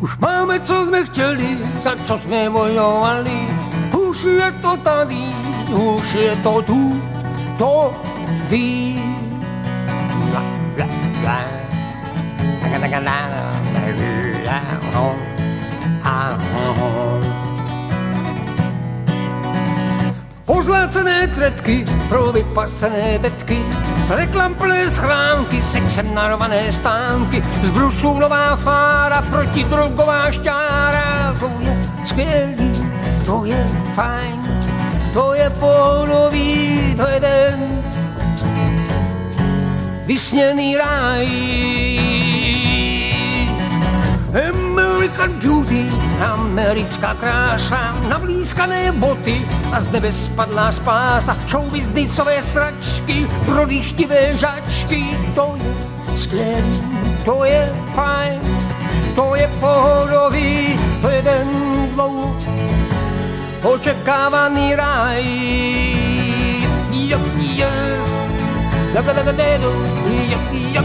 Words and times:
Už 0.00 0.16
máme, 0.16 0.60
co 0.60 0.84
jsme 0.84 1.04
chtěli, 1.04 1.58
za 1.84 1.96
co 2.06 2.18
jsme 2.18 2.50
bojovali. 2.50 3.48
Už 4.08 4.22
je 4.22 4.52
to 4.62 4.76
tady, 4.76 5.22
už 5.72 6.14
je 6.14 6.36
to 6.36 6.62
tu, 6.62 7.02
to 7.58 7.94
ví. 8.48 9.02
Pozlácené 20.44 21.28
tretky 21.28 21.84
pro 22.08 22.32
vypasené 22.32 23.18
betky, 23.18 23.64
reklam 24.08 24.54
plné 24.54 24.90
schránky, 24.90 25.62
sexem 25.62 26.14
narvané 26.14 26.72
stánky, 26.72 27.42
z 27.62 27.70
brusů 27.70 28.18
nová 28.18 28.56
fára, 28.56 29.22
protidrogová 29.22 30.30
šťára. 30.30 31.36
To 31.40 31.50
je 31.60 31.78
skvělý, 32.04 32.72
to 33.26 33.44
je 33.44 33.66
fajn, 33.94 34.40
to 35.12 35.34
je 35.34 35.50
pohodový, 35.50 36.94
to 36.96 37.08
je 37.08 37.20
ten 37.20 37.82
vysněný 40.06 40.76
ráj. 40.76 41.26
American 44.36 45.32
Beauty, 45.32 45.88
americká 46.20 47.14
krása, 47.14 47.96
navlískané 48.08 48.92
boty 48.92 49.46
a 49.72 49.80
z 49.80 49.90
nebe 49.90 50.12
spadlá 50.12 50.72
spása, 50.72 51.36
showbiznisové 51.48 52.42
sračky, 52.42 53.26
prodychtivé 53.44 54.36
žačky, 54.36 55.04
to 55.34 55.56
je 55.56 55.74
skvělý, 56.16 56.80
to 57.24 57.44
je 57.44 57.72
fajn, 57.94 58.40
to 59.14 59.34
je 59.34 59.50
pohodový, 59.60 60.78
to 61.02 61.08
je 61.08 61.22
ten 61.22 61.48
dlouho 61.94 62.36
očekávaný 63.62 64.74
ráj. 64.74 65.24
Jo, 66.92 67.20
jo, 67.54 67.68
da, 68.94 69.00
da, 69.00 69.12
da, 69.12 69.32
da, 69.32 69.44
jo, 69.44 69.72
jo, 70.30 70.40
jo, 70.72 70.82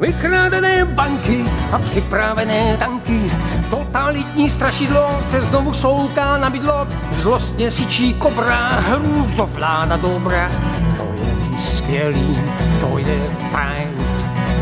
Vykrádené 0.00 0.84
banky 0.84 1.44
a 1.72 1.78
připravené 1.78 2.76
tanky, 2.76 3.26
totalitní 3.70 4.50
strašidlo 4.50 5.20
se 5.30 5.40
znovu 5.40 5.72
souká 5.72 6.36
na 6.36 6.50
bydlo, 6.50 6.86
zlostně 7.10 7.70
sičí 7.70 8.14
kobra, 8.14 8.68
hrůzo 8.68 9.46
vláda 9.46 9.96
dobrá. 9.96 10.50
To 10.96 11.24
je 11.24 11.58
skvělý, 11.58 12.32
to 12.80 12.98
je 12.98 13.18
fajn, 13.50 13.88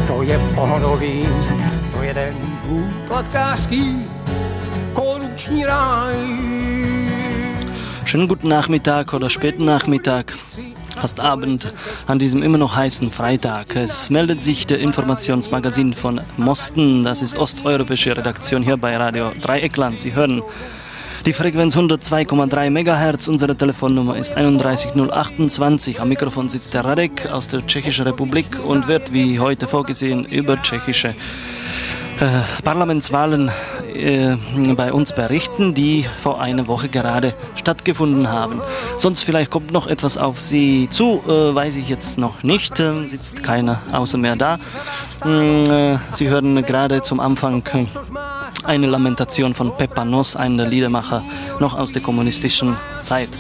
to 0.07 0.23
je 0.23 0.39
pohodový, 0.55 1.29
to 1.93 2.03
je 2.03 2.15
den 2.15 2.35
úplatkářský 2.69 4.07
korupční 4.93 5.65
ráj. 5.65 6.15
Schönen 8.07 8.27
guten 8.27 8.51
Nachmittag 8.51 9.13
oder 9.13 9.29
späten 9.29 9.67
Nachmittag. 9.67 10.33
Fast 10.95 11.21
Abend 11.21 11.73
an 12.07 12.19
diesem 12.19 12.43
immer 12.43 12.59
noch 12.59 12.77
heißen 12.77 13.11
Freitag. 13.11 13.77
Es 13.77 14.11
meldet 14.11 14.43
sich 14.43 14.67
der 14.67 14.79
Informationsmagazin 14.79 15.95
von 15.95 16.21
Mosten. 16.37 17.05
Das 17.05 17.23
ist 17.23 17.37
osteuropäische 17.37 18.17
Redaktion 18.17 18.63
hier 18.63 18.77
bei 18.77 18.97
Radio 18.97 19.33
Dreieckland. 19.41 20.01
Sie 20.01 20.15
hören 20.15 20.43
die 21.27 21.33
Frequenz 21.33 21.77
102,3 21.77 22.71
MHz. 22.71 23.29
Unsere 23.29 23.57
Telefonnummer 23.57 24.17
ist 24.17 24.37
31028. 24.37 26.01
Am 26.01 26.09
Mikrofon 26.09 26.49
sitzt 26.49 26.75
der 26.75 26.85
Radek 26.85 27.31
aus 27.31 27.49
der 27.49 27.67
Tschechischen 27.67 28.07
Republik 28.07 28.47
und 28.65 28.89
wird 28.89 29.13
wie 29.13 29.39
heute 29.39 29.67
vorgesehen 29.67 30.25
über 30.25 30.63
tschechische 30.63 31.15
äh, 32.21 32.63
Parlamentswahlen 32.63 33.51
äh, 33.95 34.37
bei 34.77 34.93
uns 34.93 35.13
berichten, 35.13 35.75
die 35.75 36.07
vor 36.23 36.41
einer 36.41 36.67
Woche 36.67 36.89
gerade 36.89 37.35
stattgefunden 37.57 38.31
haben. 38.31 38.61
Sonst 38.99 39.23
vielleicht 39.23 39.51
kommt 39.51 39.73
noch 39.73 39.87
etwas 39.87 40.17
auf 40.17 40.41
Sie 40.41 40.89
zu, 40.91 41.23
äh, 41.27 41.55
weiß 41.55 41.77
ich 41.77 41.89
jetzt 41.89 42.19
noch 42.19 42.43
nicht. 42.43 42.79
Äh, 42.81 43.07
sitzt 43.07 43.43
keiner 43.43 43.81
außer 43.93 44.19
mir 44.19 44.37
da. 44.37 44.59
Mm, 45.25 45.65
äh, 45.65 45.99
Sie 46.11 46.29
hören 46.29 46.65
gerade 46.65 47.03
zum 47.03 47.21
Anfang 47.21 47.63
eine 48.65 48.87
Lamentation 48.87 49.55
von 49.55 49.77
Peppa 49.77 50.05
Noss, 50.05 50.37
einem 50.37 50.69
Liedermacher 50.69 51.23
noch 51.61 51.79
aus 51.79 51.93
der 51.93 52.03
kommunistischen 52.03 52.77
Zeit. 53.01 53.31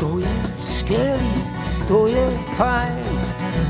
To 0.00 0.18
je 0.18 0.26
skvělý, 0.62 1.44
to 1.88 2.06
je 2.06 2.30
fajn, 2.56 3.03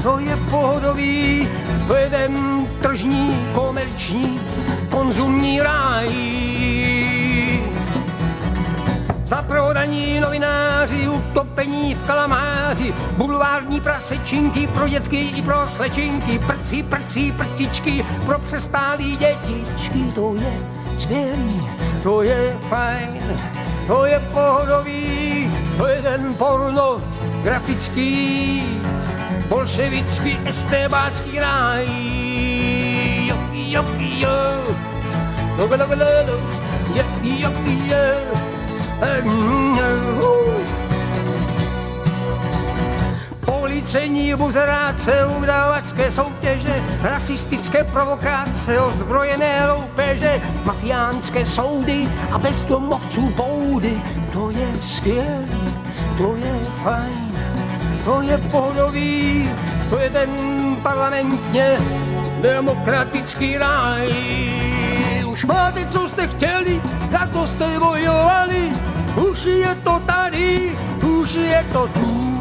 to 0.04 0.18
je 0.18 0.36
pohodový, 0.50 1.48
to 1.86 1.94
je 1.96 2.10
ten 2.10 2.36
tržní, 2.82 3.46
komerční, 3.54 4.40
konzumní 4.90 5.60
ráj. 5.60 6.08
Zaprodaní 9.24 10.20
novináři, 10.20 11.08
utopení 11.08 11.94
v 11.94 12.06
kalamáři, 12.06 12.94
bulvární 13.16 13.80
prasečinky 13.80 14.66
pro 14.66 14.88
dětky 14.88 15.16
i 15.16 15.42
pro 15.42 15.68
slečinky, 15.68 16.38
prci, 16.38 16.82
prci, 16.82 17.32
prcičky 17.32 18.04
pro 18.26 18.38
přestálý 18.38 19.16
dětičky. 19.16 20.12
To 20.14 20.34
je 20.34 20.52
skvělý, 20.98 21.68
to 22.02 22.22
je 22.22 22.56
fajn, 22.68 23.36
to 23.86 24.04
je 24.04 24.22
pohodový, 24.32 25.50
to 25.78 25.86
je 25.86 26.02
ten 26.02 26.34
porno 26.34 27.00
grafický, 27.42 28.62
bolševický, 29.48 30.38
estébácký 30.44 31.38
ráj. 31.40 31.86
Jo, 33.26 33.36
jo, 33.52 33.84
jo, 33.98 34.28
logo, 35.58 35.76
logo, 35.76 35.94
logo, 35.94 36.38
jo, 36.94 37.04
jo, 37.22 37.50
jo. 37.80 38.24
Policejní 43.84 44.34
buzeráce, 44.34 45.26
udávačské 45.26 46.10
soutěže, 46.10 46.82
rasistické 47.02 47.84
provokace, 47.84 48.80
ozbrojené 48.80 49.72
loupeže, 49.72 50.40
mafiánské 50.64 51.46
soudy 51.46 52.08
a 52.32 52.38
bezdomovců 52.38 53.20
boudy. 53.36 54.02
To 54.32 54.50
je 54.50 54.68
skvělý, 54.82 55.74
to 56.18 56.36
je 56.36 56.64
fajn, 56.82 57.23
to 58.04 58.22
je 58.22 58.38
pohodový, 58.38 59.50
to 59.90 59.98
je 59.98 60.10
ten 60.10 60.30
parlamentně 60.82 61.78
demokratický 62.40 63.58
ráj. 63.58 64.08
Už 65.26 65.44
máte, 65.44 65.86
co 65.86 66.08
jste 66.08 66.26
chtěli, 66.28 66.82
tak 67.10 67.30
to 67.32 67.46
jste 67.46 67.78
bojovali, 67.78 68.72
už 69.30 69.44
je 69.44 69.74
to 69.84 70.02
tady, 70.06 70.76
už 71.02 71.34
je 71.34 71.64
to 71.72 71.88
tu. 71.88 72.33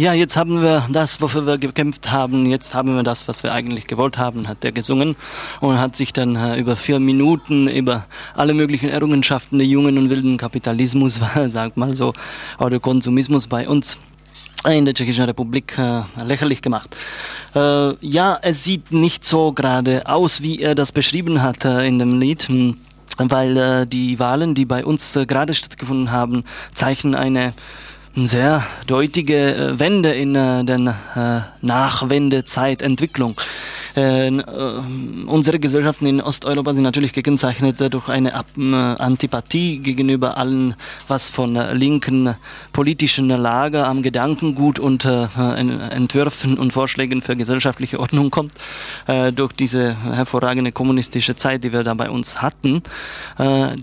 Ja, 0.00 0.14
jetzt 0.14 0.34
haben 0.34 0.62
wir 0.62 0.86
das, 0.90 1.20
wofür 1.20 1.44
wir 1.44 1.58
gekämpft 1.58 2.10
haben. 2.10 2.46
Jetzt 2.46 2.72
haben 2.72 2.96
wir 2.96 3.02
das, 3.02 3.28
was 3.28 3.42
wir 3.42 3.52
eigentlich 3.52 3.86
gewollt 3.86 4.16
haben, 4.16 4.48
hat 4.48 4.64
er 4.64 4.72
gesungen 4.72 5.14
und 5.60 5.78
hat 5.78 5.94
sich 5.94 6.14
dann 6.14 6.36
äh, 6.36 6.56
über 6.58 6.74
vier 6.74 6.98
Minuten 6.98 7.68
über 7.68 8.06
alle 8.34 8.54
möglichen 8.54 8.88
Errungenschaften 8.88 9.58
der 9.58 9.66
jungen 9.66 9.98
und 9.98 10.08
wilden 10.08 10.38
Kapitalismus, 10.38 11.20
sagt 11.48 11.76
mal 11.76 11.94
so, 11.94 12.14
oder 12.58 12.80
Konsumismus 12.80 13.46
bei 13.46 13.68
uns 13.68 13.98
in 14.66 14.86
der 14.86 14.94
Tschechischen 14.94 15.24
Republik 15.26 15.76
äh, 15.76 16.04
lächerlich 16.24 16.62
gemacht. 16.62 16.96
Äh, 17.54 17.92
ja, 18.00 18.38
es 18.40 18.64
sieht 18.64 18.92
nicht 18.92 19.22
so 19.22 19.52
gerade 19.52 20.08
aus, 20.08 20.40
wie 20.40 20.60
er 20.60 20.74
das 20.74 20.92
beschrieben 20.92 21.42
hat 21.42 21.66
äh, 21.66 21.86
in 21.86 21.98
dem 21.98 22.18
Lied. 22.18 22.44
Hm 22.44 22.78
weil 23.28 23.56
äh, 23.58 23.86
die 23.86 24.18
Wahlen, 24.18 24.54
die 24.54 24.64
bei 24.64 24.82
uns 24.82 25.14
äh, 25.14 25.26
gerade 25.26 25.52
stattgefunden 25.52 26.10
haben, 26.10 26.44
zeichnen 26.72 27.14
eine 27.14 27.52
sehr 28.26 28.66
deutliche 28.86 29.54
äh, 29.54 29.78
Wende 29.78 30.12
in 30.12 30.34
äh, 30.34 30.64
der 30.64 30.78
äh, 31.14 31.66
Nachwendezeitentwicklung. 31.66 33.40
Äh, 33.96 34.28
äh, 34.28 34.42
unsere 35.26 35.58
Gesellschaften 35.58 36.06
in 36.06 36.20
Osteuropa 36.20 36.74
sind 36.74 36.84
natürlich 36.84 37.12
gekennzeichnet 37.12 37.80
durch 37.92 38.08
eine 38.08 38.34
Antipathie 38.34 39.78
gegenüber 39.78 40.36
allen, 40.36 40.74
was 41.08 41.30
von 41.30 41.54
linken 41.54 42.36
politischen 42.72 43.28
Lager 43.28 43.86
am 43.86 44.02
Gedankengut 44.02 44.78
und 44.78 45.04
äh, 45.04 45.26
Entwürfen 45.90 46.58
und 46.58 46.72
Vorschlägen 46.72 47.22
für 47.22 47.36
gesellschaftliche 47.36 47.98
Ordnung 47.98 48.30
kommt, 48.30 48.54
durch 49.34 49.52
diese 49.52 49.96
hervorragende 50.02 50.72
kommunistische 50.72 51.36
Zeit, 51.36 51.64
die 51.64 51.72
wir 51.72 51.82
da 51.82 51.94
bei 51.94 52.10
uns 52.10 52.42
hatten. 52.42 52.82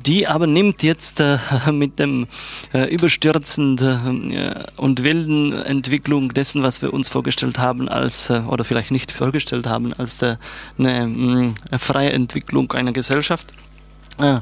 Die 0.06 0.28
aber 0.28 0.48
nimmt 0.48 0.84
jetzt 0.84 1.22
mit 1.72 2.00
dem 2.00 2.28
überstürzenden 2.74 4.56
und 4.78 5.04
wilden 5.04 5.54
Entwicklung 5.54 6.34
dessen, 6.34 6.64
was 6.64 6.82
wir 6.82 6.94
uns 6.94 7.10
vorgestellt 7.10 7.58
haben, 7.58 7.90
als 7.90 8.30
oder 8.30 8.64
vielleicht 8.64 8.92
nicht 8.92 9.12
vorgestellt 9.12 9.68
haben, 9.68 9.94
als 9.98 10.18
der, 10.18 10.40
eine, 10.78 11.02
eine 11.02 11.80
freie 11.80 12.12
Entwicklung 12.12 12.72
einer 12.72 12.92
Gesellschaft 12.92 13.54
äh, 14.20 14.40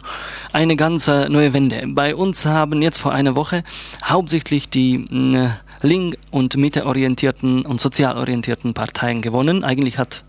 eine 0.54 0.76
ganz 0.76 1.08
neue 1.08 1.54
Wende. 1.54 1.84
Bei 1.88 2.16
uns 2.16 2.46
haben 2.46 2.82
jetzt 2.82 2.98
vor 2.98 3.14
einer 3.14 3.36
Woche 3.36 3.64
hauptsächlich 4.04 4.70
die 4.70 5.06
äh, 5.12 5.50
link- 5.86 6.18
und 6.32 6.56
mitteorientierten 6.56 7.66
und 7.66 7.82
sozial 7.82 8.18
orientierten 8.18 8.74
Parteien 8.74 9.22
gewonnen. 9.22 9.64
Eigentlich 9.64 9.98
hat 9.98 10.24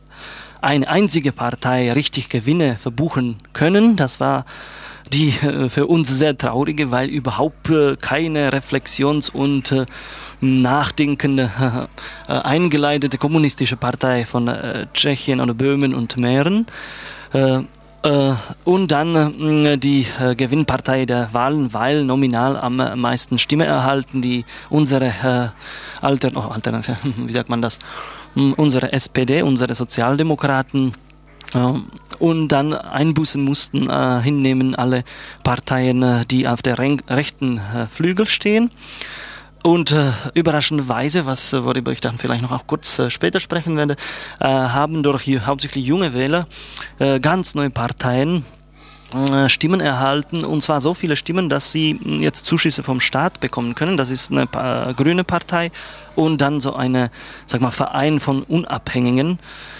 eine 0.61 0.89
einzige 0.89 1.33
Partei 1.33 1.93
richtig 1.93 2.29
Gewinne 2.29 2.77
verbuchen 2.77 3.37
können. 3.53 3.97
Das 3.97 4.21
war 4.21 4.47
die 5.13 5.31
äh, 5.31 5.69
für 5.69 5.87
uns 5.87 6.09
sehr 6.09 6.37
traurige, 6.37 6.91
weil 6.91 7.09
überhaupt 7.09 7.71
keine 8.01 8.53
Reflexions- 8.53 9.31
und 9.31 9.75
nachdenkende, 10.41 11.89
eingeleitete 12.27 13.19
kommunistische 13.19 13.77
Partei 13.77 14.27
von 14.27 14.51
Tschechien 14.93 15.41
oder 15.41 15.55
Böhmen 15.55 15.95
und 15.95 16.17
Mähren. 16.19 16.67
Äh, 18.07 18.35
und 18.65 18.93
dann 18.93 19.65
äh, 19.65 19.79
die 19.79 20.07
äh, 20.21 20.37
Gewinnpartei 20.37 21.07
der 21.07 21.31
Wahlen, 21.33 21.75
weil 21.75 22.05
nominal 22.05 22.57
am 22.57 22.77
meisten 22.77 23.39
Stimme 23.39 23.67
erhalten, 23.67 24.23
die 24.23 24.45
unsere 24.71 25.53
Alter, 26.01 26.31
oh, 26.35 26.53
Alternative, 26.53 26.97
wie 27.17 27.33
sagt 27.33 27.49
man 27.49 27.63
das, 27.63 27.81
hm, 28.35 28.53
unsere 28.53 28.93
SPD, 28.93 29.43
unsere 29.43 29.75
Sozialdemokraten 29.75 30.93
und 32.19 32.49
dann 32.49 32.73
Einbußen 32.73 33.43
mussten 33.43 33.89
äh, 33.89 34.21
hinnehmen 34.23 34.75
alle 34.75 35.05
Parteien, 35.45 36.27
die 36.29 36.49
auf 36.49 36.63
der 36.63 36.79
rechten 36.79 37.59
äh, 37.59 37.87
Flügel 37.87 38.27
stehen. 38.27 38.71
Und 39.67 39.91
äh, 39.91 40.13
überraschenderweise, 40.35 41.27
was, 41.27 41.53
äh, 41.53 41.65
worüber 41.65 41.91
ich 41.91 42.01
dann 42.01 42.19
vielleicht 42.19 42.43
noch 42.43 42.53
auch 42.53 42.69
kurz 42.69 43.01
äh, 43.01 43.11
später 43.11 43.41
sprechen 43.41 43.77
werde, 43.77 43.97
äh, 44.39 44.47
haben 44.47 45.03
durch 45.03 45.27
hauptsächlich 45.45 45.85
junge 45.85 46.15
Wähler 46.15 46.47
äh, 47.01 47.19
ganz 47.19 47.57
neue 47.57 47.71
Parteien 47.71 48.45
äh, 49.13 49.49
Stimmen 49.49 49.81
erhalten 49.81 50.45
und 50.45 50.63
zwar 50.63 50.81
so 50.81 50.95
viele 50.95 51.17
Stimmen, 51.17 51.49
dass 51.49 51.73
sie 51.73 51.99
hm, 52.01 52.21
jetzt 52.21 52.45
Zuschüsse 52.45 52.85
vom 52.85 53.01
Staat 53.01 53.41
bekommen 53.41 53.75
können. 53.75 53.97
Das 53.97 54.11
ist 54.11 54.31
eine 54.31 54.47
grüne 54.95 55.25
Partei 55.25 55.73
und 56.15 56.41
dann 56.41 56.61
so 56.61 56.75
eine, 56.75 57.11
sag 57.47 57.61
mal, 57.61 57.73
Verein 57.73 58.21
von 58.21 58.45
Unabhängigen, 58.45 59.33
äh, 59.33 59.76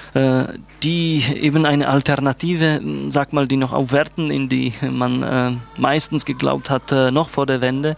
die 0.83 1.25
eben 1.41 1.67
eine 1.67 1.89
Alternative, 1.89 2.77
hm, 2.77 3.11
sag 3.11 3.33
mal, 3.33 3.47
die 3.47 3.57
noch 3.57 3.73
aufwerten, 3.73 4.31
in 4.31 4.49
die 4.49 4.73
man 4.81 5.23
äh, 5.23 5.53
meistens 5.77 6.25
geglaubt 6.25 6.71
hat, 6.71 6.91
äh, 6.93 7.11
noch 7.11 7.29
vor 7.29 7.47
der 7.47 7.61
Wende 7.61 7.97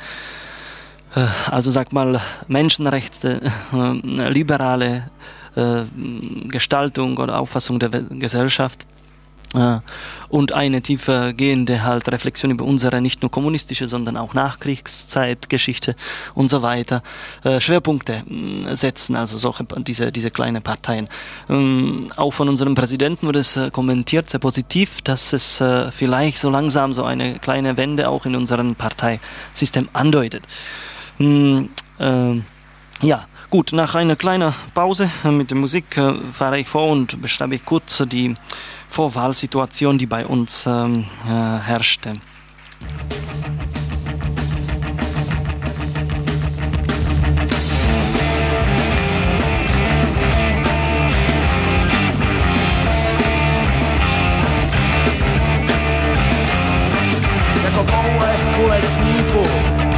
äh, 1.15 1.27
also 1.51 1.71
sag 1.71 1.93
mal 1.93 2.21
Menschenrechte, 2.47 3.41
äh, 3.73 4.29
liberale 4.29 5.11
äh, 5.57 5.83
Gestaltung 6.49 7.17
oder 7.19 7.41
Auffassung 7.41 7.79
der 7.79 7.91
Gesellschaft 7.91 8.87
und 10.29 10.53
eine 10.53 10.83
tiefer 10.83 11.33
gehende 11.33 11.83
halt 11.83 12.13
Reflexion 12.13 12.51
über 12.51 12.65
unsere 12.65 13.01
nicht 13.01 13.23
nur 13.23 13.31
kommunistische, 13.31 13.89
sondern 13.89 14.19
auch 14.19 14.35
Nachkriegszeitgeschichte 14.35 15.97
und 16.35 16.51
so 16.51 16.61
weiter 16.61 17.03
Schwerpunkte 17.59 18.25
setzen, 18.73 19.17
also 19.17 19.39
solche 19.39 19.65
diese 19.79 20.13
diese 20.13 20.31
kleinen 20.31 20.63
Parteien. 20.63 21.09
Ähm, 21.49 22.11
auch 22.17 22.33
von 22.33 22.49
unserem 22.49 22.75
Präsidenten 22.75 23.27
wurde 23.27 23.39
es 23.39 23.59
kommentiert 23.73 24.29
sehr 24.29 24.41
positiv, 24.41 25.01
dass 25.01 25.33
es 25.33 25.63
vielleicht 25.93 26.39
so 26.39 26.51
langsam 26.51 26.93
so 26.93 27.05
eine 27.05 27.39
kleine 27.39 27.79
Wende 27.79 28.11
auch 28.11 28.27
in 28.27 28.37
unserem 28.37 28.75
Parteisystem 28.75 29.89
andeutet. 29.95 30.45
Äh, 31.99 32.43
ja, 33.03 33.27
gut, 33.51 33.73
nach 33.73 33.95
einer 33.95 34.17
kleinen 34.17 34.55
Pause 34.75 35.11
mit 35.25 35.51
der 35.51 35.59
Musik 35.59 35.97
äh, 35.97 36.15
fahre 36.33 36.61
ich 36.61 36.69
vor 36.69 36.89
und 36.89 37.21
beschreibe 37.21 37.55
ich 37.55 37.65
kurz 37.65 38.03
die 38.09 38.35
Vorwahlsituation, 38.89 39.99
die 39.99 40.07
bei 40.07 40.27
uns 40.27 40.67
ähm, 40.67 41.07
äh, 41.25 41.59
herrschte. 41.59 42.15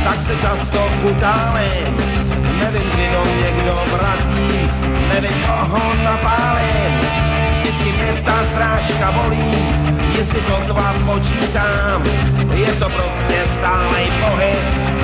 Tak 0.04 0.22
se 0.22 0.36
často 0.36 0.90
utálím. 1.10 1.96
Nevím, 2.58 2.90
kdy 2.94 3.08
do 3.12 3.22
mě 3.24 3.62
kdo 3.62 3.82
vrazí, 3.92 4.70
nevím, 5.12 5.42
koho 5.46 5.94
napálím. 6.04 6.99
Mě 8.10 8.22
ta 8.22 8.44
srážka 8.44 9.12
bolí, 9.12 9.54
jestli 10.18 10.40
sotva 10.40 10.94
počítám. 11.06 12.04
Je 12.54 12.72
to 12.72 12.90
prostě 12.90 13.44
stálej 13.54 14.06
pohyb, 14.20 14.58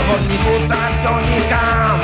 vodníku 0.07 0.69
tak 0.69 0.93
to 1.03 1.31
nikám. 1.31 2.01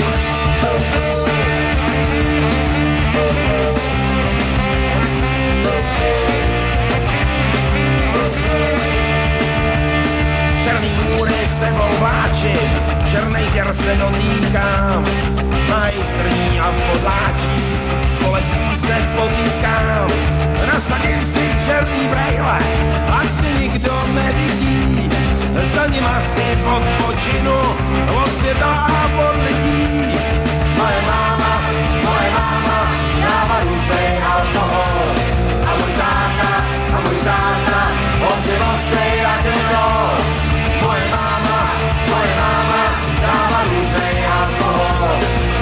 Černý 10.64 10.90
můry 11.16 11.34
sebou 11.58 11.98
vláčím, 11.98 12.70
černej 13.10 13.44
děr 13.52 13.75
se 13.75 13.96
dotýkám, 13.96 15.06
mají 15.69 15.98
v 15.98 16.19
trní 16.19 16.60
a 16.60 16.70
v 16.70 16.93
podláčí, 16.93 17.62
s 18.14 18.25
bolestí 18.25 18.76
se 18.76 18.96
potýkám. 19.16 20.51
Nasadím 20.82 21.23
si 21.26 21.44
černý 21.67 22.08
brejle, 22.11 22.58
a 23.06 23.19
ty 23.40 23.49
nikdo 23.62 23.94
nevidí, 24.14 25.11
za 25.75 25.87
ním 25.87 26.06
asi 26.06 26.58
odpočinu, 26.67 27.55
od 28.11 28.31
světa 28.38 28.67
a 28.67 29.00
od 29.29 29.37
lidí. 29.46 30.19
Moje 30.76 31.00
máma, 31.06 31.52
moje 32.02 32.29
máma, 32.34 32.79
dává 33.23 33.61
různej 33.62 34.23
alkohol, 34.34 35.06
a 35.67 35.70
můj 35.79 35.93
táta, 36.02 36.50
a 36.96 37.00
můj 37.00 37.19
táta, 37.31 37.81
od 38.26 38.38
divostej 38.46 39.26
a 39.26 39.34
roll. 39.75 40.19
Moje 40.82 41.05
máma, 41.14 41.61
moje 42.11 42.32
máma, 42.43 42.82
dává 43.23 43.61
různej 43.70 44.26
alkohol, 44.40 45.14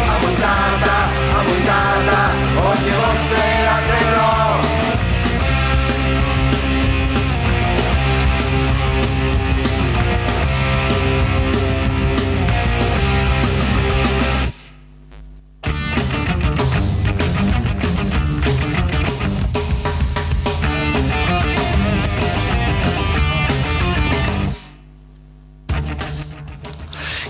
a 0.09 0.19
můj 0.21 0.35
táta, 0.35 0.97
a 1.37 1.43
můj 1.43 1.61
táta, 1.69 2.21
od 2.57 2.79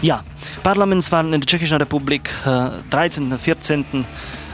Ja, 0.02 0.22
Parlamentswahlen 0.62 1.34
in 1.34 1.40
der 1.42 1.46
Tschechischen 1.46 1.76
Republik, 1.76 2.30
äh, 2.46 2.70
13. 2.88 3.38
14. 3.38 4.06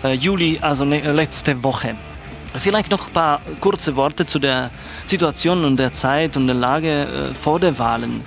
Äh, 0.02 0.14
Juli, 0.14 0.58
also 0.60 0.84
ne, 0.84 1.00
letzte 1.12 1.62
Woche. 1.62 1.94
Vielleicht 2.54 2.90
noch 2.90 3.06
ein 3.06 3.12
paar 3.12 3.40
kurze 3.60 3.94
Worte 3.94 4.26
zu 4.26 4.40
der 4.40 4.70
Situation 5.04 5.64
und 5.64 5.76
der 5.76 5.92
Zeit 5.92 6.36
und 6.36 6.48
der 6.48 6.56
Lage 6.56 7.30
äh, 7.30 7.34
vor 7.34 7.60
der 7.60 7.78
Wahlen. 7.78 8.22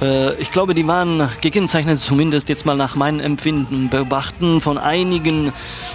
Äh, 0.00 0.34
ich 0.34 0.52
glaube, 0.52 0.74
die 0.74 0.86
waren 0.86 1.30
gekennzeichnet, 1.40 1.98
zumindest 1.98 2.48
jetzt 2.48 2.66
mal 2.66 2.76
nach 2.76 2.96
meinem 2.96 3.20
Empfinden, 3.20 3.88
beobachten 3.88 4.60
von 4.60 4.78
einigen 4.78 5.52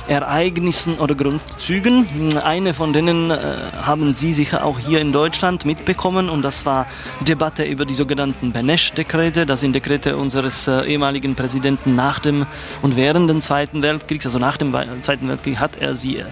Ereignissen 0.08 0.96
oder 0.96 1.16
Grundzügen. 1.16 2.08
Eine 2.44 2.74
von 2.74 2.94
denen 2.94 3.32
äh, 3.32 3.38
haben 3.82 4.14
Sie 4.16 4.34
sicher 4.34 4.64
auch 4.64 4.80
hier 4.80 5.02
in 5.02 5.12
Deutschland 5.12 5.66
mitbekommen 5.66 6.30
und 6.30 6.42
das 6.42 6.66
war 6.66 6.88
Debatte 7.22 7.64
über 7.64 7.86
die 7.86 7.94
sogenannten 7.94 8.52
Benesch-Dekrete. 8.52 9.46
Das 9.46 9.60
sind 9.60 9.74
Dekrete 9.74 10.18
unseres 10.18 10.68
äh, 10.68 10.86
ehemaligen 10.86 11.36
Präsidenten 11.36 11.96
nach 11.96 12.20
dem 12.20 12.46
und 12.82 12.96
während 12.96 13.30
des 13.30 13.46
Zweiten 13.46 13.82
Weltkriegs, 13.82 14.26
also 14.26 14.40
nach 14.40 14.58
dem 14.58 14.74
Zweiten 15.02 15.28
Weltkrieg 15.28 15.60
hat 15.60 15.78
er 15.78 15.96
sie, 15.96 16.24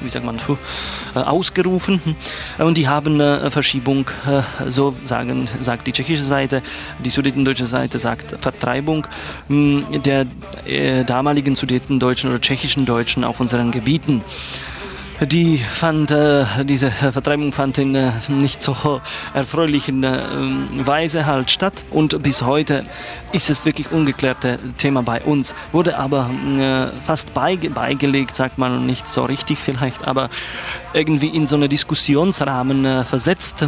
wie 0.00 0.08
sagt 0.08 0.24
man, 0.24 0.38
ausgerufen 1.14 2.16
und 2.58 2.76
die 2.76 2.88
haben 2.88 3.20
äh, 3.20 3.50
Verschiebung, 3.50 4.06
so 4.66 4.94
sagen, 5.04 5.48
sagt 5.62 5.86
die 5.86 5.92
tschechische 5.92 6.24
Seite, 6.24 6.62
die 7.04 7.10
sudetendeutsche 7.18 7.66
Seite 7.66 7.98
sagt 7.98 8.36
Vertreibung 8.38 9.06
der 9.48 10.26
damaligen 11.04 11.56
sudetendeutschen 11.56 12.30
oder 12.30 12.40
tschechischen 12.40 12.86
Deutschen 12.86 13.24
auf 13.24 13.40
unseren 13.40 13.72
Gebieten. 13.72 14.22
Die 15.26 15.58
fand, 15.58 16.12
äh, 16.12 16.44
diese 16.64 16.92
Vertreibung 16.92 17.52
fand 17.52 17.76
in 17.78 17.96
äh, 17.96 18.12
nicht 18.28 18.62
so 18.62 19.00
erfreulichen 19.34 20.04
äh, 20.04 20.86
Weise 20.86 21.26
halt 21.26 21.50
statt 21.50 21.82
und 21.90 22.22
bis 22.22 22.42
heute 22.42 22.84
ist 23.32 23.50
es 23.50 23.64
wirklich 23.64 23.90
ungeklärte 23.90 24.60
Thema 24.76 25.02
bei 25.02 25.20
uns. 25.22 25.56
Wurde 25.72 25.98
aber 25.98 26.30
äh, 26.60 26.86
fast 27.04 27.34
beige 27.34 27.68
beigelegt, 27.70 28.36
sagt 28.36 28.58
man 28.58 28.86
nicht 28.86 29.08
so 29.08 29.24
richtig 29.24 29.58
vielleicht, 29.58 30.06
aber 30.06 30.30
irgendwie 30.94 31.28
in 31.28 31.48
so 31.48 31.56
einen 31.56 31.68
Diskussionsrahmen 31.68 32.84
äh, 32.84 33.04
versetzt 33.04 33.66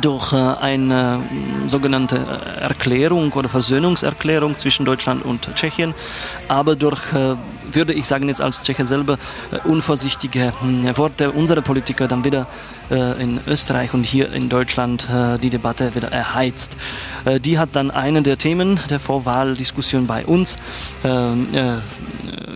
durch 0.00 0.32
eine 0.32 1.20
sogenannte 1.66 2.16
Erklärung 2.60 3.32
oder 3.32 3.48
Versöhnungserklärung 3.48 4.56
zwischen 4.58 4.84
Deutschland 4.86 5.24
und 5.24 5.54
Tschechien, 5.54 5.94
aber 6.48 6.76
durch 6.76 7.00
würde 7.74 7.92
ich 7.92 8.06
sagen 8.06 8.28
jetzt 8.28 8.40
als 8.40 8.62
Tscheche 8.62 8.86
selber, 8.86 9.18
äh, 9.50 9.68
unvorsichtige 9.68 10.52
hm, 10.60 10.96
Worte 10.96 11.30
unserer 11.30 11.62
Politiker 11.62 12.08
dann 12.08 12.24
wieder 12.24 12.46
äh, 12.81 12.81
in 12.90 13.40
Österreich 13.46 13.94
und 13.94 14.04
hier 14.04 14.32
in 14.32 14.48
Deutschland 14.48 15.08
äh, 15.08 15.38
die 15.38 15.50
Debatte 15.50 15.94
wieder 15.94 16.12
erheizt. 16.12 16.76
die 17.40 17.58
hat 17.58 17.70
dann 17.72 17.90
eine 17.90 18.22
der 18.22 18.36
Themen 18.36 18.80
der 18.90 19.00
Vorwahldiskussion 19.00 20.06
bei 20.06 20.26
uns 20.26 20.56
ähm, 21.04 21.48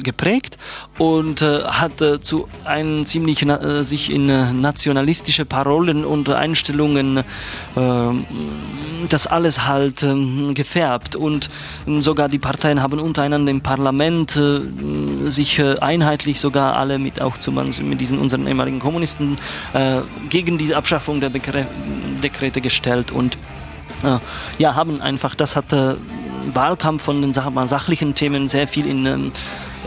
geprägt 0.02 0.56
und 0.98 1.42
äh, 1.42 1.62
hat 1.64 2.00
äh, 2.00 2.20
zu 2.20 2.48
einem 2.64 3.04
ziemlich 3.04 3.42
äh, 3.42 3.82
sich 3.84 4.10
in 4.10 4.26
nationalistische 4.60 5.44
Parolen 5.44 6.04
und 6.04 6.28
Einstellungen 6.28 7.22
das 9.08 9.26
alles 9.26 9.66
halt 9.66 10.02
ähm, 10.02 10.54
gefärbt 10.54 11.14
und 11.14 11.50
ähm, 11.86 12.00
sogar 12.00 12.28
die 12.28 12.38
Parteien 12.38 12.82
haben 12.82 12.98
untereinander 12.98 13.50
im 13.50 13.60
Parlament 13.60 14.38
sich 15.26 15.62
einheitlich 15.62 16.40
sogar 16.40 16.76
alle 16.76 16.98
mit 16.98 17.20
auch 17.20 17.36
zu 17.36 17.52
mit 17.52 18.00
diesen 18.00 18.18
unseren 18.18 18.46
ehemaligen 18.46 18.78
Kommunisten 18.78 19.36
gegen 20.28 20.58
diese 20.58 20.76
Abschaffung 20.76 21.20
der 21.20 21.30
Dekrete 21.30 22.60
gestellt 22.60 23.10
und 23.10 23.38
ja, 24.58 24.74
haben 24.74 25.00
einfach, 25.00 25.34
das 25.34 25.56
hat 25.56 25.72
Wahlkampf 26.52 27.02
von 27.02 27.22
den 27.22 27.32
sachlichen 27.32 28.14
Themen 28.14 28.48
sehr 28.48 28.68
viel 28.68 28.86
in 28.86 29.06
ähm, 29.06 29.32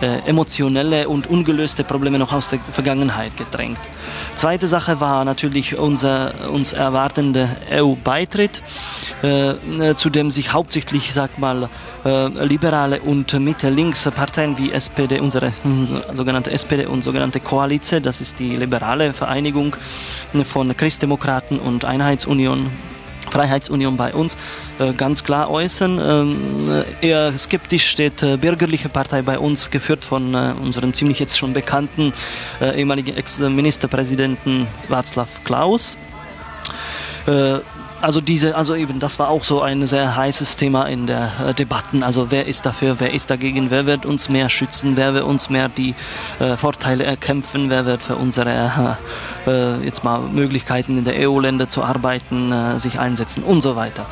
äh, 0.02 0.20
emotionelle 0.30 1.10
und 1.10 1.28
ungelöste 1.28 1.84
Probleme 1.84 2.20
noch 2.20 2.32
aus 2.32 2.50
der 2.50 2.60
Vergangenheit 2.60 3.36
gedrängt. 3.38 3.80
Zweite 4.36 4.68
Sache 4.68 5.00
war 5.00 5.26
natürlich 5.26 5.78
unser 5.78 6.50
uns 6.50 6.74
erwartender 6.74 7.50
EU-Beitritt, 7.72 8.62
äh, 9.24 9.52
äh, 9.52 9.96
zu 9.96 10.10
dem 10.10 10.32
sich 10.32 10.54
hauptsächlich, 10.54 11.14
sag 11.14 11.38
mal, 11.40 11.70
äh, 12.06 12.28
liberale 12.46 13.02
und 13.02 13.34
Mitte-Links-Parteien 13.34 14.58
wie 14.58 14.72
SPD, 14.72 15.20
unsere 15.20 15.48
äh, 15.48 15.52
sogenannte 16.16 16.52
SPD 16.52 16.86
und 16.86 17.04
sogenannte 17.04 17.40
Koalition, 17.40 18.02
das 18.02 18.22
ist 18.22 18.40
die 18.40 18.56
liberale 18.56 19.14
Vereinigung 19.14 19.76
von 20.46 20.76
Christdemokraten 20.76 21.60
und 21.60 21.86
Einheitsunion 21.86 22.72
Freiheitsunion 23.30 23.98
bei 23.98 24.14
uns 24.14 24.38
äh, 24.80 24.94
ganz 24.94 25.24
klar 25.24 25.50
äußern. 25.50 26.00
Ähm, 26.00 26.84
eher 27.02 27.38
skeptisch 27.38 27.88
steht 27.88 28.24
äh, 28.24 28.38
Bürgerliche 28.38 28.90
Partei 28.90 29.22
bei 29.22 29.40
uns, 29.40 29.70
geführt 29.70 30.06
von 30.06 30.34
äh, 30.34 30.54
unserem 30.62 30.94
ziemlich 30.94 31.20
jetzt 31.20 31.38
schon 31.38 31.54
bekannten 31.54 32.14
ehemaligen 32.62 33.16
Ex-Ministerpräsidenten 33.16 34.68
Václav 34.90 35.28
Klaus 35.44 35.98
also 38.02 38.22
diese, 38.22 38.56
also 38.56 38.76
eben, 38.76 39.00
das 39.00 39.20
war 39.20 39.30
auch 39.30 39.44
so 39.44 39.62
ein 39.62 39.86
sehr 39.86 40.16
heißes 40.16 40.56
Thema 40.56 40.86
in 40.86 41.08
der 41.08 41.32
äh, 41.48 41.54
Debatten. 41.54 42.04
Also 42.04 42.32
wer 42.32 42.48
ist 42.48 42.66
dafür, 42.66 43.00
wer 43.00 43.14
ist 43.14 43.30
dagegen, 43.30 43.72
wer 43.72 43.86
wird 43.86 44.06
uns 44.06 44.30
mehr 44.30 44.50
schützen, 44.50 44.96
wer 44.96 45.14
wird 45.14 45.26
uns 45.26 45.50
mehr 45.50 45.70
die 45.70 45.96
äh, 46.40 46.56
Vorteile 46.56 47.04
erkämpfen, 47.04 47.70
wer 47.70 47.86
wird 47.86 48.02
für 48.04 48.16
unsere 48.16 48.98
äh, 49.46 49.50
äh 49.50 49.86
jetzt 49.86 50.04
mal 50.04 50.22
Möglichkeiten 50.22 50.98
in 50.98 51.04
der 51.04 51.30
EU-Länder 51.30 51.70
zu 51.70 51.84
arbeiten, 51.84 52.52
äh, 52.52 52.80
sich 52.80 53.00
einsetzen 53.00 53.44
und 53.44 53.62
so 53.62 53.76
weiter. 53.76 54.06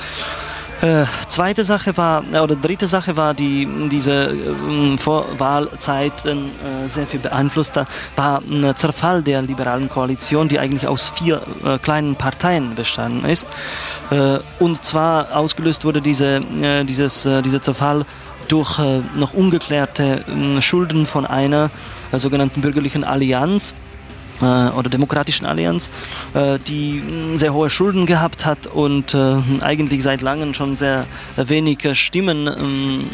Äh, 0.81 1.05
zweite 1.27 1.63
Sache 1.63 1.97
war, 1.97 2.23
äh, 2.31 2.39
oder 2.39 2.55
dritte 2.55 2.87
Sache 2.87 3.17
war, 3.17 3.33
die 3.33 3.67
diese 3.91 4.27
äh, 4.27 4.97
Vorwahlzeit 4.97 6.13
äh, 6.25 6.35
sehr 6.87 7.07
viel 7.07 7.19
beeinflusst 7.19 7.73
war 8.15 8.41
ein 8.41 8.75
Zerfall 8.75 9.23
der 9.23 9.41
liberalen 9.41 9.89
Koalition, 9.89 10.47
die 10.47 10.59
eigentlich 10.59 10.87
aus 10.87 11.09
vier 11.09 11.41
äh, 11.65 11.79
kleinen 11.79 12.15
Parteien 12.15 12.75
bestanden 12.75 13.27
ist. 13.27 13.47
Äh, 14.11 14.39
und 14.59 14.83
zwar 14.83 15.35
ausgelöst 15.35 15.83
wurde 15.83 16.01
diese, 16.01 16.41
dieses, 16.87 17.23
dieser 17.23 17.61
Zerfall 17.61 18.05
durch 18.47 18.79
noch 19.15 19.33
ungeklärte 19.33 20.23
Schulden 20.61 21.05
von 21.05 21.25
einer 21.25 21.69
sogenannten 22.13 22.61
bürgerlichen 22.61 23.03
Allianz 23.03 23.71
äh, 23.71 23.86
oder 24.45 24.89
Demokratischen 24.89 25.45
Allianz, 25.45 25.89
äh, 26.33 26.59
die 26.59 27.01
sehr 27.35 27.53
hohe 27.53 27.69
Schulden 27.69 28.05
gehabt 28.05 28.45
hat 28.45 28.67
und 28.67 29.13
äh, 29.13 29.37
eigentlich 29.61 30.03
seit 30.03 30.21
langem 30.21 30.53
schon 30.53 30.77
sehr 30.77 31.05
wenig 31.35 31.79
Stimmen 31.97 32.47
ähm, 32.47 33.05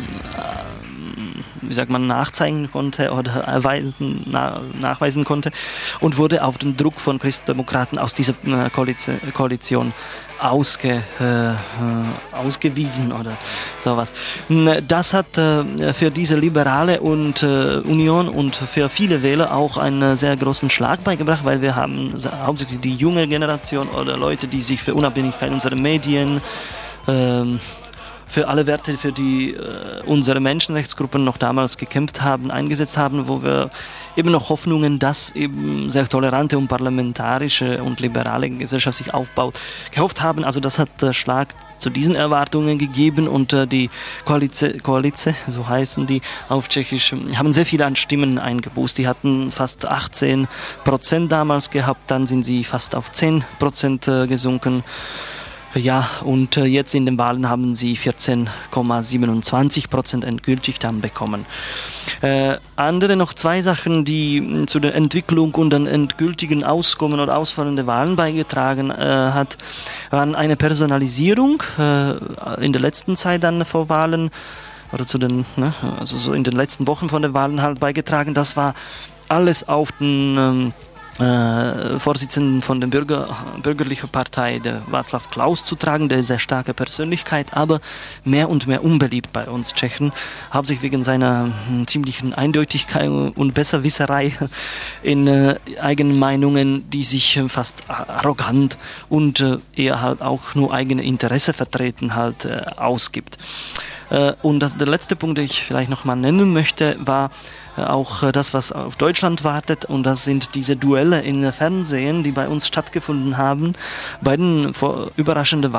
wie 1.61 1.73
sagt 1.73 1.89
man, 1.89 2.07
nachzeigen 2.07 2.69
konnte 2.71 3.11
oder 3.11 3.31
erweisen, 3.45 4.23
na, 4.25 4.61
nachweisen 4.79 5.23
konnte 5.23 5.51
und 5.99 6.17
wurde 6.17 6.43
auf 6.43 6.57
den 6.57 6.77
Druck 6.77 6.99
von 6.99 7.19
Christdemokraten 7.19 7.97
aus 7.97 8.13
dieser 8.13 8.33
äh, 8.45 8.69
Koalition 9.31 9.93
ausge, 10.43 11.03
äh, 11.19 12.35
ausgewiesen 12.35 13.11
oder 13.11 13.37
sowas. 13.79 14.13
Das 14.87 15.13
hat 15.13 15.37
äh, 15.37 15.93
für 15.93 16.11
diese 16.11 16.35
liberale 16.35 17.01
und 17.01 17.43
äh, 17.43 17.77
Union 17.77 18.27
und 18.27 18.55
für 18.55 18.89
viele 18.89 19.23
Wähler 19.23 19.55
auch 19.55 19.77
einen 19.77 20.17
sehr 20.17 20.35
großen 20.35 20.69
Schlag 20.69 21.03
beigebracht, 21.03 21.45
weil 21.45 21.61
wir 21.61 21.75
haben 21.75 22.13
hauptsächlich 22.43 22.81
die 22.81 22.95
junge 22.95 23.27
Generation 23.27 23.87
oder 23.89 24.17
Leute, 24.17 24.47
die 24.47 24.61
sich 24.61 24.81
für 24.83 24.93
Unabhängigkeit 24.93 25.51
unserer 25.51 25.75
Medien 25.75 26.41
ähm, 27.07 27.59
für 28.33 28.47
alle 28.47 28.65
Werte, 28.65 28.97
für 28.97 29.11
die 29.11 29.51
äh, 29.51 30.01
unsere 30.05 30.39
Menschenrechtsgruppen 30.39 31.23
noch 31.23 31.37
damals 31.37 31.77
gekämpft 31.77 32.23
haben, 32.23 32.49
eingesetzt 32.49 32.97
haben, 32.97 33.27
wo 33.27 33.43
wir 33.43 33.69
eben 34.17 34.31
noch 34.31 34.49
Hoffnungen, 34.49 34.97
dass 34.97 35.31
eben 35.31 35.89
sehr 35.91 36.07
tolerante 36.07 36.57
und 36.57 36.67
parlamentarische 36.67 37.83
und 37.83 37.99
liberale 37.99 38.49
Gesellschaft 38.49 38.97
sich 38.97 39.13
aufbaut, 39.13 39.59
gehofft 39.91 40.21
haben. 40.21 40.43
Also 40.43 40.59
das 40.59 40.79
hat 40.79 41.03
äh, 41.03 41.13
Schlag 41.13 41.53
zu 41.77 41.91
diesen 41.91 42.15
Erwartungen 42.15 42.79
gegeben 42.79 43.27
und 43.27 43.53
äh, 43.53 43.67
die 43.67 43.91
Koalition, 44.25 44.81
Koalition, 44.81 45.35
so 45.47 45.67
heißen 45.67 46.07
die 46.07 46.21
auf 46.49 46.69
Tschechisch, 46.69 47.13
haben 47.35 47.53
sehr 47.53 47.67
viele 47.67 47.85
an 47.85 47.95
Stimmen 47.95 48.39
eingeboost. 48.39 48.97
Die 48.97 49.07
hatten 49.07 49.51
fast 49.51 49.85
18 49.85 50.47
Prozent 50.83 51.31
damals 51.31 51.69
gehabt, 51.69 52.09
dann 52.09 52.25
sind 52.25 52.43
sie 52.43 52.63
fast 52.63 52.95
auf 52.95 53.11
10 53.11 53.43
Prozent 53.59 54.07
äh, 54.07 54.25
gesunken. 54.25 54.83
Ja, 55.75 56.07
und 56.23 56.55
äh, 56.57 56.65
jetzt 56.65 56.93
in 56.93 57.07
den 57.07 57.17
Wahlen 57.17 57.49
haben 57.49 57.73
sie 57.73 57.95
14,27 57.95 59.89
Prozent 59.89 60.23
endgültig 60.23 60.77
dann 60.77 61.01
bekommen. 61.01 61.47
Äh, 62.21 62.57
andere 62.75 63.15
noch 63.15 63.33
zwei 63.33 63.63
Sachen, 63.63 64.05
die 64.05 64.37
hm, 64.37 64.67
zu 64.67 64.79
der 64.79 64.93
Entwicklung 64.93 65.55
und 65.55 65.71
den 65.71 65.87
endgültigen 65.87 66.63
Auskommen 66.63 67.19
oder 67.19 67.35
Ausfallen 67.35 67.75
der 67.75 67.87
Wahlen 67.87 68.15
beigetragen 68.15 68.91
äh, 68.91 68.95
hat, 68.95 69.57
waren 70.11 70.35
eine 70.35 70.55
Personalisierung 70.55 71.63
äh, 71.79 72.63
in 72.63 72.71
der 72.71 72.81
letzten 72.81 73.17
Zeit 73.17 73.43
dann 73.43 73.65
vor 73.65 73.89
Wahlen 73.89 74.29
oder 74.91 75.07
zu 75.07 75.17
den, 75.17 75.45
ne, 75.55 75.73
also 75.99 76.17
so 76.17 76.33
in 76.33 76.43
den 76.43 76.53
letzten 76.53 76.85
Wochen 76.85 77.09
von 77.09 77.23
den 77.23 77.33
Wahlen 77.33 77.63
halt 77.63 77.79
beigetragen. 77.79 78.35
Das 78.35 78.55
war 78.55 78.75
alles 79.27 79.67
auf 79.67 79.91
den 79.93 80.37
ähm, 80.37 80.73
äh, 81.19 81.99
Vorsitzenden 81.99 82.61
von 82.61 82.81
der 82.81 82.87
Bürger, 82.87 83.37
bürgerlichen 83.61 84.09
Partei, 84.09 84.59
der 84.59 84.81
Václav 84.91 85.29
Klaus, 85.29 85.63
zu 85.63 85.75
tragen, 85.75 86.09
der 86.09 86.23
sehr 86.23 86.39
starke 86.39 86.73
Persönlichkeit, 86.73 87.53
aber 87.53 87.79
mehr 88.23 88.49
und 88.49 88.67
mehr 88.67 88.83
unbeliebt 88.83 89.31
bei 89.31 89.47
uns 89.47 89.73
Tschechen, 89.73 90.11
hauptsächlich 90.51 90.83
wegen 90.83 91.03
seiner 91.03 91.51
hm, 91.67 91.87
ziemlichen 91.87 92.33
Eindeutigkeit 92.33 93.09
und 93.09 93.53
Besserwisserei 93.53 94.33
in 95.03 95.27
äh, 95.27 95.55
eigenen 95.79 96.17
Meinungen, 96.17 96.89
die 96.89 97.03
sich 97.03 97.37
äh, 97.37 97.47
fast 97.49 97.83
arrogant 97.87 98.77
und 99.09 99.39
äh, 99.39 99.57
eher 99.75 100.01
halt 100.01 100.21
auch 100.21 100.55
nur 100.55 100.73
eigene 100.73 101.03
Interesse 101.03 101.53
vertreten 101.53 102.15
halt 102.15 102.45
äh, 102.45 102.61
ausgibt. 102.77 103.37
Äh, 104.09 104.33
und 104.41 104.59
das, 104.59 104.77
der 104.77 104.87
letzte 104.87 105.15
Punkt, 105.15 105.37
den 105.37 105.45
ich 105.45 105.63
vielleicht 105.63 105.89
noch 105.89 106.05
mal 106.05 106.15
nennen 106.15 106.53
möchte, 106.53 106.97
war, 106.99 107.31
auch 107.77 108.23
äh, 108.23 108.31
das, 108.31 108.53
was 108.53 108.71
auf 108.71 108.95
Deutschland 108.95 109.43
wartet. 109.43 109.85
Und 109.85 110.03
das 110.03 110.23
sind 110.23 110.55
diese 110.55 110.75
Duelle 110.75 111.21
in 111.21 111.51
Fernsehen, 111.51 112.23
die 112.23 112.31
bei 112.31 112.47
uns 112.47 112.67
stattgefunden 112.67 113.37
haben. 113.37 113.73
Beiden 114.21 114.73
vor 114.73 115.11
überraschender 115.15 115.71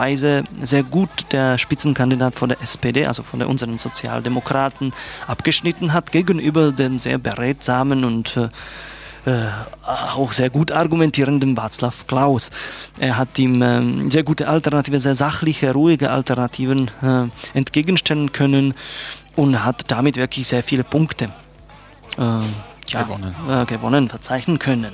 sehr 0.60 0.82
gut 0.82 1.08
der 1.32 1.58
Spitzenkandidat 1.58 2.34
von 2.34 2.48
der 2.48 2.60
SPD, 2.60 3.06
also 3.06 3.22
von 3.22 3.38
der 3.38 3.48
unseren 3.48 3.78
Sozialdemokraten, 3.78 4.92
abgeschnitten 5.26 5.92
hat 5.92 6.12
gegenüber 6.12 6.72
dem 6.72 6.98
sehr 6.98 7.18
beredsamen 7.18 8.04
und 8.04 8.36
äh, 8.36 8.48
äh, 9.26 9.46
auch 9.84 10.34
sehr 10.34 10.50
gut 10.50 10.70
argumentierenden 10.70 11.56
Václav 11.56 12.06
Klaus. 12.06 12.50
Er 12.98 13.16
hat 13.16 13.38
ihm 13.38 13.62
äh, 13.62 14.10
sehr 14.10 14.22
gute 14.22 14.48
Alternative, 14.48 15.00
sehr 15.00 15.14
sachliche, 15.14 15.72
ruhige 15.72 16.10
Alternativen 16.10 16.90
äh, 17.02 17.56
entgegenstellen 17.56 18.32
können 18.32 18.74
und 19.34 19.64
hat 19.64 19.90
damit 19.90 20.16
wirklich 20.16 20.48
sehr 20.48 20.62
viele 20.62 20.84
Punkte 20.84 21.30
ja, 22.18 23.02
gewonnen. 23.02 23.34
Äh, 23.48 23.64
gewonnen, 23.66 24.08
verzeichnen 24.08 24.58
können. 24.58 24.92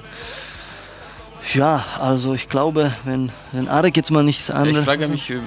Ja, 1.55 1.85
also 1.99 2.35
ich 2.35 2.49
glaube, 2.49 2.93
wenn, 3.05 3.33
wenn 3.53 3.69
Arek 3.69 3.97
jetzt 3.97 4.11
mal 4.11 4.23
nichts 4.23 4.50
anderes. 4.50 4.81
Ich 4.81 4.85
frage 4.85 5.09
mich, 5.09 5.31
äh, 5.31 5.41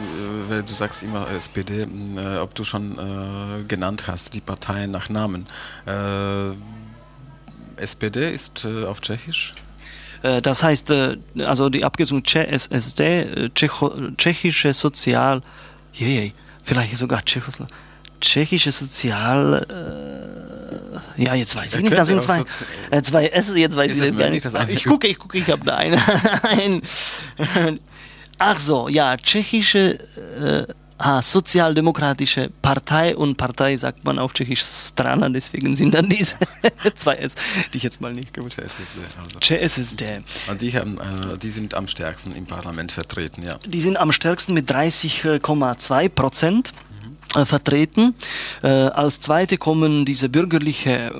weil 0.50 0.63
du 0.63 0.74
sagst 0.74 1.03
immer 1.03 1.30
SPD, 1.30 1.84
äh, 1.84 2.38
ob 2.39 2.56
du 2.56 2.63
schon 2.63 2.98
äh, 2.98 3.63
genannt 3.63 4.06
hast, 4.08 4.34
die 4.34 4.42
Parteien 4.42 4.92
nach 4.92 5.10
Namen. 5.10 5.48
Äh, 5.86 6.51
SPD 7.82 8.32
ist 8.32 8.65
äh, 8.65 8.86
auf 8.86 9.01
Tschechisch? 9.01 9.53
Das 10.42 10.63
heißt, 10.63 10.89
also 11.39 11.68
die 11.68 11.84
Abkürzung 11.84 12.24
CSSD, 12.24 13.50
Tschecho, 13.53 13.92
Tschechische 14.15 14.72
Sozial, 14.72 15.42
je, 15.92 16.32
vielleicht 16.63 16.96
sogar 16.96 17.25
Tschechoslowakei. 17.25 17.75
Tschechische 18.22 18.72
Sozial, 18.72 19.65
ja, 21.17 21.35
jetzt 21.35 21.55
weiß 21.55 21.75
ich 21.75 21.81
nicht, 21.81 21.97
das 21.97 22.07
sind 22.07 22.21
zwei, 22.21 22.43
äh, 22.91 23.01
zwei 23.01 23.27
S, 23.27 23.51
jetzt 23.55 23.75
weiß 23.75 23.97
ich 23.97 24.17
gar 24.17 24.29
nicht. 24.29 24.45
Ich 24.69 24.85
gucke, 24.85 25.07
ich 25.07 25.17
gucke, 25.17 25.38
ich 25.38 25.50
habe 25.50 25.63
da 25.65 25.75
eine, 25.77 26.01
ein, 26.43 26.81
ach 28.39 28.59
so, 28.59 28.88
ja, 28.89 29.17
tschechische, 29.17 30.00
äh, 30.39 30.73
ah, 30.97 31.21
sozialdemokratische 31.21 32.51
Partei 32.62 33.15
und 33.15 33.35
Partei 33.35 33.75
sagt 33.75 34.03
man 34.05 34.19
auf 34.19 34.33
Tschechisch 34.33 34.63
Strana, 34.63 35.29
deswegen 35.29 35.75
sind 35.75 35.93
dann 35.93 36.09
diese 36.09 36.35
zwei 36.95 37.15
S, 37.15 37.35
die 37.73 37.77
ich 37.77 37.83
jetzt 37.83 38.01
mal 38.01 38.13
nicht 38.13 38.33
gewusst 38.33 38.57
habe. 38.57 38.69
Also. 39.21 39.39
CSSD. 39.39 40.21
Und 40.50 40.62
die, 40.62 40.73
haben, 40.77 40.97
äh, 41.00 41.38
die 41.38 41.50
sind 41.50 41.73
am 41.73 41.88
stärksten 41.88 42.31
im 42.31 42.45
Parlament 42.45 42.91
vertreten, 42.91 43.43
ja. 43.43 43.57
Die 43.65 43.81
sind 43.81 43.97
am 43.97 44.12
stärksten 44.12 44.53
mit 44.53 44.71
30,2 44.71 46.09
Prozent. 46.09 46.73
Äh, 47.36 47.46
vertreten. 47.46 48.13
Äh, 48.62 48.68
als 48.68 49.20
zweite 49.20 49.58
kommen 49.58 50.06
diese 50.06 50.30
bürgerliche 50.30 51.12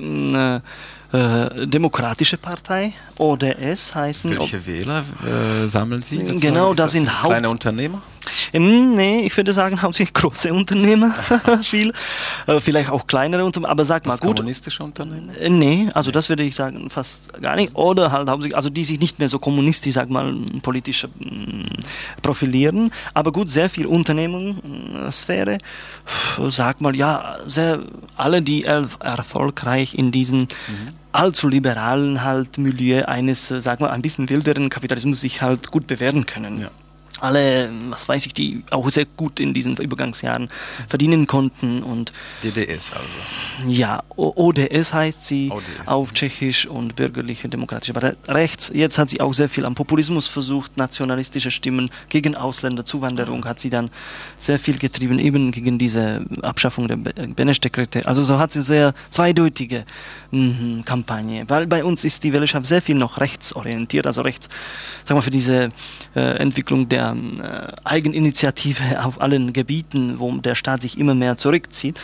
äh, 1.14 1.66
Demokratische 1.68 2.36
Partei, 2.38 2.92
ODS 3.18 3.94
heißen. 3.94 4.36
Welche 4.36 4.66
Wähler 4.66 5.04
äh, 5.24 5.68
sammeln 5.68 6.02
Sie? 6.02 6.16
Sozusagen? 6.16 6.40
Genau, 6.40 6.70
das, 6.70 6.86
das 6.86 6.92
sind 6.92 7.22
Haupt 7.22 7.30
kleine 7.30 7.50
Unternehmer. 7.50 8.02
Ähm, 8.52 8.94
nee, 8.94 9.20
ich 9.20 9.36
würde 9.36 9.52
sagen 9.52 9.80
hauptsächlich 9.82 10.12
große 10.12 10.52
Unternehmer, 10.52 11.14
viel, 11.62 11.92
äh, 12.48 12.58
vielleicht 12.58 12.90
auch 12.90 13.06
kleinere 13.06 13.44
Unternehmer, 13.44 13.70
aber 13.70 13.84
sag 13.84 14.06
mal 14.06 14.18
gut. 14.18 14.38
Kommunistische 14.38 14.82
Unternehmen? 14.82 15.30
Äh, 15.36 15.50
nee, 15.50 15.88
also 15.94 16.10
das 16.10 16.28
würde 16.28 16.42
ich 16.42 16.56
sagen 16.56 16.90
fast 16.90 17.20
gar 17.40 17.54
nicht. 17.54 17.76
Oder 17.76 18.10
halt 18.10 18.28
hauptsächlich, 18.28 18.56
also 18.56 18.70
die 18.70 18.82
sich 18.82 18.98
nicht 18.98 19.20
mehr 19.20 19.28
so 19.28 19.38
kommunistisch, 19.38 19.94
sag 19.94 20.10
mal, 20.10 20.34
politisch 20.62 21.06
profilieren, 22.22 22.90
aber 23.12 23.30
gut, 23.30 23.50
sehr 23.50 23.70
viel 23.70 23.86
Unternehmenssphäre, 23.86 25.58
sag 26.48 26.80
mal, 26.80 26.96
ja, 26.96 27.36
sehr, 27.46 27.82
alle, 28.16 28.42
die 28.42 28.64
erfolgreich 28.64 29.94
in 29.94 30.10
diesen 30.10 30.40
mhm 30.40 31.03
allzu 31.14 31.48
liberalen 31.48 32.22
halt 32.22 32.58
Milieu 32.58 33.04
eines, 33.04 33.50
äh, 33.50 33.62
sagen 33.62 33.84
wir, 33.84 33.92
ein 33.92 34.02
bisschen 34.02 34.28
wilderen 34.28 34.68
Kapitalismus 34.68 35.20
sich 35.20 35.42
halt 35.42 35.70
gut 35.70 35.86
bewähren 35.86 36.26
können. 36.26 36.58
Ja 36.58 36.70
alle, 37.24 37.70
was 37.88 38.08
weiß 38.08 38.26
ich, 38.26 38.34
die 38.34 38.62
auch 38.70 38.88
sehr 38.90 39.06
gut 39.06 39.40
in 39.40 39.54
diesen 39.54 39.76
Übergangsjahren 39.76 40.48
verdienen 40.88 41.26
konnten 41.26 41.82
und 41.82 42.12
DDS 42.42 42.92
also. 42.92 43.70
Ja, 43.70 44.02
ODS 44.16 44.92
heißt 44.92 45.24
sie 45.24 45.50
ODS. 45.50 45.64
auf 45.86 46.12
Tschechisch 46.12 46.66
und 46.66 46.96
bürgerliche 46.96 47.48
demokratische 47.48 47.94
Partei 47.94 48.14
rechts. 48.28 48.70
Jetzt 48.74 48.98
hat 48.98 49.08
sie 49.08 49.20
auch 49.20 49.32
sehr 49.32 49.48
viel 49.48 49.64
am 49.64 49.74
Populismus 49.74 50.26
versucht, 50.26 50.76
nationalistische 50.76 51.50
Stimmen 51.50 51.90
gegen 52.08 52.36
Ausländer, 52.36 52.84
Zuwanderung 52.84 53.44
hat 53.46 53.58
sie 53.58 53.70
dann 53.70 53.90
sehr 54.38 54.58
viel 54.58 54.78
getrieben, 54.78 55.18
eben 55.18 55.50
gegen 55.50 55.78
diese 55.78 56.24
Abschaffung 56.42 56.88
der 56.88 56.96
Benesch-Dekrete. 56.96 58.06
Also 58.06 58.22
so 58.22 58.38
hat 58.38 58.52
sie 58.52 58.62
sehr 58.62 58.92
zweideutige 59.10 59.84
mh, 60.30 60.82
Kampagne, 60.84 61.44
weil 61.48 61.66
bei 61.66 61.84
uns 61.84 62.04
ist 62.04 62.22
die 62.24 62.32
Wählerschaft 62.32 62.66
sehr 62.66 62.82
viel 62.82 62.96
noch 62.96 63.18
rechtsorientiert, 63.18 64.06
also 64.06 64.20
rechts, 64.22 64.48
sagen 65.04 65.18
wir 65.18 65.22
für 65.22 65.30
diese 65.30 65.70
äh, 66.14 66.20
Entwicklung 66.38 66.88
der 66.88 67.13
äh, 67.14 67.72
Eigeninitiative 67.84 69.00
auf 69.04 69.20
allen 69.20 69.52
Gebieten, 69.52 70.18
wo 70.18 70.32
der 70.38 70.54
Staat 70.54 70.82
sich 70.82 70.98
immer 70.98 71.14
mehr 71.14 71.36
zurückzieht. 71.36 72.00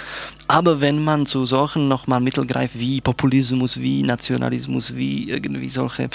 Aber 0.49 0.81
wenn 0.81 1.05
man 1.05 1.27
zu 1.27 1.47
solchen 1.47 1.87
nochmal 1.87 2.21
Mittel 2.21 2.45
greift 2.45 2.79
wie 2.79 3.01
Populismus, 3.01 3.81
wie 3.81 4.03
Nationalismus, 4.03 4.97
wie 4.97 5.31
irgendwie 5.31 5.69
solche 5.69 6.11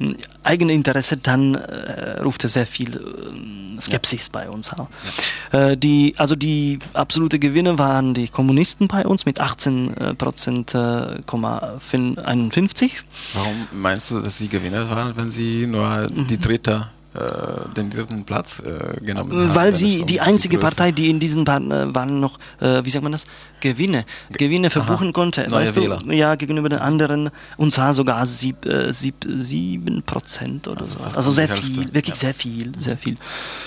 äh, 0.00 0.14
eigene 0.44 0.74
Interesse, 0.74 1.16
dann 1.16 1.54
äh, 1.54 2.20
ruft 2.20 2.44
er 2.44 2.50
sehr 2.50 2.66
viel 2.66 2.96
äh, 2.96 3.80
Skepsis 3.80 4.26
ja. 4.26 4.30
bei 4.32 4.50
uns. 4.50 4.72
Ja. 4.76 5.70
Äh, 5.70 5.76
die, 5.76 6.14
also 6.18 6.36
die 6.36 6.78
absolute 6.92 7.38
Gewinne 7.38 7.78
waren 7.78 8.12
die 8.12 8.28
Kommunisten 8.28 8.88
bei 8.88 9.06
uns 9.06 9.24
mit 9.24 9.40
18 9.40 9.96
äh, 9.96 10.14
Prozent, 10.14 10.74
51. 10.74 12.92
Warum 13.34 13.68
meinst 13.72 14.10
du, 14.10 14.20
dass 14.20 14.38
sie 14.38 14.48
Gewinner 14.48 14.90
waren, 14.90 15.16
wenn 15.16 15.30
sie 15.30 15.66
nur 15.66 16.08
die 16.08 16.36
mhm. 16.36 16.40
dritte 16.40 16.72
äh, 16.72 16.99
den 17.12 17.90
dritten 17.90 18.24
Platz 18.24 18.60
äh, 18.60 18.94
genommen 19.04 19.32
haben. 19.32 19.54
Weil 19.54 19.74
sie 19.74 20.04
die 20.04 20.20
einzige 20.20 20.56
die 20.56 20.62
Partei, 20.62 20.92
die 20.92 21.10
in 21.10 21.18
diesen 21.18 21.44
äh, 21.44 21.94
Wahlen 21.94 22.20
noch, 22.20 22.38
äh, 22.60 22.84
wie 22.84 22.90
sagt 22.90 23.02
man 23.02 23.12
das, 23.12 23.26
Gewinne, 23.60 24.04
Gewinne 24.30 24.70
verbuchen 24.70 25.08
Aha, 25.08 25.12
konnte. 25.12 25.48
Neue 25.48 25.66
weißt 25.66 25.76
Wähler. 25.76 25.98
Du? 25.98 26.12
Ja, 26.12 26.36
gegenüber 26.36 26.68
den 26.68 26.78
anderen. 26.78 27.30
Und 27.56 27.72
zwar 27.72 27.94
sogar 27.94 28.24
sieb, 28.26 28.64
äh, 28.64 28.92
sieb, 28.92 29.26
sieben 29.28 30.02
Prozent 30.04 30.68
oder 30.68 30.82
also 30.82 30.98
so. 30.98 31.04
Also 31.04 31.30
sehr 31.32 31.48
viel, 31.48 31.92
wirklich 31.92 32.14
ja. 32.14 32.20
sehr 32.20 32.34
viel, 32.34 32.72
sehr 32.78 32.96
viel. 32.96 33.16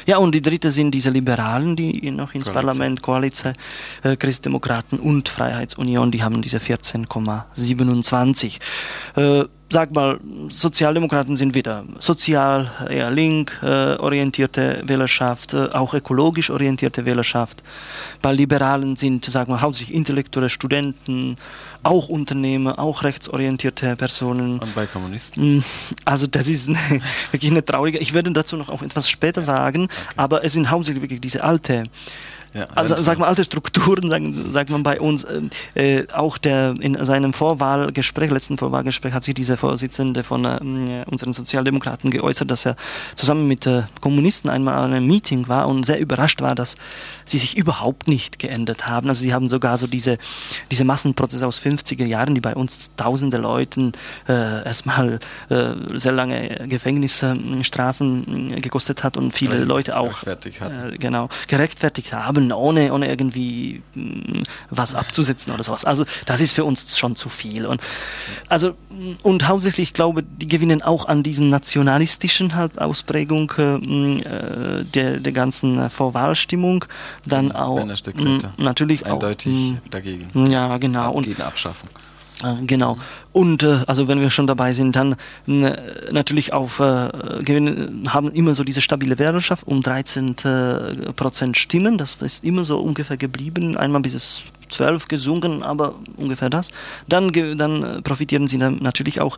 Ja, 0.06 0.18
und 0.18 0.34
die 0.34 0.42
dritte 0.42 0.72
sind 0.72 0.92
diese 0.92 1.10
Liberalen, 1.10 1.76
die 1.76 2.12
noch 2.12 2.34
ins 2.34 2.46
Koalition. 2.46 2.54
Parlament, 2.54 3.02
Koalition, 3.02 3.54
äh, 4.04 4.16
Christdemokraten 4.16 5.00
und 5.00 5.28
Freiheitsunion, 5.30 6.12
die 6.12 6.24
haben 6.24 6.42
diese 6.42 6.60
14,27. 6.60 8.60
Äh, 9.16 9.46
sag 9.74 9.92
mal, 9.92 10.20
Sozialdemokraten 10.50 11.36
sind 11.36 11.56
wieder 11.56 11.84
sozial, 11.98 12.72
eher 12.90 13.10
link 13.10 13.58
äh, 13.64 13.96
orientierte 13.96 14.84
Wählerschaft, 14.86 15.54
äh, 15.54 15.70
auch 15.74 15.96
ökologisch 15.96 16.52
orientierte 16.52 17.06
Wählerschaft. 17.06 17.64
Bei 18.22 18.32
Liberalen 18.32 18.96
sind, 18.96 19.26
sag 19.26 19.48
mal, 19.50 19.62
hauptsächlich 19.62 19.98
intellektuelle 19.98 20.50
Studenten, 20.50 21.36
auch 21.82 22.08
Unternehmer, 22.08 22.78
auch 22.78 23.04
rechtsorientierte 23.04 23.96
Personen. 23.96 24.60
Und 24.60 24.76
bei 24.76 24.86
Kommunisten? 24.86 25.58
Mm, 25.58 25.64
also 26.06 26.28
das 26.28 26.48
ist 26.48 26.70
eine, 26.70 26.78
wirklich 27.32 27.52
eine 27.52 27.66
traurige, 27.66 27.98
ich 27.98 28.14
werde 28.14 28.32
dazu 28.32 28.56
noch 28.56 28.70
auch 28.70 28.84
etwas 28.84 29.10
später 29.10 29.42
sagen, 29.42 29.86
okay. 29.86 30.14
aber 30.16 30.46
es 30.46 30.54
sind 30.54 30.70
hauptsächlich 30.70 31.02
wirklich 31.02 31.20
diese 31.22 31.44
alte 31.44 31.84
ja, 32.54 32.68
also 32.76 32.96
sag 33.02 33.18
mal 33.18 33.28
alte 33.28 33.44
Strukturen, 33.44 34.10
sagen, 34.10 34.52
sagt 34.52 34.70
man 34.70 34.84
bei 34.84 35.00
uns. 35.00 35.24
Äh, 35.24 35.42
äh, 35.76 36.08
auch 36.13 36.38
der 36.38 36.76
in 36.80 37.04
seinem 37.04 37.34
Vorwahlgespräch, 37.34 38.30
letzten 38.30 38.58
Vorwahlgespräch, 38.58 39.13
hat 39.13 39.24
sich 39.24 39.34
dieser 39.34 39.58
Vorsitzende 39.58 40.24
von 40.24 40.46
äh, 40.46 41.04
unseren 41.10 41.34
Sozialdemokraten 41.34 42.12
geäußert, 42.12 42.52
dass 42.52 42.66
er 42.66 42.76
zusammen 43.16 43.48
mit 43.48 43.66
äh, 43.66 43.84
Kommunisten 44.02 44.50
einmal 44.50 44.76
an 44.76 44.94
einem 44.94 45.08
Meeting 45.08 45.48
war 45.48 45.68
und 45.68 45.86
sehr 45.86 46.00
überrascht 46.00 46.42
war, 46.42 46.54
dass 46.54 46.76
sie 47.26 47.39
sich 47.39 47.58
überhaupt 47.58 48.08
nicht 48.08 48.38
geändert 48.39 48.88
haben. 48.88 49.08
Also 49.10 49.24
sie 49.24 49.34
haben 49.34 49.50
sogar 49.50 49.78
so 49.78 49.88
diese 49.88 50.18
diese 50.72 50.86
Massenprozesse 50.86 51.48
aus 51.48 51.60
50er 51.60 52.06
Jahren, 52.06 52.36
die 52.36 52.42
bei 52.42 52.56
uns 52.56 52.92
tausende 52.98 53.38
Leuten 53.38 53.94
äh, 54.28 54.63
erstmal 54.63 55.20
äh, 55.50 55.74
sehr 55.94 56.12
lange 56.12 56.68
Gefängnisstrafen 56.68 58.54
äh, 58.54 58.62
gekostet 58.62 59.04
hat 59.04 59.18
und 59.18 59.34
viele 59.34 59.63
Leute 59.63 59.98
auch 59.98 60.24
äh, 60.26 60.98
genau 60.98 61.30
gerechtfertigt 61.48 62.13
haben 62.13 62.43
können, 62.44 62.52
ohne, 62.52 62.94
ohne 62.94 63.10
irgendwie 63.10 63.82
mh, 63.96 64.04
mm, 64.04 64.44
was 64.70 64.96
abzusetzen 64.96 65.54
oder 65.54 65.64
sowas. 65.64 65.86
Also 65.86 66.06
das 66.26 66.42
ist 66.42 66.52
für 66.52 66.64
uns 66.64 66.98
schon 66.98 67.16
zu 67.16 67.30
viel. 67.30 67.66
Und, 67.66 67.82
also, 68.50 68.72
mm, 68.72 69.14
und 69.24 69.48
hauptsächlich, 69.48 69.90
ich 69.90 69.94
glaube, 69.94 70.24
die 70.24 70.48
gewinnen 70.48 70.82
auch 70.82 71.08
an 71.08 71.24
diesen 71.24 71.50
nationalistischen 71.50 72.56
halt 72.56 72.80
Ausprägung 72.80 73.52
äh, 73.58 73.78
mm, 73.78 74.20
äh 74.20 74.84
der, 74.84 75.20
der 75.20 75.32
ganzen 75.32 75.80
äh, 75.80 75.90
Vorwahlstimmung. 75.90 76.86
Dann 77.26 77.52
auch 77.52 77.86
mh, 77.86 78.54
natürlich 78.58 79.06
Eindeutig 79.06 79.76
auch, 79.78 79.90
dagegen. 79.90 80.48
Ja, 80.48 80.78
genau. 80.78 81.12
Und, 81.14 81.28
Abschaffung. 81.40 81.90
Äh, 82.44 82.66
genau. 82.66 82.98
Und 83.32 83.64
äh, 83.64 83.80
also 83.88 84.08
wenn 84.08 84.20
wir 84.20 84.30
schon 84.30 84.48
dabei 84.48 84.74
sind, 84.74 84.96
dann 84.96 85.16
äh, 85.48 85.76
natürlich 86.12 86.54
auf 86.54 86.80
äh, 86.80 87.10
gewinnen, 87.44 88.14
haben 88.14 88.32
immer 88.32 88.54
so 88.54 88.64
diese 88.64 88.82
stabile 88.82 89.18
Wählerschaft 89.18 89.66
um 89.66 89.82
13 89.82 90.36
äh, 90.44 91.14
Prozent 91.14 91.58
Stimmen. 91.58 91.98
Das 91.98 92.16
ist 92.16 92.44
immer 92.44 92.64
so 92.64 92.80
ungefähr 92.80 93.18
geblieben. 93.18 93.78
Einmal 93.78 94.02
bis 94.02 94.14
es 94.14 94.44
12 94.74 95.08
gesungen, 95.08 95.64
aber 95.64 95.96
ungefähr 96.18 96.50
das. 96.50 96.72
Dann, 97.08 97.32
dann 97.58 97.84
äh, 97.84 98.02
profitieren 98.02 98.48
sie 98.48 98.58
dann 98.58 98.78
natürlich 98.82 99.22
auch 99.22 99.38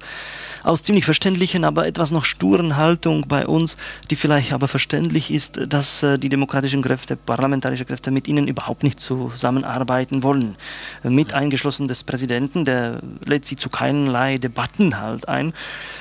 aus 0.63 0.81
ziemlich 0.81 1.05
verständlichen, 1.05 1.63
aber 1.63 1.85
etwas 1.85 2.11
noch 2.11 2.25
sturen 2.25 2.75
Haltung 2.75 3.25
bei 3.27 3.45
uns, 3.45 3.77
die 4.09 4.15
vielleicht 4.15 4.51
aber 4.51 4.67
verständlich 4.67 5.31
ist, 5.31 5.59
dass 5.67 6.01
äh, 6.01 6.17
die 6.17 6.29
demokratischen 6.29 6.81
Kräfte, 6.81 7.15
parlamentarische 7.15 7.85
Kräfte 7.85 8.11
mit 8.11 8.27
ihnen 8.27 8.47
überhaupt 8.47 8.83
nicht 8.83 8.99
zusammenarbeiten 8.99 10.23
wollen. 10.23 10.55
Mit 11.03 11.33
eingeschlossen 11.33 11.87
des 11.87 12.03
Präsidenten, 12.03 12.65
der 12.65 12.99
lädt 13.25 13.45
sie 13.45 13.55
zu 13.55 13.69
keinerlei 13.69 14.37
Debatten 14.37 14.99
halt 14.99 15.27
ein 15.27 15.53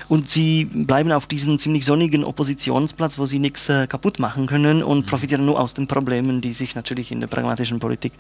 und 0.09 0.29
sie 0.29 0.65
bleiben 0.65 1.13
auf 1.13 1.27
diesem 1.27 1.59
ziemlich 1.59 1.85
sonnigen 1.85 2.25
Oppositionsplatz, 2.25 3.19
wo 3.19 3.27
sie 3.27 3.39
nichts 3.39 3.69
äh, 3.69 3.87
kaputt 3.87 4.19
machen 4.19 4.47
können 4.47 4.83
und 4.83 5.05
mhm. 5.05 5.07
profitieren 5.07 5.45
nur 5.45 5.61
aus 5.61 5.75
den 5.75 5.87
Problemen, 5.87 6.41
die 6.41 6.53
sich 6.53 6.75
natürlich 6.75 7.13
in 7.13 7.21
der 7.21 7.27
pragmatischen 7.27 7.79
Politik 7.79 8.13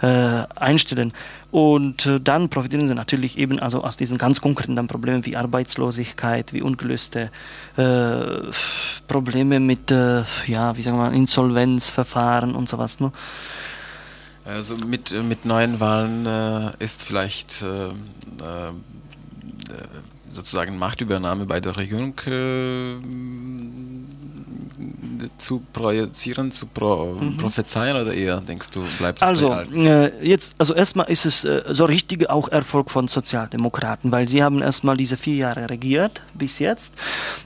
äh, 0.00 0.44
einstellen. 0.54 1.12
Und 1.50 2.06
äh, 2.06 2.20
dann 2.20 2.48
profitieren 2.48 2.86
sie 2.86 2.94
natürlich 2.94 3.38
eben 3.38 3.58
also 3.58 3.82
aus 3.82 3.96
diesen 3.96 4.18
ganz 4.18 4.40
konkreten 4.40 4.86
Problemen 4.86 5.24
wie 5.24 5.36
Arbeitslosigkeit, 5.36 6.52
wie 6.52 6.62
ungelöste 6.62 7.30
äh, 7.76 8.50
Probleme 9.06 9.60
mit, 9.60 9.90
äh, 9.90 10.24
ja, 10.46 10.76
wie 10.76 10.82
sagen 10.82 10.98
wir, 10.98 11.12
Insolvenzverfahren 11.12 12.54
und 12.54 12.68
sowas. 12.68 13.00
Ne? 13.00 13.12
Also 14.44 14.76
mit, 14.76 15.10
mit 15.10 15.44
neuen 15.44 15.80
Wahlen 15.80 16.26
äh, 16.26 16.70
ist 16.78 17.04
vielleicht 17.04 17.62
äh, 17.62 17.92
sozusagen 20.32 20.78
Machtübernahme 20.78 21.46
bei 21.46 21.60
der 21.60 21.76
Regierung 21.76 22.14
äh, 22.26 22.96
zu 25.38 25.62
projizieren, 25.72 26.52
zu 26.52 26.66
pro, 26.66 27.14
mhm. 27.14 27.36
prophezeien 27.36 27.96
oder 27.96 28.12
eher 28.12 28.40
denkst 28.40 28.70
du, 28.70 28.84
bleibt 28.98 29.22
Also, 29.22 29.52
äh, 29.52 30.26
jetzt, 30.26 30.54
also 30.58 30.74
erstmal 30.74 31.08
ist 31.10 31.26
es 31.26 31.44
äh, 31.44 31.62
so 31.68 31.84
richtig 31.84 32.28
auch 32.30 32.48
Erfolg 32.48 32.90
von 32.90 33.08
Sozialdemokraten, 33.08 34.12
weil 34.12 34.28
sie 34.28 34.42
haben 34.42 34.62
erstmal 34.62 34.96
diese 34.96 35.16
vier 35.16 35.36
Jahre 35.36 35.70
regiert 35.70 36.22
bis 36.34 36.58
jetzt. 36.58 36.94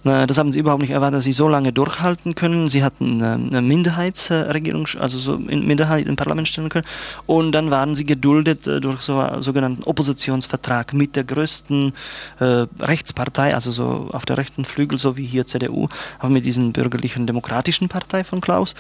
Äh, 0.04 0.26
das 0.26 0.38
haben 0.38 0.52
sie 0.52 0.58
überhaupt 0.58 0.82
nicht 0.82 0.90
erwartet, 0.90 1.18
dass 1.18 1.24
sie 1.24 1.32
so 1.32 1.48
lange 1.48 1.72
durchhalten 1.72 2.34
können. 2.34 2.68
Sie 2.68 2.84
hatten 2.84 3.20
äh, 3.20 3.24
eine 3.24 3.62
Minderheitsregierung, 3.62 4.88
also 4.98 5.18
so 5.18 5.34
in 5.34 5.66
Minderheit 5.66 6.06
im 6.06 6.16
Parlament 6.16 6.48
stellen 6.48 6.68
können. 6.68 6.86
Und 7.26 7.52
dann 7.52 7.70
waren 7.70 7.94
sie 7.94 8.04
geduldet 8.04 8.66
äh, 8.66 8.80
durch 8.80 9.02
so 9.02 9.18
einen 9.18 9.42
sogenannten 9.42 9.84
Oppositionsvertrag 9.84 10.92
mit 10.92 11.16
der 11.16 11.24
größten 11.24 11.92
äh, 12.40 12.66
Rechtspartei, 12.80 13.54
also 13.54 13.70
so 13.70 14.08
auf 14.12 14.24
der 14.24 14.38
rechten 14.38 14.64
Flügel, 14.64 14.98
so 14.98 15.16
wie 15.16 15.26
hier 15.26 15.46
CDU, 15.46 15.88
aber 16.18 16.30
mit 16.30 16.46
diesen 16.46 16.72
bürgerlichen 16.72 17.26
Demokratischen 17.26 17.88
Partei 17.88 18.24
von 18.24 18.40
Klaus. 18.40 18.74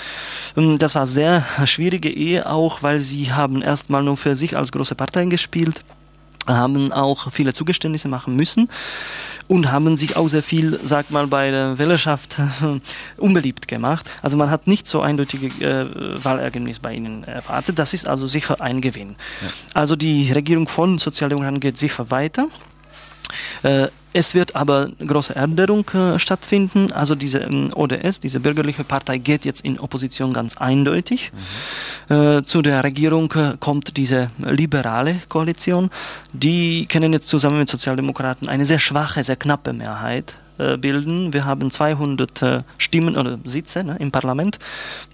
Ähm, 0.56 0.78
das 0.78 0.94
war 0.94 1.06
sehr 1.06 1.46
schwierige 1.64 2.10
Ehe 2.10 2.48
auch, 2.50 2.82
weil 2.82 2.98
sie 2.98 3.32
haben 3.32 3.62
erstmal 3.62 4.02
nur 4.02 4.16
für 4.16 4.36
sich 4.36 4.56
als 4.56 4.72
große 4.72 4.94
Partei 4.94 5.26
gespielt 5.26 5.84
haben 6.46 6.92
auch 6.92 7.30
viele 7.30 7.52
Zugeständnisse 7.52 8.08
machen 8.08 8.34
müssen 8.36 8.68
und 9.48 9.70
haben 9.70 9.96
sich 9.96 10.16
auch 10.16 10.28
sehr 10.28 10.42
viel, 10.42 10.78
sag 10.82 11.10
mal, 11.10 11.26
bei 11.26 11.50
der 11.50 11.78
Wählerschaft 11.78 12.36
unbeliebt 13.16 13.68
gemacht. 13.68 14.10
Also 14.22 14.36
man 14.36 14.50
hat 14.50 14.66
nicht 14.66 14.86
so 14.86 15.00
eindeutige 15.00 15.46
äh, 15.64 16.24
Wahlergebnis 16.24 16.78
bei 16.78 16.94
ihnen 16.94 17.24
erwartet. 17.24 17.78
Das 17.78 17.94
ist 17.94 18.06
also 18.06 18.26
sicher 18.26 18.60
ein 18.60 18.80
Gewinn. 18.80 19.16
Ja. 19.40 19.48
Also 19.74 19.96
die 19.96 20.32
Regierung 20.32 20.68
von 20.68 20.98
Sozialdemokraten 20.98 21.60
geht 21.60 21.78
sicher 21.78 22.10
weiter. 22.10 22.48
Äh, 23.62 23.88
es 24.14 24.34
wird 24.34 24.54
aber 24.56 24.90
große 25.04 25.34
Änderung 25.34 25.88
äh, 25.90 26.18
stattfinden. 26.18 26.92
Also 26.92 27.14
diese 27.14 27.38
ähm, 27.38 27.70
ODS, 27.74 28.20
diese 28.20 28.40
bürgerliche 28.40 28.84
Partei, 28.84 29.18
geht 29.18 29.44
jetzt 29.44 29.64
in 29.64 29.78
Opposition 29.78 30.32
ganz 30.32 30.56
eindeutig. 30.58 31.32
Mhm. 32.08 32.14
Äh, 32.14 32.44
zu 32.44 32.60
der 32.60 32.84
Regierung 32.84 33.32
äh, 33.32 33.56
kommt 33.58 33.96
diese 33.96 34.30
liberale 34.38 35.22
Koalition. 35.28 35.90
Die 36.32 36.86
können 36.86 37.12
jetzt 37.12 37.28
zusammen 37.28 37.58
mit 37.58 37.70
Sozialdemokraten 37.70 38.48
eine 38.48 38.64
sehr 38.66 38.78
schwache, 38.78 39.24
sehr 39.24 39.36
knappe 39.36 39.72
Mehrheit 39.72 40.34
äh, 40.58 40.76
bilden. 40.76 41.32
Wir 41.32 41.46
haben 41.46 41.70
200 41.70 42.42
äh, 42.42 42.62
Stimmen 42.76 43.16
oder 43.16 43.38
Sitze 43.44 43.82
ne, 43.82 43.96
im 43.98 44.10
Parlament. 44.10 44.58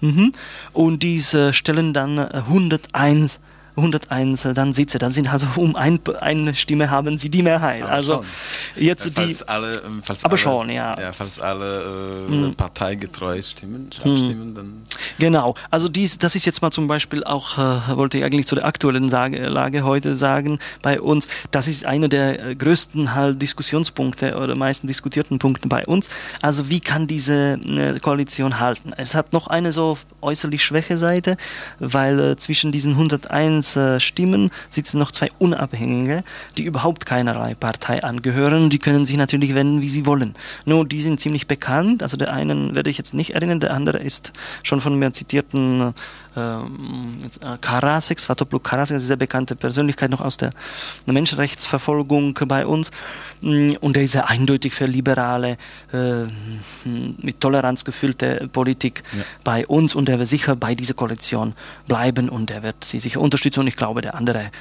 Mhm. 0.01 0.33
Und 0.73 1.03
diese 1.03 1.53
stellen 1.53 1.93
dann 1.93 2.19
101 2.19 3.39
101 3.79 4.47
dann 4.53 4.73
Sitze, 4.73 4.99
dann 4.99 5.11
sind 5.11 5.31
also 5.31 5.47
um 5.55 5.75
ein, 5.75 5.99
eine 6.19 6.55
Stimme 6.55 6.89
haben 6.89 7.17
sie 7.17 7.29
die 7.29 7.43
Mehrheit. 7.43 7.83
Aber 7.83 7.91
also 7.91 8.13
schon. 8.13 8.83
jetzt 8.83 9.05
ja, 9.05 9.11
falls 9.15 9.37
die 9.39 9.47
alle, 9.47 9.81
ähm, 9.85 10.01
falls 10.03 10.23
aber 10.23 10.33
alle, 10.33 10.37
schon, 10.37 10.69
ja. 10.69 10.95
ja. 10.99 11.11
Falls 11.13 11.39
alle 11.39 12.27
äh, 12.27 12.31
hm. 12.31 12.55
parteigetreu 12.55 13.41
stimmen, 13.41 13.89
hm. 14.01 14.11
abstimmen, 14.11 14.55
dann. 14.55 14.83
Genau. 15.17 15.55
Also 15.69 15.87
dies, 15.87 16.17
das 16.17 16.35
ist 16.35 16.45
jetzt 16.45 16.61
mal 16.61 16.71
zum 16.71 16.87
Beispiel 16.87 17.23
auch, 17.23 17.57
äh, 17.57 17.95
wollte 17.95 18.17
ich 18.17 18.23
eigentlich 18.23 18.47
zu 18.47 18.55
der 18.55 18.65
aktuellen 18.65 19.09
Sage, 19.09 19.47
Lage 19.47 19.83
heute 19.83 20.15
sagen, 20.15 20.59
bei 20.81 21.01
uns, 21.01 21.27
das 21.51 21.67
ist 21.67 21.85
einer 21.85 22.07
der 22.07 22.49
äh, 22.49 22.55
größten 22.55 23.15
halt 23.15 23.41
Diskussionspunkte 23.41 24.35
oder 24.35 24.55
meisten 24.55 24.87
diskutierten 24.87 25.39
Punkte 25.39 25.67
bei 25.67 25.85
uns. 25.85 26.09
Also 26.41 26.69
wie 26.69 26.79
kann 26.79 27.07
diese 27.07 27.53
äh, 27.53 27.99
Koalition 27.99 28.59
halten? 28.59 28.93
Es 28.95 29.15
hat 29.15 29.33
noch 29.33 29.47
eine 29.47 29.71
so 29.71 29.97
äußerlich 30.21 30.63
schwäche 30.63 30.97
Seite, 30.97 31.37
weil 31.79 32.19
äh, 32.19 32.37
zwischen 32.37 32.71
diesen 32.71 32.93
101 32.93 33.75
äh, 33.75 33.99
Stimmen 33.99 34.51
sitzen 34.69 34.99
noch 34.99 35.11
zwei 35.11 35.29
Unabhängige, 35.39 36.23
die 36.57 36.63
überhaupt 36.63 37.05
keinerlei 37.05 37.55
Partei 37.55 38.03
angehören. 38.03 38.69
Die 38.69 38.79
können 38.79 39.05
sich 39.05 39.17
natürlich 39.17 39.55
wenden, 39.55 39.81
wie 39.81 39.89
sie 39.89 40.05
wollen. 40.05 40.35
Nur 40.65 40.85
die 40.85 41.01
sind 41.01 41.19
ziemlich 41.19 41.47
bekannt. 41.47 42.03
Also 42.03 42.17
der 42.17 42.33
einen 42.33 42.75
werde 42.75 42.89
ich 42.89 42.97
jetzt 42.97 43.13
nicht 43.13 43.35
erinnern, 43.35 43.59
der 43.59 43.73
andere 43.73 43.99
ist 43.99 44.31
schon 44.63 44.81
von 44.81 44.97
mir 44.97 45.11
zitierten 45.13 45.93
ähm, 46.39 47.19
äh, 47.41 47.57
Karasek, 47.59 48.19
Svatoplu 48.19 48.59
Karasek, 48.59 48.95
eine 48.95 49.01
sehr 49.01 49.17
bekannte 49.17 49.55
Persönlichkeit 49.55 50.09
noch 50.09 50.21
aus 50.21 50.37
der 50.37 50.51
Menschenrechtsverfolgung 51.05 52.33
bei 52.47 52.65
uns. 52.65 52.91
Mm, 53.41 53.73
und 53.79 53.95
der 53.95 54.03
ist 54.03 54.13
sehr 54.13 54.29
eindeutig 54.29 54.73
für 54.73 54.85
liberale, 54.85 55.57
äh, 55.93 56.25
mit 56.85 57.39
Toleranz 57.39 57.85
gefüllte 57.85 58.49
Politik 58.51 59.03
ja. 59.11 59.23
bei 59.43 59.67
uns 59.67 59.95
und 59.95 60.07
der 60.07 60.19
wird 60.19 60.27
sicher 60.27 60.55
bei 60.55 60.75
dieser 60.75 60.93
Koalition 60.93 61.53
bleiben 61.87 62.29
und 62.29 62.49
der 62.49 62.63
wird 62.63 62.83
sie 62.83 62.99
sicher 62.99 63.21
unterstützen 63.21 63.61
und 63.61 63.67
ich 63.67 63.75
glaube, 63.75 64.01
der 64.01 64.15
andere 64.15 64.51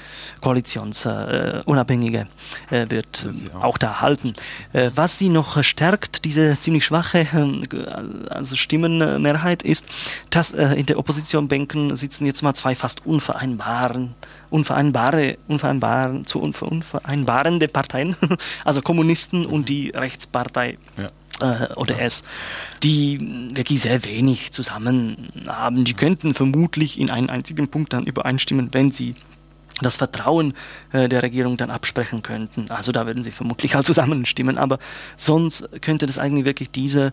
Koalitionsunabhängige 0.41 2.27
äh, 2.71 2.83
äh, 2.83 2.91
wird 2.91 3.27
auch. 3.55 3.65
auch. 3.65 3.79
da 3.79 4.01
halten. 4.01 4.35
Äh, 4.73 4.91
was 4.95 5.19
sie 5.19 5.29
noch 5.29 5.63
stärkt, 5.63 6.25
diese 6.25 6.59
ziemlich 6.59 6.85
schwache 6.85 7.21
äh, 7.21 8.31
also 8.31 8.57
Stimmenmehrheit, 8.57 9.63
ist, 9.63 9.87
dass 10.31 10.51
in 10.51 10.87
der 10.87 10.99
Opposition 10.99 11.49
Bänken 11.69 11.95
sitzen 11.97 12.25
jetzt 12.27 12.43
mal 12.43 12.55
zwei 12.55 12.75
fast 12.75 13.05
unvereinbaren, 13.05 14.15
unvereinbare, 14.51 15.37
unvereinbaren, 15.49 16.27
zu 16.27 16.41
unvereinbarende 16.41 17.69
Parteien, 17.69 18.17
also 18.65 18.81
Kommunisten 18.81 19.41
mhm. 19.43 19.47
und 19.47 19.69
die 19.69 19.91
Rechtspartei. 19.91 20.79
Ja 20.97 21.09
äh, 21.41 21.73
oder 21.75 22.01
es, 22.01 22.25
die 22.83 23.49
wirklich 23.55 23.83
sehr 23.83 24.05
wenig 24.05 24.51
zusammen 24.51 25.29
haben. 25.47 25.85
Die 25.85 25.95
könnten 25.95 26.35
vermutlich 26.35 26.99
in 26.99 27.11
einen 27.11 27.31
einzigen 27.31 27.69
Punkt 27.69 27.93
dann 27.93 28.05
übereinstimmen, 28.05 28.71
wenn 28.73 28.91
sie 28.91 29.15
das 29.81 29.95
Vertrauen 29.95 30.55
äh, 30.93 31.09
der 31.09 31.23
Regierung 31.23 31.57
dann 31.57 31.71
absprechen 31.71 32.23
könnten. 32.23 32.69
Also 32.71 32.91
da 32.91 33.07
würden 33.07 33.23
sie 33.23 33.31
vermutlich 33.31 33.75
halt 33.77 33.87
zusammenstimmen, 33.87 34.59
aber 34.59 34.81
sonst 35.17 35.69
könnte 35.81 36.07
das 36.07 36.19
eigentlich 36.19 36.45
wirklich 36.45 36.71
diese 36.71 37.13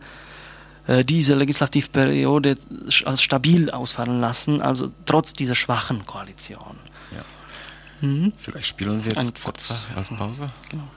diese 1.04 1.34
Legislativperiode 1.34 2.56
als 3.04 3.22
stabil 3.22 3.70
ausfallen 3.70 4.20
lassen, 4.20 4.62
also 4.62 4.90
trotz 5.04 5.32
dieser 5.32 5.54
schwachen 5.54 6.06
Koalition. 6.06 6.76
Ja. 7.10 7.24
Mhm. 8.06 8.32
Vielleicht 8.38 8.68
spielen 8.68 9.04
wir 9.04 9.12
jetzt 9.12 9.42
kurz 9.42 9.88
als 9.96 10.08
Pause. 10.08 10.50
Genau. 10.70 10.88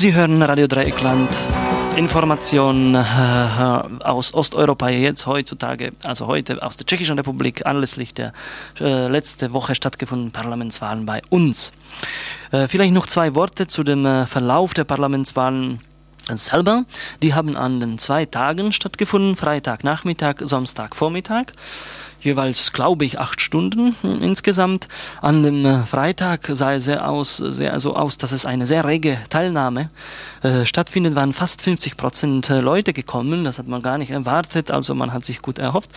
Sie 0.00 0.14
hören 0.14 0.40
Radio 0.40 0.66
Dreieckland. 0.66 1.28
Informationen 1.94 2.94
äh, 2.94 2.98
aus 4.02 4.32
Osteuropa 4.32 4.88
jetzt 4.88 5.26
heutzutage, 5.26 5.92
also 6.02 6.26
heute 6.26 6.62
aus 6.62 6.78
der 6.78 6.86
Tschechischen 6.86 7.18
Republik, 7.18 7.66
anlässlich 7.66 8.14
der 8.14 8.32
äh, 8.80 9.08
letzte 9.08 9.52
Woche 9.52 9.74
stattgefundenen 9.74 10.32
Parlamentswahlen 10.32 11.04
bei 11.04 11.20
uns. 11.28 11.70
Äh, 12.50 12.66
vielleicht 12.66 12.94
noch 12.94 13.08
zwei 13.08 13.34
Worte 13.34 13.66
zu 13.66 13.82
dem 13.82 14.06
äh, 14.06 14.24
Verlauf 14.24 14.72
der 14.72 14.84
Parlamentswahlen 14.84 15.80
selber. 16.32 16.86
Die 17.22 17.34
haben 17.34 17.54
an 17.58 17.80
den 17.80 17.98
zwei 17.98 18.24
Tagen 18.24 18.72
stattgefunden, 18.72 19.36
Freitagnachmittag, 19.36 20.36
Samstagvormittag. 20.38 21.52
Jeweils, 22.20 22.72
glaube 22.72 23.04
ich, 23.04 23.18
acht 23.18 23.40
Stunden 23.40 23.96
hm, 24.02 24.22
insgesamt. 24.22 24.88
An 25.20 25.42
dem 25.42 25.64
äh, 25.64 25.84
Freitag 25.84 26.48
sah 26.52 26.74
es 26.74 26.88
aus, 26.88 27.36
sehr 27.36 27.78
so 27.80 27.96
aus, 27.96 28.18
dass 28.18 28.32
es 28.32 28.46
eine 28.46 28.66
sehr 28.66 28.84
rege 28.84 29.18
Teilnahme 29.28 29.90
äh, 30.42 30.64
stattfindet. 30.66 31.14
Waren 31.14 31.32
fast 31.32 31.62
50 31.62 31.96
Prozent 31.96 32.50
äh, 32.50 32.60
Leute 32.60 32.92
gekommen. 32.92 33.44
Das 33.44 33.58
hat 33.58 33.68
man 33.68 33.82
gar 33.82 33.98
nicht 33.98 34.10
erwartet. 34.10 34.70
Also 34.70 34.94
man 34.94 35.12
hat 35.12 35.24
sich 35.24 35.42
gut 35.42 35.58
erhofft. 35.58 35.90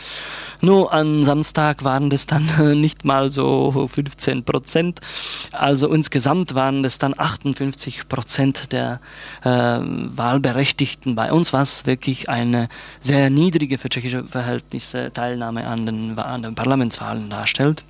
Nur 0.61 0.93
an 0.93 1.25
Samstag 1.25 1.83
waren 1.83 2.09
das 2.09 2.25
dann 2.25 2.49
äh, 2.59 2.75
nicht 2.75 3.03
mal 3.03 3.31
so 3.31 3.89
15 3.93 4.45
Prozent. 4.45 5.01
Also 5.51 5.91
insgesamt 5.93 6.55
waren 6.55 6.83
das 6.83 6.99
dann 6.99 7.13
58 7.17 8.07
Prozent 8.07 8.71
der 8.71 9.01
äh, 9.43 9.49
Wahlberechtigten. 9.49 11.15
Bei 11.15 11.31
uns 11.31 11.51
war 11.51 11.63
es 11.63 11.85
wirklich 11.85 12.29
eine 12.29 12.69
sehr 12.99 13.29
niedrige 13.29 13.77
für 13.77 13.89
tschechische 13.89 14.23
Verhältnisse 14.23 15.11
Teilnahme 15.13 15.67
an 15.67 15.85
den, 15.85 16.12
an 16.21 16.43
den 16.43 16.55
Parlamentswahlen 16.55 17.29
darstellt. 17.29 17.83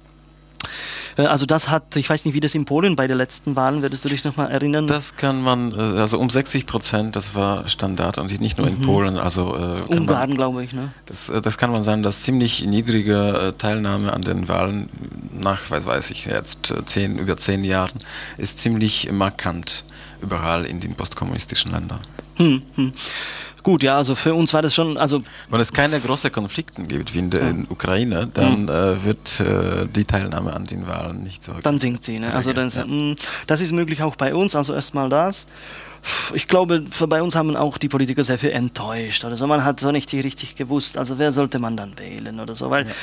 Äh, 1.18 1.24
also 1.24 1.46
das 1.46 1.70
hat, 1.70 1.96
ich 1.96 2.10
weiß 2.10 2.26
nicht, 2.26 2.34
wie 2.34 2.40
das 2.40 2.56
in 2.56 2.66
Polen 2.66 2.96
bei 2.96 3.08
den 3.08 3.18
letzten 3.18 3.56
Wahlen, 3.56 3.82
würdest 3.82 4.06
du 4.06 4.10
dich 4.10 4.24
nochmal 4.24 4.52
erinnern? 4.52 4.88
Das 4.88 5.16
kann 5.16 5.42
man, 5.42 5.72
äh, 5.72 6.00
also 6.00 6.20
um 6.20 6.30
60 6.30 6.66
Prozent, 6.66 7.16
das 7.16 7.36
war 7.36 7.68
Standard 7.68 8.18
und 8.18 8.40
nicht 8.40 8.58
nur 8.58 8.68
in 8.68 8.80
mhm. 8.80 8.84
Polen. 8.84 9.18
Also 9.18 9.56
äh, 9.56 9.82
Ungarn, 9.88 10.36
glaube 10.36 10.64
ich. 10.64 10.74
Ne? 10.74 10.92
Das, 11.06 11.30
äh, 11.30 11.42
das 11.42 11.58
kann 11.58 11.72
man 11.72 11.84
sagen, 11.84 12.04
dass 12.04 12.22
ziemlich 12.22 12.66
niedrige 12.66 13.54
Teilnahme 13.58 14.14
an 14.14 14.22
den 14.22 14.48
Wahlen 14.48 14.90
nach, 15.32 15.70
weiß, 15.70 15.86
weiß 15.86 16.12
ich 16.12 16.26
jetzt, 16.26 16.74
zehn, 16.86 17.18
über 17.18 17.38
zehn 17.38 17.64
Jahren 17.64 18.00
ist 18.38 18.60
ziemlich 18.60 19.12
markant 19.12 19.86
überall 20.22 20.66
in 20.66 20.80
den 20.80 20.96
postkommunistischen 20.96 21.72
Ländern. 21.72 22.00
Hm, 22.36 22.62
hm. 22.76 22.94
Gut, 23.64 23.82
ja, 23.82 23.98
also 23.98 24.14
für 24.14 24.34
uns 24.34 24.54
war 24.54 24.62
das 24.62 24.76
schon, 24.76 24.98
also 24.98 25.24
wenn 25.50 25.62
es 25.62 25.72
keine 25.72 26.00
großen 26.00 26.32
Konflikte 26.32 26.84
gibt 26.84 27.14
wie 27.14 27.20
in 27.20 27.30
der 27.30 27.46
ja. 27.46 27.54
Ukraine, 27.70 28.30
dann 28.34 28.64
mhm. 28.64 28.70
äh, 28.70 29.06
wird 29.06 29.40
äh, 29.40 29.88
die 29.88 30.04
Teilnahme 30.04 30.54
an 30.54 30.66
den 30.66 30.86
Wahlen 30.86 31.24
nicht 31.24 31.44
so. 31.44 31.54
Dann 31.64 31.80
sinkt 31.80 32.04
sie, 32.04 32.20
ne? 32.20 32.34
Also 32.34 32.52
dann, 32.52 32.70
ja. 32.70 32.86
mh, 32.86 33.16
das 33.48 33.62
ist 33.62 33.72
möglich 33.72 34.04
auch 34.04 34.18
bei 34.18 34.36
uns. 34.36 34.56
Also 34.56 34.74
erstmal 34.74 35.10
das 35.10 35.48
ich 36.34 36.48
glaube, 36.48 36.84
bei 37.08 37.22
uns 37.22 37.36
haben 37.36 37.56
auch 37.56 37.78
die 37.78 37.90
Politiker 37.90 38.24
sehr 38.24 38.38
viel 38.38 38.52
enttäuscht 38.52 39.24
oder 39.26 39.36
so. 39.36 39.48
Man 39.48 39.64
hat 39.64 39.80
so 39.80 39.92
nicht 39.92 40.12
richtig 40.14 40.56
gewusst, 40.56 40.98
also 40.98 41.20
wer 41.20 41.32
sollte 41.32 41.60
man 41.60 41.78
dann 41.78 41.98
wählen 41.98 42.40
oder 42.40 42.56
so, 42.56 42.70
weil 42.70 42.88
ja. 42.88 42.94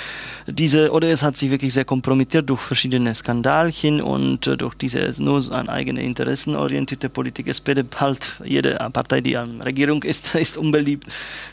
diese, 0.47 0.93
oder 0.93 1.09
es 1.09 1.23
hat 1.23 1.37
sich 1.37 1.51
wirklich 1.51 1.73
sehr 1.73 1.85
kompromittiert 1.85 2.49
durch 2.49 2.61
verschiedene 2.61 3.15
Skandalchen 3.15 4.01
und 4.01 4.47
äh, 4.47 4.57
durch 4.57 4.75
diese 4.75 5.13
nur 5.19 5.55
an 5.55 5.69
eigene 5.69 6.03
Interessen 6.03 6.57
orientierte 6.57 7.09
Politik. 7.09 7.49
Es 7.49 7.65
wird 7.67 8.01
halt 8.01 8.37
jede 8.45 8.75
Partei, 8.93 9.21
die 9.21 9.37
an 9.37 9.61
Regierung 9.63 10.03
ist, 10.03 10.35
ist 10.35 10.57
unbeliebt. 10.57 11.07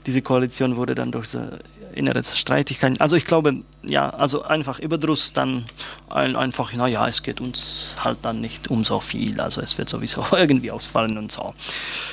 Diese 0.05 0.21
Koalition 0.21 0.75
wurde 0.75 0.95
dann 0.95 1.11
durch 1.11 1.27
so 1.27 1.39
innere 1.97 2.23
Streitigkeiten. 2.23 2.99
Also 3.01 3.15
ich 3.15 3.25
glaube, 3.25 3.63
ja, 3.83 4.09
also 4.09 4.43
einfach 4.43 4.79
Überdruss, 4.79 5.33
dann 5.33 5.65
ein, 6.09 6.35
einfach, 6.35 6.73
naja, 6.73 7.07
es 7.07 7.23
geht 7.23 7.41
uns 7.41 7.95
halt 8.03 8.19
dann 8.21 8.39
nicht 8.39 8.69
um 8.69 8.83
so 8.83 8.99
viel, 8.99 9.39
also 9.41 9.61
es 9.61 9.77
wird 9.77 9.89
sowieso 9.89 10.25
irgendwie 10.31 10.71
ausfallen 10.71 11.17
und 11.17 11.31
so. 11.31 11.53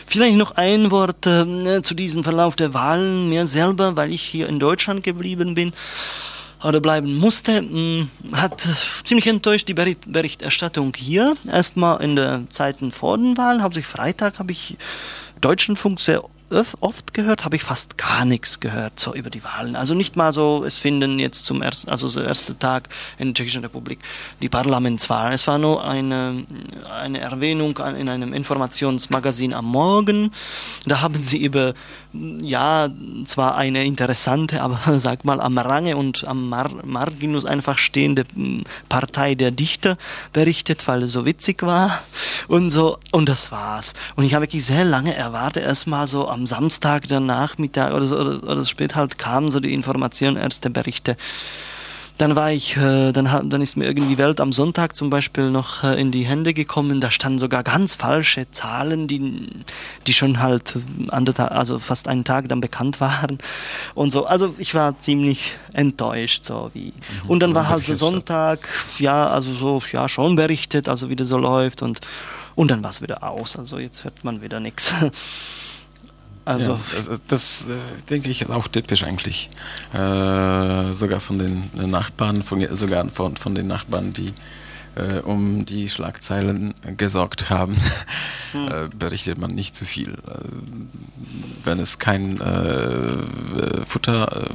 Vielleicht 0.07 0.37
noch 0.37 0.53
ein 0.53 0.90
Wort 0.90 1.27
äh, 1.27 1.83
zu 1.83 1.94
diesem 1.94 2.25
Verlauf 2.25 2.57
der 2.57 2.75
Wahlen 2.75 3.29
mir 3.29 3.47
selber, 3.47 3.97
weil 3.97 4.12
ich 4.12 4.23
hier 4.23 4.49
in 4.49 4.59
Deutschland 4.59 5.03
geblieben 5.03 5.55
bin 5.55 5.73
oder 6.62 6.81
bleiben 6.81 7.14
musste, 7.16 7.62
mh, 7.62 7.68
hm, 7.68 8.09
hat 8.33 8.66
ziemlich 9.05 9.27
enttäuscht 9.27 9.68
die 9.68 9.75
Bericht 9.75 10.11
Berichterstattung 10.11 10.94
hier. 10.97 11.37
Erstmal 11.47 12.03
in 12.03 12.16
den 12.16 12.51
Zeiten 12.51 12.90
vor 12.90 13.18
den 13.18 13.37
Wahlen, 13.37 13.62
hauptsächlich 13.62 13.92
Freitag, 13.92 14.38
habe 14.38 14.53
ich 14.53 14.77
Deutschlandfunk 15.40 16.01
sehr 16.01 16.25
oft 16.80 17.14
gehört, 17.14 17.44
habe 17.44 17.57
ich 17.57 17.62
fast 17.62 17.98
gar 17.98 18.24
nichts 18.24 18.61
gehört 18.61 19.00
so 19.00 19.14
über 19.14 19.30
die 19.30 19.42
Wahlen. 19.42 19.76
Also 19.76 19.94
nicht 19.94 20.16
mal 20.16 20.33
so, 20.33 20.64
es 20.64 20.76
finden 20.76 21.18
jetzt 21.18 21.44
zum 21.44 21.62
ersten, 21.62 21.90
also 21.90 22.09
der 22.09 22.24
erste 22.24 22.59
Tag 22.59 22.88
in 23.18 23.28
der 23.28 23.35
Tschechischen 23.35 23.62
Republik 23.62 23.98
die 24.40 24.48
Parlamentswahlen. 24.48 25.33
Es 25.33 25.46
war 25.46 25.59
nur 25.59 25.85
eine, 25.85 26.44
eine 26.90 27.20
Erwähnung 27.20 27.78
in 27.78 28.09
einem 28.09 28.33
Informationsmagazin 28.33 29.54
am 29.54 29.64
Morgen. 29.64 30.33
Da 30.87 31.00
haben 31.00 31.24
sie 31.24 31.42
über, 31.42 31.74
ja, 32.40 32.88
zwar 33.24 33.57
eine 33.57 33.85
interessante, 33.85 34.62
aber 34.62 34.98
sag 34.98 35.24
mal 35.24 35.40
am 35.40 35.59
Range 35.59 35.96
und 35.96 36.27
am 36.27 36.48
Mar 36.48 36.70
Marginus 36.85 37.44
einfach 37.44 37.79
stehende 37.79 38.24
hm, 38.35 38.64
Partei 38.88 39.35
der 39.35 39.50
Dichter 39.50 39.96
berichtet, 40.33 40.87
weil 40.87 41.03
es 41.03 41.12
so 41.12 41.24
witzig 41.24 41.62
war 41.62 42.00
und 42.48 42.70
so. 42.70 42.98
Und 43.12 43.29
das 43.29 43.50
war's. 43.50 43.94
Und 44.16 44.24
ich 44.24 44.35
habe 44.35 44.44
wirklich 44.44 44.64
sehr 44.64 44.85
lange 44.85 45.14
erwartet, 45.14 45.64
erstmal 45.64 46.07
so 46.07 46.29
am 46.29 46.46
Samstag, 46.46 47.09
der 47.09 47.20
Nachmittag 47.20 47.92
oder, 47.92 48.07
so, 48.07 48.16
oder, 48.16 48.42
oder 48.42 48.64
spät 48.64 48.94
halt 48.94 49.18
kamen 49.18 49.50
so 49.50 49.61
die 49.61 49.74
Informationen, 49.74 50.37
erste 50.37 50.70
Berichte. 50.70 51.16
Dann 52.16 52.37
war 52.37 52.53
ich, 52.53 52.77
äh, 52.77 53.11
dann, 53.11 53.50
dann 53.50 53.61
ist 53.61 53.77
mir 53.77 53.87
irgendwie 53.87 54.18
Welt 54.18 54.40
am 54.40 54.53
Sonntag 54.53 54.94
zum 54.94 55.11
Beispiel 55.11 55.50
noch 55.50 55.83
äh, 55.83 56.00
in 56.00 56.12
die 56.12 56.22
Hände 56.22 56.55
gekommen. 56.55 57.00
Da 57.00 57.11
standen 57.11 57.40
sogar 57.40 57.64
ganz 57.64 57.96
falsche 57.96 58.48
Zahlen, 58.53 59.09
die, 59.09 59.48
die 60.07 60.12
schon 60.12 60.40
halt 60.40 60.79
anderthalb, 61.09 61.50
also 61.50 61.81
fast 61.81 62.07
einen 62.07 62.22
Tag 62.22 62.48
dann 62.48 62.61
bekannt 62.61 63.00
waren 63.00 63.38
und 63.94 64.12
so. 64.12 64.27
Also 64.27 64.55
ich 64.59 64.74
war 64.74 64.98
ziemlich 65.00 65.57
enttäuscht, 65.72 66.44
so 66.44 66.70
wie. 66.72 66.92
Mhm, 67.24 67.31
und 67.31 67.40
dann 67.40 67.55
war 67.55 67.68
halt 67.68 67.88
der 67.88 67.96
Sonntag, 67.96 68.68
ja, 68.98 69.27
also 69.27 69.53
so, 69.53 69.83
ja, 69.90 70.09
schon 70.09 70.37
berichtet, 70.37 70.88
also 70.88 71.09
wie 71.09 71.16
das 71.16 71.27
so 71.27 71.37
läuft 71.37 71.83
und, 71.83 72.00
und 72.55 72.70
dann 72.70 72.85
war 72.85 72.90
es 72.90 73.03
wieder 73.03 73.24
aus. 73.24 73.57
Also 73.57 73.79
jetzt 73.79 74.05
hört 74.05 74.22
man 74.22 74.40
wieder 74.40 74.61
nichts. 74.61 74.94
Also 76.44 76.72
ja, 76.72 76.80
das, 76.96 77.20
das 77.28 77.62
äh, 77.62 78.02
denke 78.11 78.28
ich 78.30 78.42
ist 78.42 78.50
auch 78.50 78.68
typisch 78.68 79.04
eigentlich. 79.04 79.50
Äh, 79.92 80.92
sogar 80.92 81.20
von 81.20 81.38
den 81.38 81.70
Nachbarn, 81.90 82.42
von, 82.42 82.66
sogar 82.76 83.09
von, 83.09 83.37
von 83.37 83.54
den 83.54 83.66
Nachbarn, 83.66 84.12
die 84.12 84.35
äh, 84.96 85.20
um 85.20 85.66
die 85.66 85.88
Schlagzeilen 85.88 86.74
gesorgt 86.96 87.50
haben, 87.50 87.76
hm. 88.52 88.68
äh, 88.68 88.88
berichtet 88.96 89.38
man 89.38 89.50
nicht 89.50 89.74
zu 89.74 89.85
viel. 89.85 90.12
Äh, 90.12 90.38
wenn 91.64 91.78
es 91.78 91.98
kein 91.98 92.40
äh, 92.40 93.87
Futter 93.87 94.50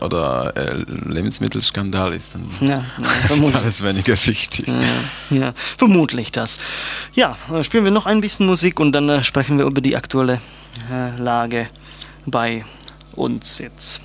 oder 0.00 0.54
Lebensmittelskandal 0.86 2.14
ist, 2.14 2.34
dann 2.34 2.48
ja, 2.66 2.84
ja, 3.30 3.60
ist 3.68 3.84
weniger 3.84 4.14
wichtig. 4.26 4.66
Ja, 4.66 5.36
ja, 5.36 5.54
vermutlich 5.76 6.32
das. 6.32 6.58
Ja, 7.12 7.36
spielen 7.62 7.84
wir 7.84 7.90
noch 7.90 8.06
ein 8.06 8.22
bisschen 8.22 8.46
Musik 8.46 8.80
und 8.80 8.92
dann 8.92 9.22
sprechen 9.22 9.58
wir 9.58 9.66
über 9.66 9.82
die 9.82 9.96
aktuelle 9.96 10.40
Lage 11.18 11.68
bei 12.26 12.64
uns 13.16 13.60
jetzt. 13.60 14.00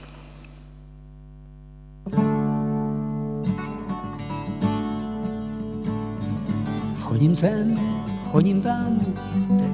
Chodím 7.01 7.35
sem, 7.35 7.79
chodím 8.31 8.61
tam, 8.61 8.99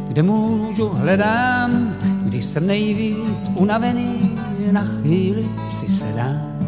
kde 0.08 0.24
můžu, 0.24 0.90
hledám, 0.90 1.96
když 2.26 2.46
jsem 2.46 2.68
nejvíc 2.68 3.52
unavený, 3.56 4.40
na 4.72 4.84
chvíli 4.84 5.46
si 5.72 5.90
sedám. 5.90 6.60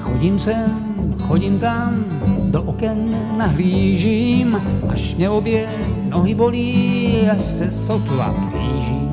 Chodím 0.00 0.38
sem, 0.38 1.14
chodím 1.18 1.58
tam, 1.58 2.04
do 2.50 2.62
oken 2.62 3.16
nahlížím, 3.36 4.60
až 4.88 5.14
mě 5.14 5.30
obě 5.30 5.66
nohy 6.08 6.34
bolí, 6.34 7.28
až 7.32 7.44
se 7.44 7.72
sotva 7.72 8.34
blížím. 8.52 9.12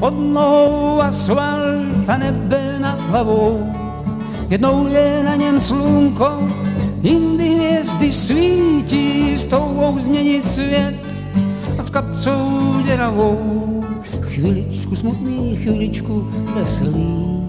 Pod 0.00 0.14
nohou 0.18 1.00
asfalt 1.00 2.08
a 2.08 2.16
nebe 2.16 2.78
nad 2.78 3.00
hlavou, 3.00 3.72
jednou 4.50 4.86
je 4.86 5.22
na 5.24 5.34
něm 5.34 5.60
slunko, 5.60 6.38
jindy 7.02 7.48
hvězdy 7.48 8.12
svítí 8.12 9.38
s 9.38 9.44
touhou 9.44 9.98
změnit 9.98 10.46
svět 10.46 10.94
a 11.78 11.82
s 11.82 11.90
kapcou 11.90 12.80
děravou. 12.84 13.60
Chviličku 14.20 14.96
smutný, 14.96 15.56
chviličku 15.56 16.28
veselý, 16.54 17.42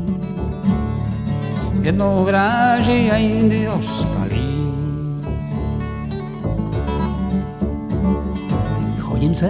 jednou 1.86 2.24
vráží 2.26 3.12
a 3.12 3.18
jindy 3.18 3.70
ospalí. 3.70 4.74
Chodím 9.00 9.36
se, 9.36 9.50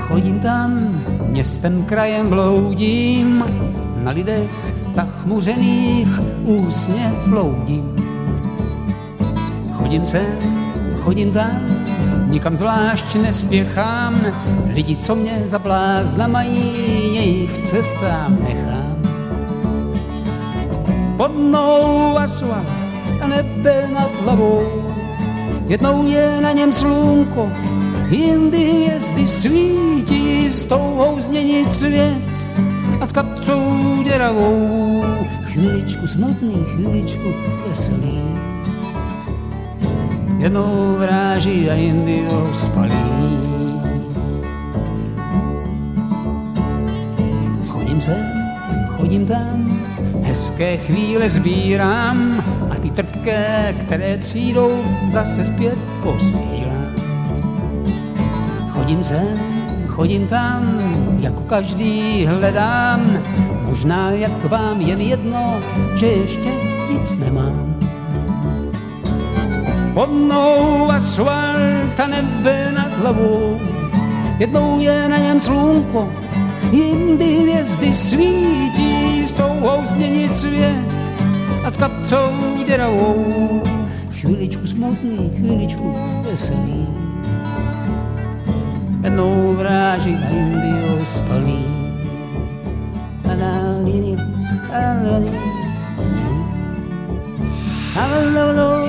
chodím 0.00 0.40
tam, 0.40 0.90
městem 1.26 1.84
krajem 1.84 2.28
bloudím, 2.28 3.44
na 3.96 4.10
lidech 4.10 4.74
zachmuřených 4.92 6.08
úsměv 6.44 7.26
loudím. 7.26 7.96
Chodím 9.72 10.06
se, 10.06 10.22
chodím 10.96 11.30
tam, 11.30 11.60
nikam 12.26 12.56
zvlášť 12.56 13.14
nespěchám, 13.14 14.20
lidi, 14.74 14.96
co 14.96 15.14
mě 15.14 15.40
za 15.44 15.58
blázna 15.58 16.26
mají, 16.26 17.14
jejich 17.14 17.58
cestám 17.58 18.38
nechám 18.48 18.91
pod 21.22 21.38
mnou 21.38 22.18
asfalt 22.18 22.66
a 23.20 23.26
nebe 23.30 23.86
nad 23.94 24.10
hlavou. 24.24 24.66
Jednou 25.68 26.06
je 26.06 26.40
na 26.40 26.52
něm 26.52 26.72
slunko, 26.72 27.52
jindy 28.10 28.58
hvězdy 28.58 29.28
svítí 29.28 30.50
s 30.50 30.64
touhou 30.64 31.20
změnit 31.20 31.72
svět 31.72 32.48
a 33.00 33.06
s 33.06 33.12
kapcou 33.12 34.02
děravou. 34.02 35.02
chvíličku 35.42 36.06
smutný, 36.06 36.64
chvíličku 36.74 37.28
veselý. 37.68 38.18
Jednou 40.38 40.96
vráží 40.98 41.70
a 41.70 41.74
jindy 41.74 42.26
ho 42.30 42.54
spalí. 42.54 43.06
Chodím 47.68 48.00
sem, 48.00 48.26
chodím 48.98 49.26
tam, 49.26 49.61
hezké 50.32 50.76
chvíle 50.76 51.28
sbírám 51.30 52.44
a 52.70 52.74
ty 52.74 52.90
trpké, 52.90 53.74
které 53.80 54.16
přijdou, 54.16 54.84
zase 55.08 55.44
zpět 55.44 55.78
posílám. 56.02 56.94
Chodím 58.70 59.04
sem, 59.04 59.38
chodím 59.86 60.26
tam, 60.26 60.80
jako 61.20 61.40
každý 61.40 62.26
hledám, 62.26 63.00
možná 63.64 64.10
jak 64.10 64.44
vám 64.44 64.80
jen 64.80 65.00
jedno, 65.00 65.60
že 65.94 66.06
ještě 66.06 66.52
nic 66.92 67.16
nemám. 67.16 67.76
Pod 69.94 70.10
mnou 70.12 70.90
asfalt 70.90 72.00
a 72.04 72.06
nebe 72.06 72.72
nad 72.74 72.92
hlavou, 72.94 73.60
jednou 74.38 74.80
je 74.80 75.08
na 75.08 75.18
něm 75.18 75.40
slunko, 75.40 76.08
jindy 76.70 77.34
hvězdy 77.34 77.94
svítí, 77.94 78.91
s 79.28 79.32
touhou 79.32 79.86
změnit 79.86 80.38
svět 80.38 81.10
a 81.64 81.70
s 81.70 81.76
kapcou 81.76 82.30
děravou. 82.66 83.62
Chvíličku 84.10 84.66
smutný, 84.66 85.30
chvíličku 85.36 85.94
veselý, 86.30 86.86
jednou 89.02 89.54
vráží 89.58 90.14
a 90.14 90.34
jindy 90.34 90.70
ho 90.88 91.06
spalí. 91.06 91.72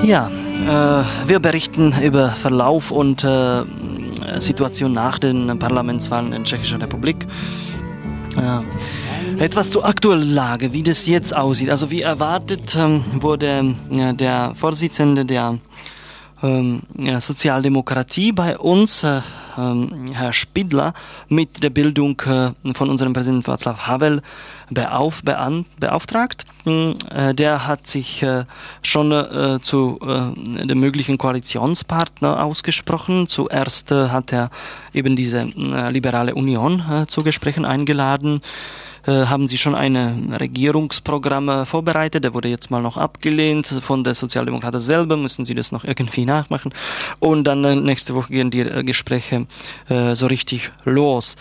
Ja, 0.04 0.30
äh, 0.30 1.28
wir 1.28 1.40
berichten 1.40 1.94
über 2.02 2.30
Verlauf 2.30 2.92
und 2.92 3.24
äh, 3.24 3.64
Situation 4.38 4.94
nach 4.94 5.20
den 5.20 5.58
Parlamentswahlen 5.60 6.28
in 6.28 6.32
der 6.32 6.44
Tschechischen 6.44 6.82
Republik. 6.82 7.26
Äh, 8.38 8.60
etwas 9.40 9.72
zur 9.72 9.86
aktuellen 9.86 10.34
Lage, 10.34 10.74
wie 10.74 10.84
das 10.84 11.06
jetzt 11.06 11.36
aussieht. 11.36 11.70
Also 11.70 11.92
wie 11.92 12.02
erwartet 12.02 12.76
ähm, 12.78 13.04
wurde 13.14 13.76
äh, 13.92 14.14
der 14.14 14.54
Vorsitzende 14.56 15.26
der 15.26 15.58
ähm, 16.44 16.82
Sozialdemokratie 17.20 18.32
bei 18.32 18.58
uns, 18.58 19.04
äh, 19.04 19.22
ähm, 19.58 20.08
Herr 20.12 20.34
Spidler, 20.34 20.94
mit 21.30 21.64
der 21.64 21.70
Bildung 21.70 22.20
äh, 22.22 22.52
von 22.74 22.90
unserem 22.90 23.14
Präsidenten 23.14 23.50
Václav 23.50 23.88
Havel 23.88 24.22
beauf, 24.70 25.24
bean, 25.24 25.66
beauftragt. 25.80 26.46
Äh, 26.66 27.34
der 27.34 27.68
hat 27.68 27.88
sich 27.88 28.26
schon 28.82 29.60
zu 29.62 30.00
äh, 30.02 30.66
dem 30.68 30.80
möglichen 30.80 31.18
Koalitionspartner 31.18 32.44
ausgesprochen. 32.44 33.28
Zuerst 33.28 33.92
hat 33.92 34.34
er 34.34 34.50
eben 34.94 35.16
diese 35.16 35.44
liberale 35.44 36.36
Union 36.36 37.06
zu 37.08 37.24
Gesprächen 37.24 37.66
eingeladen 37.66 38.42
haben 39.06 39.48
Sie 39.48 39.58
schon 39.58 39.76
ein 39.76 40.34
Regierungsprogramm 40.40 41.66
vorbereitet. 41.66 42.24
Der 42.24 42.34
wurde 42.34 42.48
jetzt 42.48 42.72
mal 42.72 42.82
noch 42.82 42.98
abgelehnt 42.98 43.68
von 43.68 44.04
der 44.04 44.16
Sozialdemokraten 44.16 44.80
selber. 44.80 45.18
Müssen 45.18 45.46
Sie 45.46 45.56
das 45.56 45.72
noch 45.72 45.84
irgendwie 45.84 46.26
nachmachen. 46.26 46.74
Und 47.20 47.44
dann 47.44 47.84
nächste 47.84 48.16
Woche 48.16 48.32
gehen 48.32 48.52
die 48.52 48.64
Gespräche 48.86 49.46
so 50.14 50.28
richtig 50.28 50.72
los. 50.86 51.36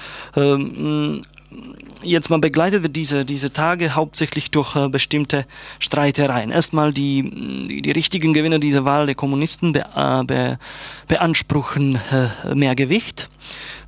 Jetzt 2.03 2.31
mal 2.31 2.41
begleitet 2.41 2.83
wird 2.83 2.97
diese, 2.97 3.25
diese 3.25 3.53
Tage 3.53 3.95
hauptsächlich 3.95 4.51
durch 4.51 4.75
äh, 4.75 4.89
bestimmte 4.89 5.47
Streitereien. 5.79 6.51
Erstmal 6.51 6.93
die, 6.93 7.67
die, 7.69 7.83
die, 7.83 7.91
richtigen 7.93 8.33
Gewinner 8.33 8.59
dieser 8.59 8.85
Wahl 8.85 9.07
der 9.07 9.15
Kommunisten 9.15 9.73
be, 9.73 9.85
äh, 9.95 10.25
be, 10.25 10.59
beanspruchen 11.07 12.01
äh, 12.11 12.55
mehr 12.55 12.75
Gewicht. 12.75 13.29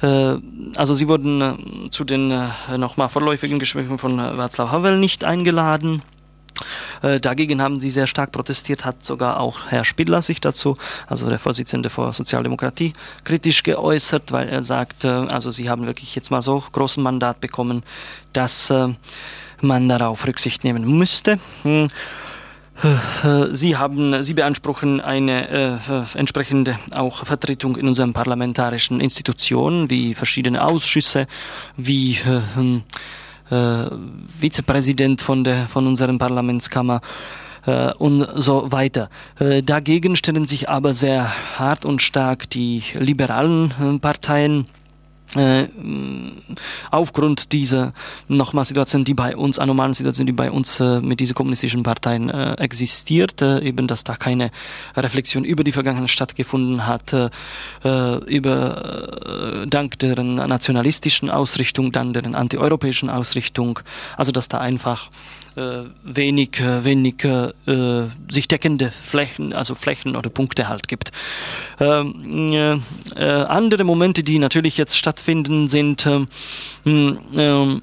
Äh, 0.00 0.36
also 0.76 0.94
sie 0.94 1.08
wurden 1.08 1.40
äh, 1.40 1.90
zu 1.90 2.04
den 2.04 2.30
äh, 2.30 2.78
nochmal 2.78 3.08
vorläufigen 3.08 3.58
Gesprächen 3.58 3.98
von 3.98 4.20
Václav 4.20 4.70
Havel 4.70 4.98
nicht 4.98 5.24
eingeladen. 5.24 6.02
Äh, 7.02 7.20
dagegen 7.20 7.60
haben 7.60 7.80
sie 7.80 7.90
sehr 7.90 8.06
stark 8.06 8.32
protestiert, 8.32 8.84
hat 8.84 9.04
sogar 9.04 9.40
auch 9.40 9.66
Herr 9.68 9.84
Spidler 9.84 10.22
sich 10.22 10.40
dazu, 10.40 10.76
also 11.06 11.28
der 11.28 11.38
Vorsitzende 11.38 11.88
der 11.88 12.12
Sozialdemokratie, 12.12 12.92
kritisch 13.24 13.62
geäußert, 13.62 14.32
weil 14.32 14.48
er 14.48 14.62
sagt, 14.62 15.04
also 15.04 15.50
sie 15.50 15.68
haben 15.68 15.86
wirklich 15.86 16.14
jetzt 16.14 16.30
mal 16.30 16.42
so 16.42 16.62
großen 16.72 17.02
Mandat 17.02 17.40
bekommen, 17.40 17.82
dass 18.32 18.70
äh, 18.70 18.88
man 19.60 19.88
darauf 19.88 20.26
Rücksicht 20.26 20.64
nehmen 20.64 20.98
müsste. 20.98 21.38
Hm. 21.62 21.88
Äh, 22.82 23.54
sie 23.54 23.76
haben, 23.76 24.22
Sie 24.22 24.34
beanspruchen 24.34 25.00
eine 25.00 25.78
äh, 25.86 26.18
entsprechende 26.18 26.78
auch 26.92 27.24
Vertretung 27.24 27.76
in 27.76 27.86
unseren 27.86 28.12
parlamentarischen 28.12 29.00
Institutionen, 29.00 29.90
wie 29.90 30.14
verschiedene 30.14 30.62
Ausschüsse, 30.62 31.26
wie 31.76 32.14
äh, 32.14 32.40
hm, 32.54 32.82
äh, 33.54 33.90
Vizepräsident 34.40 35.20
von, 35.20 35.44
der, 35.44 35.68
von 35.68 35.86
unserer 35.86 36.16
Parlamentskammer 36.18 37.00
äh, 37.66 37.92
und 37.94 38.26
so 38.36 38.70
weiter. 38.72 39.08
Äh, 39.38 39.62
dagegen 39.62 40.16
stellen 40.16 40.46
sich 40.46 40.68
aber 40.68 40.94
sehr 40.94 41.32
hart 41.58 41.84
und 41.84 42.02
stark 42.02 42.50
die 42.50 42.82
liberalen 42.94 43.72
äh, 43.80 43.98
Parteien 43.98 44.66
aufgrund 46.90 47.52
dieser 47.52 47.92
nochmal 48.28 48.64
Situation, 48.64 49.04
die 49.04 49.14
bei 49.14 49.36
uns, 49.36 49.58
anomalen 49.58 49.94
Situation, 49.94 50.26
die 50.26 50.32
bei 50.32 50.50
uns 50.50 50.80
äh, 50.80 51.00
mit 51.00 51.20
diesen 51.20 51.34
kommunistischen 51.34 51.82
Parteien 51.82 52.30
äh, 52.30 52.54
existiert, 52.54 53.42
äh, 53.42 53.60
eben, 53.60 53.86
dass 53.86 54.04
da 54.04 54.16
keine 54.16 54.50
Reflexion 54.96 55.44
über 55.44 55.64
die 55.64 55.72
Vergangenheit 55.72 56.10
stattgefunden 56.10 56.86
hat, 56.86 57.12
äh, 57.12 57.30
äh, 57.84 58.18
über, 58.26 59.64
dank 59.66 59.98
deren 59.98 60.36
nationalistischen 60.36 61.30
Ausrichtung, 61.30 61.92
dann 61.92 62.12
deren 62.12 62.34
antieuropäischen 62.34 63.10
Ausrichtung, 63.10 63.80
also 64.16 64.32
dass 64.32 64.48
da 64.48 64.58
einfach 64.58 65.08
äh, 65.08 65.43
wenig, 65.56 66.60
äh, 66.60 66.84
wenig 66.84 67.24
äh, 67.24 67.52
sich 68.28 68.48
deckende 68.48 68.90
Flächen, 68.90 69.52
also 69.52 69.74
Flächen 69.74 70.16
oder 70.16 70.30
Punkte 70.30 70.68
halt 70.68 70.88
gibt. 70.88 71.12
Ähm, 71.80 72.80
äh, 73.16 73.22
andere 73.22 73.84
Momente, 73.84 74.22
die 74.22 74.38
natürlich 74.38 74.76
jetzt 74.76 74.96
stattfinden, 74.96 75.68
sind 75.68 76.06
ähm, 76.06 76.28
ähm, 76.84 77.82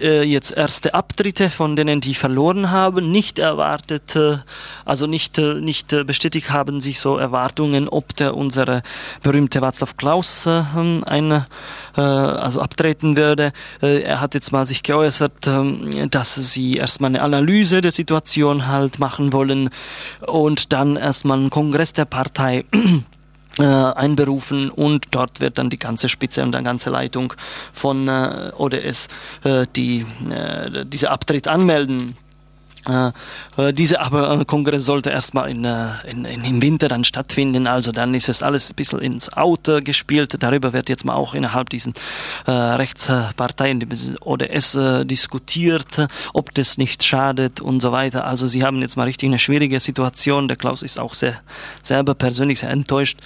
äh, 0.00 0.22
jetzt 0.22 0.56
erste 0.56 0.94
Abtritte 0.94 1.50
von 1.50 1.76
denen, 1.76 2.00
die 2.00 2.14
verloren 2.14 2.70
haben, 2.70 3.10
nicht 3.10 3.38
erwartet, 3.38 4.16
äh, 4.16 4.38
also 4.84 5.06
nicht, 5.06 5.38
äh, 5.38 5.54
nicht 5.54 5.92
äh, 5.92 6.04
bestätigt 6.04 6.50
haben 6.50 6.80
sich 6.80 7.00
so 7.00 7.16
Erwartungen, 7.16 7.88
ob 7.88 8.16
der 8.16 8.36
unsere 8.36 8.82
berühmte 9.22 9.60
Václav 9.60 9.96
Klaus 9.96 10.46
äh, 10.46 10.62
eine 11.06 11.46
äh, 11.96 12.00
also 12.00 12.60
abtreten 12.60 13.16
würde. 13.16 13.52
Äh, 13.82 14.02
er 14.02 14.20
hat 14.20 14.34
jetzt 14.34 14.52
mal 14.52 14.66
sich 14.66 14.82
geäußert, 14.82 15.46
äh, 15.46 16.08
dass 16.08 16.34
sie 16.34 16.76
erstmal 16.76 17.10
eine 17.10 17.22
Analyse 17.22 17.80
der 17.80 17.92
Situation 17.92 18.66
halt 18.66 18.98
machen 18.98 19.32
wollen 19.32 19.70
und 20.26 20.72
dann 20.72 20.96
erstmal 20.96 21.38
einen 21.38 21.50
Kongress 21.50 21.92
der 21.92 22.04
Partei 22.04 22.64
einberufen 23.64 24.70
und 24.70 25.06
dort 25.10 25.40
wird 25.40 25.58
dann 25.58 25.70
die 25.70 25.78
ganze 25.78 26.08
Spitze 26.08 26.42
und 26.42 26.54
die 26.54 26.62
ganze 26.62 26.90
Leitung 26.90 27.34
von 27.72 28.08
äh, 28.08 28.52
ODS 28.56 29.08
äh, 29.44 29.66
die, 29.74 30.06
äh, 30.30 30.84
diese 30.86 31.10
Abtritt 31.10 31.48
anmelden. 31.48 32.16
Äh, 32.88 33.12
äh, 33.56 33.72
diese 33.72 34.00
aber 34.00 34.40
äh, 34.40 34.44
Kongress 34.44 34.84
sollte 34.84 35.10
erstmal 35.10 35.50
in, 35.50 35.64
in, 35.64 36.24
in, 36.24 36.44
im 36.44 36.62
Winter 36.62 36.88
dann 36.88 37.04
stattfinden, 37.04 37.66
also 37.66 37.92
dann 37.92 38.14
ist 38.14 38.28
es 38.28 38.42
alles 38.42 38.70
ein 38.70 38.76
bisschen 38.76 39.00
ins 39.00 39.32
Auto 39.32 39.80
gespielt. 39.82 40.36
Darüber 40.38 40.72
wird 40.72 40.88
jetzt 40.88 41.04
mal 41.04 41.14
auch 41.14 41.34
innerhalb 41.34 41.70
diesen 41.70 41.94
äh, 42.46 42.50
Rechtsparteien 42.50 43.86
ODS 44.20 44.74
äh, 44.74 45.04
diskutiert, 45.04 46.08
ob 46.34 46.54
das 46.54 46.78
nicht 46.78 47.04
schadet 47.04 47.60
und 47.60 47.80
so 47.80 47.92
weiter. 47.92 48.24
Also 48.24 48.46
sie 48.46 48.64
haben 48.64 48.80
jetzt 48.80 48.96
mal 48.96 49.04
richtig 49.04 49.28
eine 49.28 49.38
schwierige 49.38 49.80
Situation. 49.80 50.48
Der 50.48 50.56
Klaus 50.56 50.82
ist 50.82 50.98
auch 50.98 51.14
sehr 51.14 51.40
selber 51.82 52.14
persönlich 52.14 52.60
sehr 52.60 52.70
enttäuscht. 52.70 53.18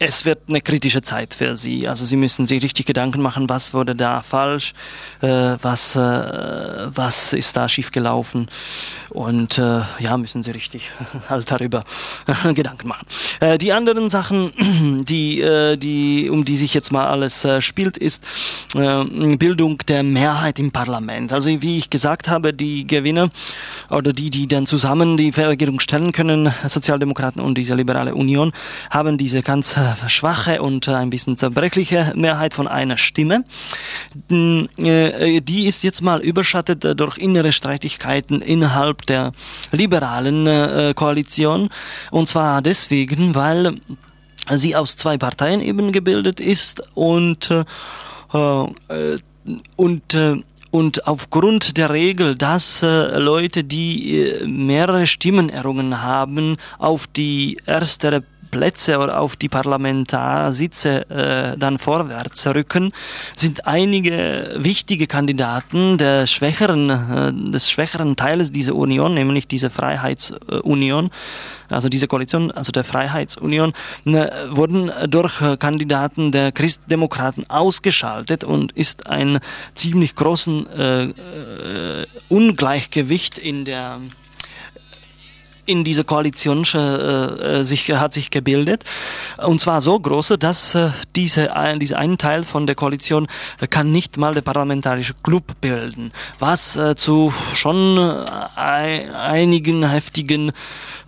Es 0.00 0.24
wird 0.24 0.48
eine 0.48 0.60
kritische 0.60 1.02
Zeit 1.02 1.34
für 1.34 1.56
Sie. 1.56 1.86
Also 1.86 2.04
Sie 2.04 2.16
müssen 2.16 2.46
sich 2.46 2.62
richtig 2.64 2.86
Gedanken 2.86 3.22
machen, 3.22 3.48
was 3.48 3.72
wurde 3.72 3.94
da 3.94 4.22
falsch, 4.22 4.74
äh, 5.20 5.28
was, 5.62 5.94
äh, 5.94 5.98
was 6.00 7.32
ist 7.32 7.56
da 7.56 7.68
schiefgelaufen 7.68 8.48
und 9.10 9.56
äh, 9.58 9.82
ja, 10.00 10.16
müssen 10.16 10.42
Sie 10.42 10.50
richtig 10.50 10.90
halt 11.28 11.48
darüber 11.48 11.84
Gedanken 12.54 12.88
machen. 12.88 13.06
Äh, 13.38 13.56
die 13.56 13.72
anderen 13.72 14.10
Sachen, 14.10 14.52
die, 15.08 15.40
äh, 15.40 15.76
die, 15.76 16.28
um 16.28 16.44
die 16.44 16.56
sich 16.56 16.74
jetzt 16.74 16.90
mal 16.90 17.06
alles 17.06 17.44
äh, 17.44 17.62
spielt, 17.62 17.96
ist 17.96 18.24
Bildung 18.74 19.78
der 19.86 20.02
Mehrheit 20.02 20.58
im 20.58 20.72
Parlament. 20.72 21.32
Also 21.32 21.62
wie 21.62 21.78
ich 21.78 21.90
gesagt 21.90 22.28
habe, 22.28 22.52
die 22.52 22.86
Gewinner 22.86 23.30
oder 23.88 24.12
die, 24.12 24.30
die 24.30 24.48
dann 24.48 24.66
zusammen 24.66 25.16
die 25.16 25.30
Regierung 25.30 25.78
stellen 25.78 26.10
können, 26.10 26.52
Sozialdemokraten 26.66 27.40
und 27.40 27.56
diese 27.56 27.74
liberale 27.74 28.14
Union, 28.14 28.52
haben 28.90 29.16
diese 29.16 29.42
ganz 29.42 29.76
äh, 29.76 29.83
schwache 30.08 30.62
und 30.62 30.88
äh, 30.88 30.94
ein 30.94 31.10
bisschen 31.10 31.36
zerbrechliche 31.36 32.12
Mehrheit 32.16 32.54
von 32.54 32.68
einer 32.68 32.96
Stimme. 32.96 33.44
Äh, 34.30 35.40
die 35.40 35.66
ist 35.66 35.82
jetzt 35.84 36.02
mal 36.02 36.20
überschattet 36.20 36.98
durch 36.98 37.18
innere 37.18 37.52
Streitigkeiten 37.52 38.40
innerhalb 38.40 39.06
der 39.06 39.32
liberalen 39.72 40.94
Koalition. 40.94 41.68
Und 42.10 42.28
zwar 42.28 42.62
deswegen, 42.62 43.34
weil 43.34 43.76
sie 44.50 44.76
aus 44.76 44.96
zwei 44.96 45.18
Parteien 45.18 45.60
eben 45.60 45.92
gebildet 45.92 46.40
ist 46.40 46.82
und 46.94 47.50
und 49.76 50.16
und 50.74 51.06
aufgrund 51.06 51.76
der 51.76 51.90
Regel, 51.90 52.34
dass 52.34 52.82
äh, 52.82 53.16
Leute, 53.16 53.62
die 53.62 54.18
äh, 54.18 54.44
mehrere 54.44 55.06
Stimmen 55.06 55.48
errungen 55.48 56.02
haben, 56.02 56.56
auf 56.80 57.06
die 57.06 57.58
erste 57.64 58.24
Plätze 58.54 59.00
oder 59.00 59.18
auf 59.18 59.34
die 59.34 59.48
Parlamentarsitze 59.48 61.10
äh, 61.10 61.58
dann 61.58 61.80
vorwärts 61.80 62.46
rücken, 62.46 62.92
sind 63.34 63.66
einige 63.66 64.54
wichtige 64.58 65.08
Kandidaten 65.08 65.98
der 65.98 66.28
schwächeren, 66.28 66.88
äh, 66.88 67.50
des 67.50 67.68
schwächeren 67.68 68.14
Teiles 68.14 68.52
dieser 68.52 68.76
Union, 68.76 69.14
nämlich 69.14 69.48
diese 69.48 69.70
Freiheitsunion, 69.70 71.10
also 71.68 71.88
diese 71.88 72.06
Koalition, 72.06 72.52
also 72.52 72.70
der 72.70 72.84
Freiheitsunion, 72.84 73.72
ne, 74.04 74.30
wurden 74.50 74.92
durch 75.08 75.34
Kandidaten 75.58 76.30
der 76.30 76.52
Christdemokraten 76.52 77.50
ausgeschaltet 77.50 78.44
und 78.44 78.70
ist 78.70 79.08
ein 79.08 79.40
ziemlich 79.74 80.14
großen 80.14 80.68
äh, 80.70 81.02
äh, 81.02 82.06
Ungleichgewicht 82.28 83.36
in 83.36 83.64
der 83.64 83.98
in 85.66 85.84
dieser 85.84 86.04
Koalition 86.04 86.64
äh, 86.74 86.78
äh, 86.78 87.62
sich, 87.62 87.90
hat 87.92 88.12
sich 88.12 88.30
gebildet. 88.30 88.84
Und 89.38 89.60
zwar 89.60 89.80
so 89.80 89.98
große, 89.98 90.38
dass 90.38 90.74
äh, 90.74 90.90
diese, 91.16 91.56
ein, 91.56 91.78
dieser 91.80 91.98
ein 91.98 92.18
Teil 92.18 92.44
von 92.44 92.66
der 92.66 92.74
Koalition 92.74 93.26
äh, 93.60 93.66
kann 93.66 93.92
nicht 93.92 94.16
mal 94.16 94.32
der 94.32 94.42
parlamentarische 94.42 95.14
Club 95.22 95.60
bilden, 95.60 96.12
was 96.38 96.76
äh, 96.76 96.96
zu 96.96 97.32
schon 97.54 97.98
äh, 97.98 99.08
einigen 99.14 99.88
heftigen 99.88 100.52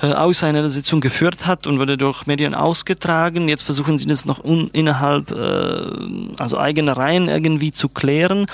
äh, 0.02 0.12
Auseinandersetzungen 0.12 1.00
geführt 1.00 1.46
hat 1.46 1.66
und 1.66 1.78
wurde 1.78 1.96
durch 1.96 2.26
Medien 2.26 2.54
ausgetragen. 2.54 3.48
Jetzt 3.48 3.62
versuchen 3.62 3.98
sie 3.98 4.06
das 4.06 4.24
noch 4.24 4.42
un, 4.42 4.68
innerhalb, 4.72 5.30
äh, 5.30 6.34
also 6.38 6.58
eigener 6.58 6.96
Reihen 6.96 7.28
irgendwie 7.28 7.72
zu 7.72 7.88
klären. 7.88 8.46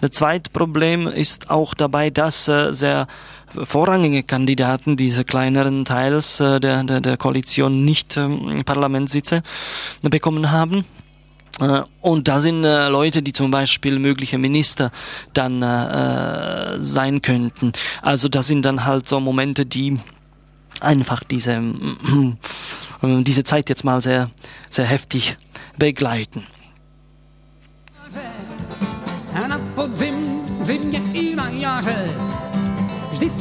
Das 0.00 0.12
zweite 0.12 0.50
Problem 0.50 1.08
ist 1.08 1.50
auch 1.50 1.74
dabei, 1.74 2.10
dass 2.10 2.48
äh, 2.48 2.72
sehr 2.72 3.06
vorrangige 3.62 4.22
Kandidaten 4.22 4.96
dieser 4.96 5.24
kleineren 5.24 5.84
Teils 5.84 6.40
äh, 6.40 6.60
der, 6.60 6.84
der, 6.84 7.00
der 7.00 7.16
Koalition 7.16 7.84
nicht 7.84 8.16
ähm, 8.16 8.62
Parlamentssitze 8.64 9.42
bekommen 10.02 10.50
haben. 10.50 10.84
Äh, 11.60 11.82
und 12.00 12.28
da 12.28 12.40
sind 12.40 12.64
äh, 12.64 12.88
Leute, 12.88 13.22
die 13.22 13.32
zum 13.32 13.50
Beispiel 13.50 13.98
mögliche 13.98 14.38
Minister 14.38 14.90
dann 15.32 15.62
äh, 15.62 16.78
sein 16.78 17.22
könnten. 17.22 17.72
Also 18.02 18.28
das 18.28 18.46
sind 18.48 18.62
dann 18.64 18.84
halt 18.84 19.08
so 19.08 19.20
Momente, 19.20 19.64
die 19.66 19.98
einfach 20.80 21.22
diese, 21.24 21.52
äh, 21.52 23.22
diese 23.22 23.44
Zeit 23.44 23.68
jetzt 23.68 23.84
mal 23.84 24.02
sehr, 24.02 24.30
sehr 24.70 24.86
heftig 24.86 25.36
begleiten. 25.78 26.44
Na 29.48 29.60
podzim, 29.74 30.14
zimně 30.62 31.00
i 31.12 31.34
na 31.36 31.48
jaře 31.48 32.23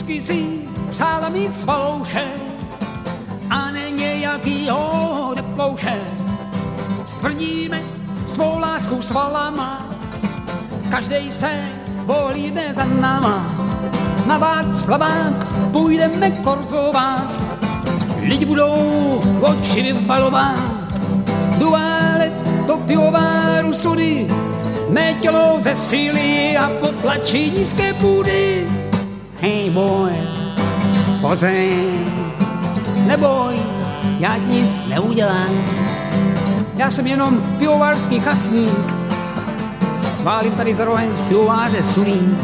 Vždycky 0.03 0.21
si 0.21 0.45
přála 0.89 1.29
mít 1.29 1.57
svouše 1.57 2.23
a 3.49 3.71
ne 3.71 3.91
nějakýho 3.91 5.33
neplouše. 5.35 6.01
Stvrdíme 7.05 7.81
svou 8.25 8.59
lásku 8.59 9.01
svalama, 9.01 9.87
každej 10.91 11.31
se 11.31 11.49
volíde 12.05 12.73
za 12.73 12.85
náma. 12.85 13.47
Na 14.27 14.37
Václavák 14.37 15.47
půjdeme 15.71 16.31
korzovat, 16.31 17.33
lidi 18.21 18.45
budou 18.45 19.21
oči 19.41 19.81
vyvalovat. 19.81 20.59
Duálet 21.59 22.65
do 22.67 22.77
pivováru 22.77 23.73
sudy, 23.73 24.27
mé 24.89 25.13
tělo 25.13 25.55
ze 25.59 25.75
síly 25.75 26.57
a 26.57 26.69
potlačí 26.69 27.51
nízké 27.51 27.93
půdy 27.93 28.67
pozeň, 31.33 32.05
neboj, 33.07 33.55
já 34.19 34.37
nic 34.37 34.81
neudělám. 34.87 35.65
Já 36.75 36.91
jsem 36.91 37.07
jenom 37.07 37.41
pivovarský 37.57 38.19
chasník, 38.19 38.93
válím 40.23 40.51
tady 40.51 40.73
za 40.73 40.85
rohem 40.85 41.09
pivováře 41.29 41.83
sulín. 41.83 42.37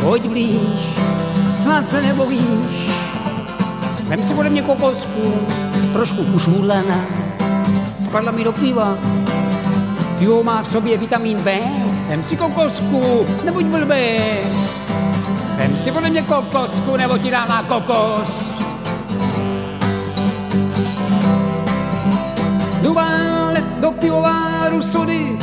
Pojď 0.00 0.26
blíž, 0.28 0.60
snad 1.60 1.90
se 1.90 2.02
nebojíš, 2.02 2.90
vem 4.08 4.24
si 4.24 4.34
ode 4.34 4.50
mě 4.50 4.62
kokosku, 4.62 5.34
trošku 5.92 6.22
ušmudlená, 6.22 7.04
spadla 8.00 8.32
mi 8.32 8.44
do 8.44 8.52
piva, 8.52 8.98
pivo 10.18 10.42
má 10.42 10.62
v 10.62 10.68
sobě 10.68 10.96
vitamin 10.96 11.42
B, 11.42 11.60
vem 12.08 12.24
si 12.24 12.36
kokosku, 12.36 13.26
nebuď 13.44 13.64
blbý. 13.64 14.18
Vem 15.62 15.78
si 15.78 15.90
ode 15.90 16.10
mě 16.10 16.22
kokosku, 16.22 16.96
nebo 16.96 17.18
ti 17.18 17.30
dám 17.30 17.48
na 17.48 17.62
kokos. 17.62 18.44
Dubále 22.82 23.62
do 23.80 23.90
pivováru 23.90 24.82
sudy, 24.82 25.38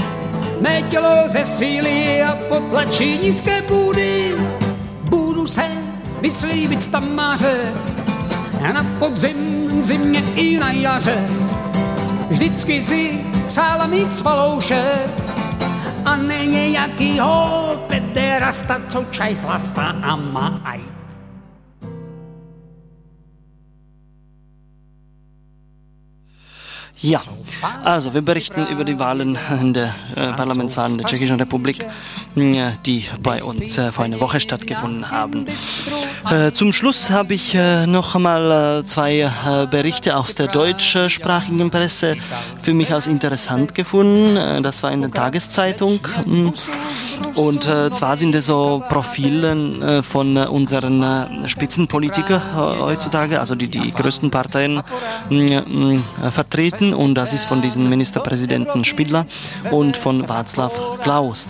mé 0.61 0.81
tělo 0.81 1.23
ze 1.27 1.45
síly 1.45 2.23
a 2.23 2.35
potlačí 2.49 3.17
nízké 3.17 3.61
půdy. 3.61 4.35
Budu 5.01 5.47
se 5.47 5.63
vyclíbit 6.21 6.87
tam 6.87 7.15
máře, 7.15 7.73
na 8.73 8.85
podzim, 8.99 9.69
zimě 9.83 10.23
i 10.35 10.59
na 10.59 10.71
jaře. 10.71 11.25
Vždycky 12.29 12.81
si 12.81 13.25
přála 13.47 13.87
mít 13.87 14.13
svalouše, 14.13 14.83
a 16.05 16.15
ne 16.15 16.45
nějakýho 16.45 17.68
terasta 18.19 18.81
co 18.91 19.05
čajchlasta 19.15 20.03
a 20.03 20.11
má 20.19 20.59
aj 20.67 20.98
Ja, 27.01 27.21
also 27.85 28.13
wir 28.13 28.21
berichten 28.21 28.67
über 28.67 28.83
die 28.83 28.99
Wahlen 28.99 29.37
in 29.61 29.73
der 29.73 29.95
äh, 30.15 30.33
Parlamentswahlen 30.33 30.97
der 30.97 31.07
Tschechischen 31.07 31.37
Republik 31.37 31.85
die 32.85 33.05
bei 33.21 33.43
uns 33.43 33.77
äh, 33.77 33.87
vor 33.87 34.05
einer 34.05 34.19
Woche 34.19 34.39
stattgefunden 34.39 35.09
haben. 35.09 35.45
Äh, 36.29 36.51
zum 36.51 36.73
Schluss 36.73 37.09
habe 37.09 37.33
ich 37.33 37.55
äh, 37.55 37.87
noch 37.87 38.15
einmal 38.15 38.83
zwei 38.85 39.31
Berichte 39.71 40.15
aus 40.15 40.35
der 40.35 40.47
deutschsprachigen 40.47 41.69
Presse 41.69 42.17
für 42.61 42.73
mich 42.73 42.93
als 42.93 43.07
interessant 43.07 43.75
gefunden. 43.75 44.63
Das 44.63 44.83
war 44.83 44.91
in 44.91 45.01
der 45.01 45.11
Tageszeitung. 45.11 45.99
Mm. 46.25 46.49
Und 47.35 47.63
zwar 47.63 48.17
sind 48.17 48.35
es 48.35 48.47
so 48.47 48.83
Profile 48.89 50.03
von 50.03 50.35
unseren 50.37 51.47
Spitzenpolitikern 51.47 52.41
heutzutage, 52.55 53.39
also 53.39 53.55
die 53.55 53.67
die 53.67 53.93
größten 53.93 54.29
Parteien 54.29 54.81
mm, 55.29 55.97
Und 56.93 57.15
das 57.15 57.33
ist 57.33 57.45
von 57.45 57.61
diesem 57.61 57.89
Ministerpräsidenten 57.89 58.83
Spidler 58.85 59.25
und 59.71 59.97
von 59.97 60.25
Václav 60.25 60.71
Klaus. 61.01 61.47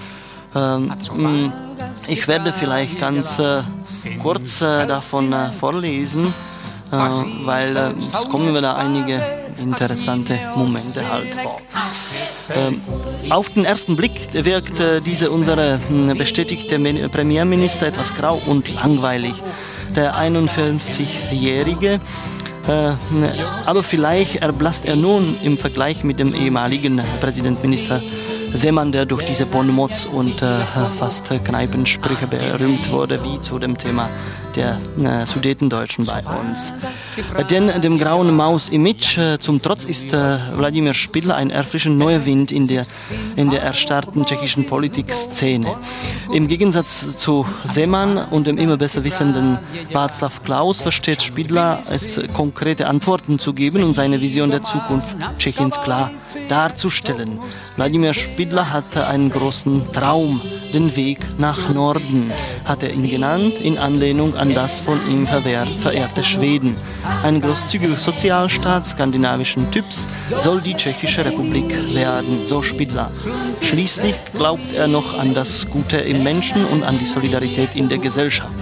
Ähm, 0.55 0.91
mm, 1.15 1.51
ich 2.07 2.27
werde 2.27 2.51
vielleicht 2.53 2.99
ganz 2.99 3.39
äh, 3.39 3.61
kurz 4.21 4.61
äh, 4.61 4.87
davon 4.87 5.31
äh, 5.31 5.51
vorlesen, 5.51 6.25
äh, 6.91 6.95
weil 7.45 7.75
äh, 7.75 7.91
es 7.99 8.11
kommen 8.29 8.53
da 8.61 8.75
einige 8.75 9.21
interessante 9.59 10.39
Momente 10.55 11.07
halt 11.07 11.33
vor. 11.35 11.61
Ähm, 12.55 12.81
auf 13.29 13.49
den 13.49 13.65
ersten 13.65 13.95
Blick 13.95 14.33
wirkt 14.33 14.79
äh, 14.79 14.99
diese 15.01 15.29
unsere 15.29 15.79
hm, 15.87 16.17
bestätigte 16.17 16.79
Premierminister 17.09 17.87
etwas 17.87 18.15
grau 18.15 18.41
und 18.47 18.73
langweilig. 18.73 19.33
Der 19.95 20.15
51-Jährige 20.15 21.99
aber 22.69 23.83
vielleicht 23.83 24.37
erblasst 24.37 24.85
er 24.85 24.95
nun 24.95 25.35
im 25.43 25.57
Vergleich 25.57 26.03
mit 26.03 26.19
dem 26.19 26.33
ehemaligen 26.33 27.01
Präsidentminister 27.19 28.01
Seemann, 28.53 28.91
der 28.91 29.05
durch 29.05 29.25
diese 29.25 29.45
Bonmots 29.45 30.05
und 30.05 30.41
äh, 30.41 30.59
fast 30.99 31.29
Kneipensprüche 31.43 32.27
berühmt 32.27 32.91
wurde, 32.91 33.23
wie 33.23 33.39
zu 33.41 33.59
dem 33.59 33.77
Thema 33.77 34.09
der 34.55 34.79
äh, 34.99 35.25
Sudetendeutschen 35.25 36.05
bei 36.05 36.23
uns. 36.39 36.73
Denn 37.49 37.81
dem 37.81 37.97
grauen 37.97 38.35
Maus-Image 38.35 39.17
äh, 39.17 39.39
zum 39.39 39.61
Trotz 39.61 39.83
ist 39.83 40.13
äh, 40.13 40.37
Wladimir 40.55 40.93
Spidler 40.93 41.35
ein 41.35 41.49
erfrischend 41.49 41.97
neuer 41.97 42.25
Wind 42.25 42.51
in 42.51 42.67
der, 42.67 42.85
in 43.35 43.49
der 43.49 43.61
erstarrten 43.61 44.25
tschechischen 44.25 44.65
Politikszene. 44.65 45.75
Im 46.33 46.47
Gegensatz 46.47 47.15
zu 47.15 47.45
Seemann 47.65 48.17
und 48.17 48.47
dem 48.47 48.57
immer 48.57 48.77
besser 48.77 49.03
wissenden 49.03 49.57
Václav 49.91 50.43
Klaus 50.43 50.81
versteht 50.81 51.21
Spidler 51.21 51.79
es, 51.81 52.19
konkrete 52.33 52.87
Antworten 52.87 53.39
zu 53.39 53.53
geben 53.53 53.83
und 53.83 53.93
seine 53.93 54.21
Vision 54.21 54.51
der 54.51 54.63
Zukunft 54.63 55.15
Tschechiens 55.37 55.81
klar 55.81 56.11
darzustellen. 56.49 57.39
Wladimir 57.75 58.13
Spidler 58.13 58.71
hatte 58.71 59.07
einen 59.07 59.29
großen 59.29 59.91
Traum, 59.91 60.41
den 60.73 60.95
Weg 60.95 61.19
nach 61.37 61.73
Norden, 61.73 62.31
hat 62.65 62.83
er 62.83 62.91
ihn 62.91 63.09
genannt, 63.09 63.55
in 63.61 63.77
Anlehnung 63.77 64.35
an 64.39 64.53
das 64.53 64.81
von 64.81 64.99
ihm 65.09 65.27
verehrte 65.27 66.23
Schweden. 66.23 66.75
Ein 67.23 67.41
großzügiger 67.41 67.97
Sozialstaat 67.97 68.87
skandinavischen 68.87 69.69
Typs 69.71 70.07
soll 70.39 70.61
die 70.61 70.73
Tschechische 70.73 71.25
Republik 71.25 71.93
werden, 71.93 72.47
so 72.47 72.61
Spidler. 72.61 73.11
Schließlich 73.61 74.15
glaubt 74.33 74.73
er 74.73 74.87
noch 74.87 75.19
an 75.19 75.33
das 75.33 75.67
Gute 75.69 75.97
im 75.97 76.23
Menschen 76.23 76.65
und 76.65 76.83
an 76.83 76.97
die 76.99 77.05
Solidarität 77.05 77.75
in 77.75 77.89
der 77.89 77.97
Gesellschaft. 77.97 78.53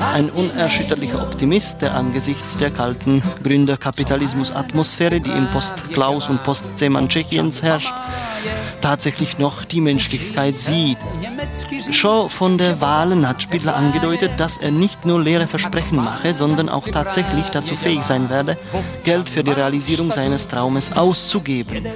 Ein 0.00 0.30
unerschütterlicher 0.30 1.22
Optimist, 1.22 1.82
der 1.82 1.94
angesichts 1.94 2.56
der 2.56 2.70
kalten 2.70 3.22
Gründerkapitalismus-Atmosphäre, 3.42 5.20
die 5.20 5.30
im 5.30 5.48
Post-Klaus 5.48 6.28
und 6.28 6.42
Post-Zeman 6.42 7.08
Tschechiens 7.08 7.62
herrscht, 7.62 7.92
tatsächlich 8.80 9.38
noch 9.38 9.64
die 9.64 9.80
Menschlichkeit 9.80 10.54
sieht. 10.54 10.98
Schon 11.92 12.28
von 12.28 12.58
der 12.58 12.80
Wahlen 12.80 13.26
hat 13.26 13.42
Spidler 13.42 13.74
angedeutet, 13.74 14.32
dass 14.38 14.58
er 14.58 14.70
nicht 14.70 15.06
nur 15.06 15.22
leere 15.22 15.46
Versprechen 15.46 15.96
mache, 15.96 16.34
sondern 16.34 16.68
auch 16.68 16.86
tatsächlich 16.86 17.46
dazu 17.52 17.76
fähig 17.76 18.02
sein 18.02 18.28
werde, 18.28 18.58
Geld 19.04 19.28
für 19.28 19.42
die 19.42 19.52
Realisierung 19.52 20.12
seines 20.12 20.46
Traumes 20.48 20.92
auszugeben. 20.92 21.86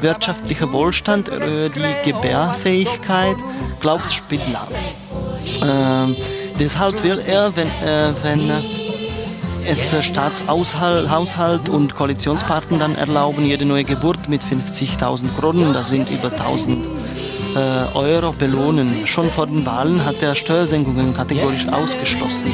Wirtschaftlicher 0.00 0.72
Wohlstand, 0.72 1.28
äh, 1.28 1.68
die 1.70 2.12
Gebärfähigkeit, 2.12 3.36
glaubt 3.80 4.12
Spidler. 4.12 4.68
Äh, 5.62 6.37
deshalb 6.58 7.02
will 7.02 7.18
er, 7.26 7.54
wenn, 7.56 7.68
äh, 7.68 8.12
wenn 8.22 8.50
es 9.66 9.94
Staatshaushalt 10.04 11.68
und 11.68 11.94
Koalitionspartner 11.94 12.78
dann 12.78 12.94
erlauben, 12.94 13.44
jede 13.44 13.64
neue 13.64 13.84
Geburt 13.84 14.28
mit 14.28 14.42
50.000 14.42 15.38
Kronen, 15.38 15.74
das 15.74 15.88
sind 15.88 16.10
über 16.10 16.32
1000 16.32 16.86
äh, 17.54 17.58
Euro 17.94 18.32
belohnen. 18.32 19.06
Schon 19.06 19.30
vor 19.30 19.46
den 19.46 19.64
Wahlen 19.66 20.04
hat 20.04 20.22
er 20.22 20.34
Steuersenkungen 20.34 21.14
kategorisch 21.14 21.68
ausgeschlossen. 21.68 22.52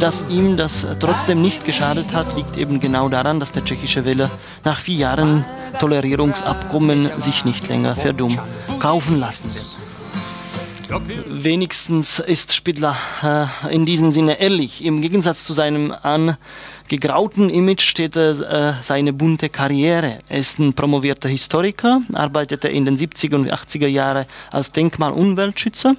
Dass 0.00 0.24
ihm 0.28 0.56
das 0.56 0.86
trotzdem 1.00 1.40
nicht 1.40 1.64
geschadet 1.64 2.12
hat, 2.12 2.36
liegt 2.36 2.56
eben 2.56 2.80
genau 2.80 3.08
daran, 3.08 3.40
dass 3.40 3.52
der 3.52 3.64
tschechische 3.64 4.04
Wähler 4.04 4.30
nach 4.64 4.80
vier 4.80 4.96
Jahren 4.96 5.44
Tolerierungsabkommen 5.80 7.10
sich 7.18 7.44
nicht 7.44 7.68
länger 7.68 7.96
für 7.96 8.14
dumm 8.14 8.38
kaufen 8.80 9.18
lassen 9.18 9.54
will. 9.54 9.83
Wenigstens 11.26 12.18
ist 12.18 12.52
Spidler 12.52 12.96
äh, 13.22 13.74
in 13.74 13.86
diesem 13.86 14.12
Sinne 14.12 14.40
ehrlich. 14.40 14.84
Im 14.84 15.00
Gegensatz 15.00 15.44
zu 15.44 15.54
seinem 15.54 15.92
angegrauten 16.02 17.48
Image 17.48 17.82
steht 17.82 18.16
äh, 18.16 18.34
seine 18.82 19.12
bunte 19.12 19.48
Karriere. 19.48 20.18
Er 20.28 20.38
ist 20.38 20.58
ein 20.58 20.74
promovierter 20.74 21.28
Historiker, 21.28 22.02
arbeitete 22.12 22.68
in 22.68 22.84
den 22.84 22.96
70er 22.96 23.34
und 23.36 23.52
80er 23.52 23.86
Jahren 23.86 24.26
als 24.50 24.72
Denkmalumweltschützer, 24.72 25.96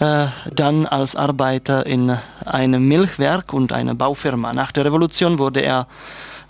äh, 0.00 0.26
dann 0.52 0.86
als 0.86 1.14
Arbeiter 1.14 1.86
in 1.86 2.16
einem 2.44 2.88
Milchwerk 2.88 3.52
und 3.52 3.72
einer 3.72 3.94
Baufirma. 3.94 4.52
Nach 4.52 4.72
der 4.72 4.84
Revolution 4.84 5.38
wurde 5.38 5.60
er, 5.60 5.86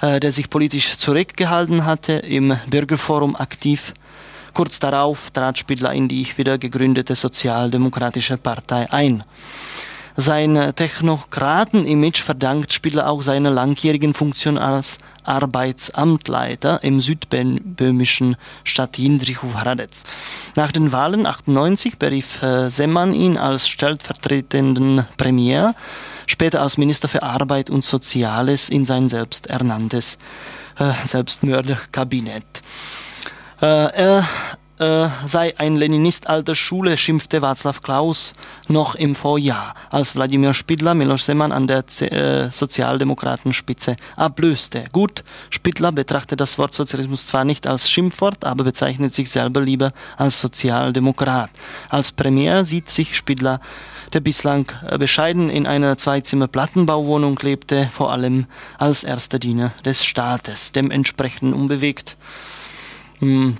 äh, 0.00 0.20
der 0.20 0.32
sich 0.32 0.48
politisch 0.48 0.96
zurückgehalten 0.96 1.84
hatte, 1.84 2.14
im 2.14 2.56
Bürgerforum 2.68 3.36
aktiv 3.36 3.92
Kurz 4.54 4.78
darauf 4.78 5.30
trat 5.30 5.58
Spidler 5.58 5.92
in 5.92 6.08
die 6.08 6.26
wieder 6.36 6.58
gegründete 6.58 7.14
Sozialdemokratische 7.14 8.36
Partei 8.36 8.90
ein. 8.90 9.24
Sein 10.14 10.74
Technokraten-Image 10.76 12.20
verdankt 12.20 12.70
Spidler 12.72 13.08
auch 13.08 13.22
seiner 13.22 13.50
langjährigen 13.50 14.12
Funktion 14.12 14.58
als 14.58 14.98
Arbeitsamtleiter 15.24 16.84
im 16.84 17.00
südböhmischen 17.00 18.36
Stadt 18.62 18.98
Jindřichův 18.98 19.54
Hradec. 19.54 20.04
Nach 20.54 20.70
den 20.70 20.92
Wahlen 20.92 21.24
98 21.24 21.98
berief 21.98 22.42
äh, 22.42 22.68
Semman 22.68 23.14
ihn 23.14 23.38
als 23.38 23.68
stellvertretenden 23.68 25.06
Premier, 25.16 25.74
später 26.26 26.60
als 26.60 26.76
Minister 26.76 27.08
für 27.08 27.22
Arbeit 27.22 27.70
und 27.70 27.82
Soziales 27.82 28.68
in 28.68 28.84
sein 28.84 29.08
selbsternanntes 29.08 30.18
äh, 30.78 30.92
Selbstmörderkabinett. 31.06 32.62
Äh, 33.62 33.66
er 33.66 34.28
äh, 34.80 35.08
sei 35.24 35.56
ein 35.56 35.76
Leninist 35.76 36.26
alter 36.26 36.56
Schule, 36.56 36.96
schimpfte 36.96 37.42
Václav 37.42 37.80
Klaus 37.80 38.32
noch 38.66 38.96
im 38.96 39.14
Vorjahr, 39.14 39.74
als 39.88 40.16
Wladimir 40.16 40.52
Spidler 40.52 40.94
Miloš 40.94 41.22
Zeman 41.22 41.52
an 41.52 41.68
der 41.68 41.84
äh, 42.00 42.50
Sozialdemokratenspitze 42.50 43.94
ablöste. 44.16 44.86
Gut, 44.90 45.22
Spidler 45.50 45.92
betrachtet 45.92 46.40
das 46.40 46.58
Wort 46.58 46.74
Sozialismus 46.74 47.26
zwar 47.26 47.44
nicht 47.44 47.68
als 47.68 47.88
Schimpfwort, 47.88 48.44
aber 48.44 48.64
bezeichnet 48.64 49.14
sich 49.14 49.30
selber 49.30 49.60
lieber 49.60 49.92
als 50.16 50.40
Sozialdemokrat. 50.40 51.50
Als 51.88 52.10
Premier 52.10 52.64
sieht 52.64 52.90
sich 52.90 53.16
Spidler 53.16 53.60
der 54.12 54.20
bislang 54.20 54.66
bescheiden 54.98 55.48
in 55.48 55.66
einer 55.66 55.96
Zweizimmer-Plattenbauwohnung 55.96 57.38
lebte, 57.40 57.88
vor 57.94 58.12
allem 58.12 58.44
als 58.76 59.04
erster 59.04 59.38
Diener 59.38 59.72
des 59.86 60.04
Staates, 60.04 60.72
dementsprechend 60.72 61.54
unbewegt. 61.54 62.16
Hm, 63.22 63.56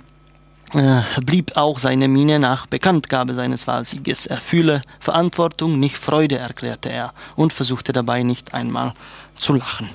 äh, 0.73 1.01
blieb 1.25 1.55
auch 1.55 1.79
seine 1.79 2.09
Miene 2.09 2.37
nach 2.37 2.67
Bekanntgabe 2.67 3.33
seines 3.33 3.65
Wahlsieges. 3.65 4.25
Er 4.25 4.41
fühle 4.41 4.81
Verantwortung, 4.99 5.79
nicht 5.79 5.97
Freude, 5.97 6.37
erklärte 6.37 6.89
er 6.89 7.13
und 7.37 7.53
versuchte 7.53 7.93
dabei 7.93 8.23
nicht 8.23 8.53
einmal 8.53 8.93
zu 9.37 9.53
lachen. 9.53 9.89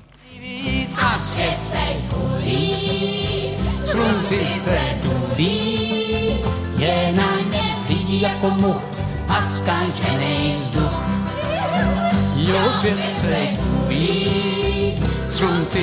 Jo 12.37 12.73
svět 12.73 13.59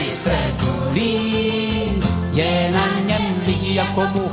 se 0.09 0.31
Llenan 2.35 3.09
envidia 3.09 3.85
como 3.95 4.29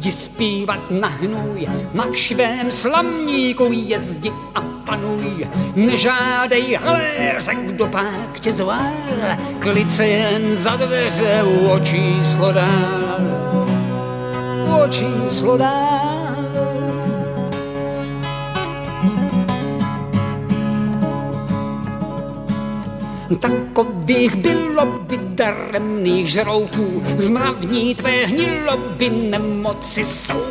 jdi 0.00 0.12
zpívat 0.12 0.90
na 0.90 1.08
hnůj, 1.08 1.68
na 1.94 2.04
všivém 2.10 2.72
slamníku 2.72 3.68
jezdi 3.72 4.32
a 4.54 4.60
panuj. 4.60 5.46
Nežádej 5.76 6.78
haléře, 6.82 7.54
kdo 7.54 7.86
pak 7.86 8.40
tě 8.40 8.52
zvál, 8.52 8.92
klice 9.58 10.06
jen 10.06 10.56
za 10.56 10.76
dveře 10.76 11.42
u 11.42 11.68
očí 11.68 12.24
slodál. 12.24 13.16
U 14.66 14.82
očí 14.82 15.06
slodál. 15.30 16.20
Takových 23.40 24.34
bylo 24.34 24.86
by 24.86 24.99
daremných 25.40 26.28
žroutů, 26.28 27.02
zmravní 27.16 27.94
tvé 27.94 28.26
hnilo 28.26 28.76
by 28.96 29.10
nemoci 29.10 30.02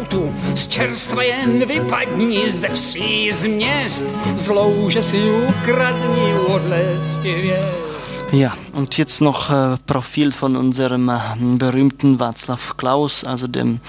tu. 0.09 0.33
Z 0.55 0.67
čerstva 0.67 1.23
jen 1.23 1.65
vypadni 1.65 2.49
ze 2.49 2.69
vší 2.69 3.31
z 3.31 3.45
měst, 3.45 4.05
zlouže 4.35 5.03
si 5.03 5.17
ukradni 5.49 6.33
odlesky 6.47 7.33
věst. 7.41 7.89
Ja, 8.31 8.53
und 8.73 8.99
jetzt 8.99 9.21
noch 9.21 9.49
äh, 9.49 9.77
Profil 9.85 10.29
von 10.41 10.55
unserem 10.57 11.09
äh, 11.09 11.57
berühmten 11.57 12.19
Václav 12.19 12.77
Klaus, 12.77 13.23
also 13.23 13.47
dem 13.47 13.79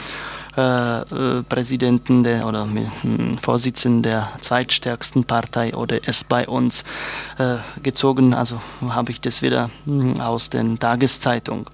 äh, 0.57 1.01
äh, 1.01 1.43
Präsidenten 1.49 2.25
der, 2.25 2.47
oder 2.47 2.67
äh, 2.67 3.37
Vorsitzenden 3.41 4.03
der 4.03 4.29
zweitstärksten 4.41 5.25
Partei 5.25 5.75
ODS 5.75 6.25
bei 6.25 6.49
uns 6.49 6.85
äh, 7.39 7.57
gezogen. 7.83 8.35
Also 8.35 8.61
habe 8.89 9.13
ich 9.13 9.21
das 9.21 9.43
wieder 9.43 9.71
hm, 9.85 10.21
aus 10.21 10.51
den 10.51 10.79
Tageszeitung. 10.79 11.71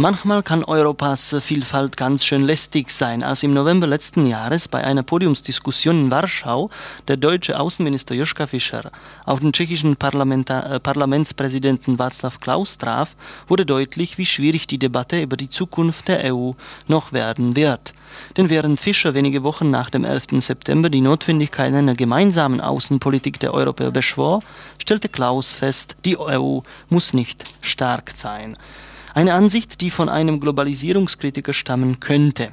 Manchmal 0.00 0.42
kann 0.42 0.64
Europas 0.64 1.36
Vielfalt 1.42 1.98
ganz 1.98 2.24
schön 2.24 2.40
lästig 2.40 2.88
sein. 2.88 3.22
Als 3.22 3.42
im 3.42 3.52
November 3.52 3.86
letzten 3.86 4.24
Jahres 4.24 4.66
bei 4.66 4.82
einer 4.82 5.02
Podiumsdiskussion 5.02 6.04
in 6.06 6.10
Warschau 6.10 6.70
der 7.06 7.18
deutsche 7.18 7.60
Außenminister 7.60 8.14
Joschka 8.14 8.46
Fischer 8.46 8.92
auf 9.26 9.40
den 9.40 9.52
tschechischen 9.52 9.96
Parlamentar 9.96 10.72
äh, 10.72 10.80
Parlamentspräsidenten 10.80 11.98
Václav 11.98 12.40
Klaus 12.40 12.78
traf, 12.78 13.14
wurde 13.46 13.66
deutlich, 13.66 14.16
wie 14.16 14.24
schwierig 14.24 14.66
die 14.66 14.78
Debatte 14.78 15.20
über 15.20 15.36
die 15.36 15.50
Zukunft 15.50 16.08
der 16.08 16.34
EU 16.34 16.52
noch 16.88 17.12
werden 17.12 17.54
wird. 17.54 17.92
Denn 18.38 18.48
während 18.48 18.80
Fischer 18.80 19.12
wenige 19.12 19.42
Wochen 19.42 19.70
nach 19.70 19.90
dem 19.90 20.06
11. 20.06 20.40
September 20.40 20.88
die 20.88 21.02
Notwendigkeit 21.02 21.74
einer 21.74 21.94
gemeinsamen 21.94 22.62
Außenpolitik 22.62 23.38
der 23.38 23.52
Europäer 23.52 23.90
beschwor, 23.90 24.42
stellte 24.78 25.10
Klaus 25.10 25.56
fest, 25.56 25.94
die 26.06 26.18
EU 26.18 26.60
muss 26.88 27.12
nicht 27.12 27.44
stark 27.60 28.12
sein. 28.14 28.56
Eine 29.20 29.34
Ansicht, 29.34 29.82
die 29.82 29.90
von 29.90 30.08
einem 30.08 30.40
Globalisierungskritiker 30.40 31.52
stammen 31.52 32.00
könnte. 32.00 32.52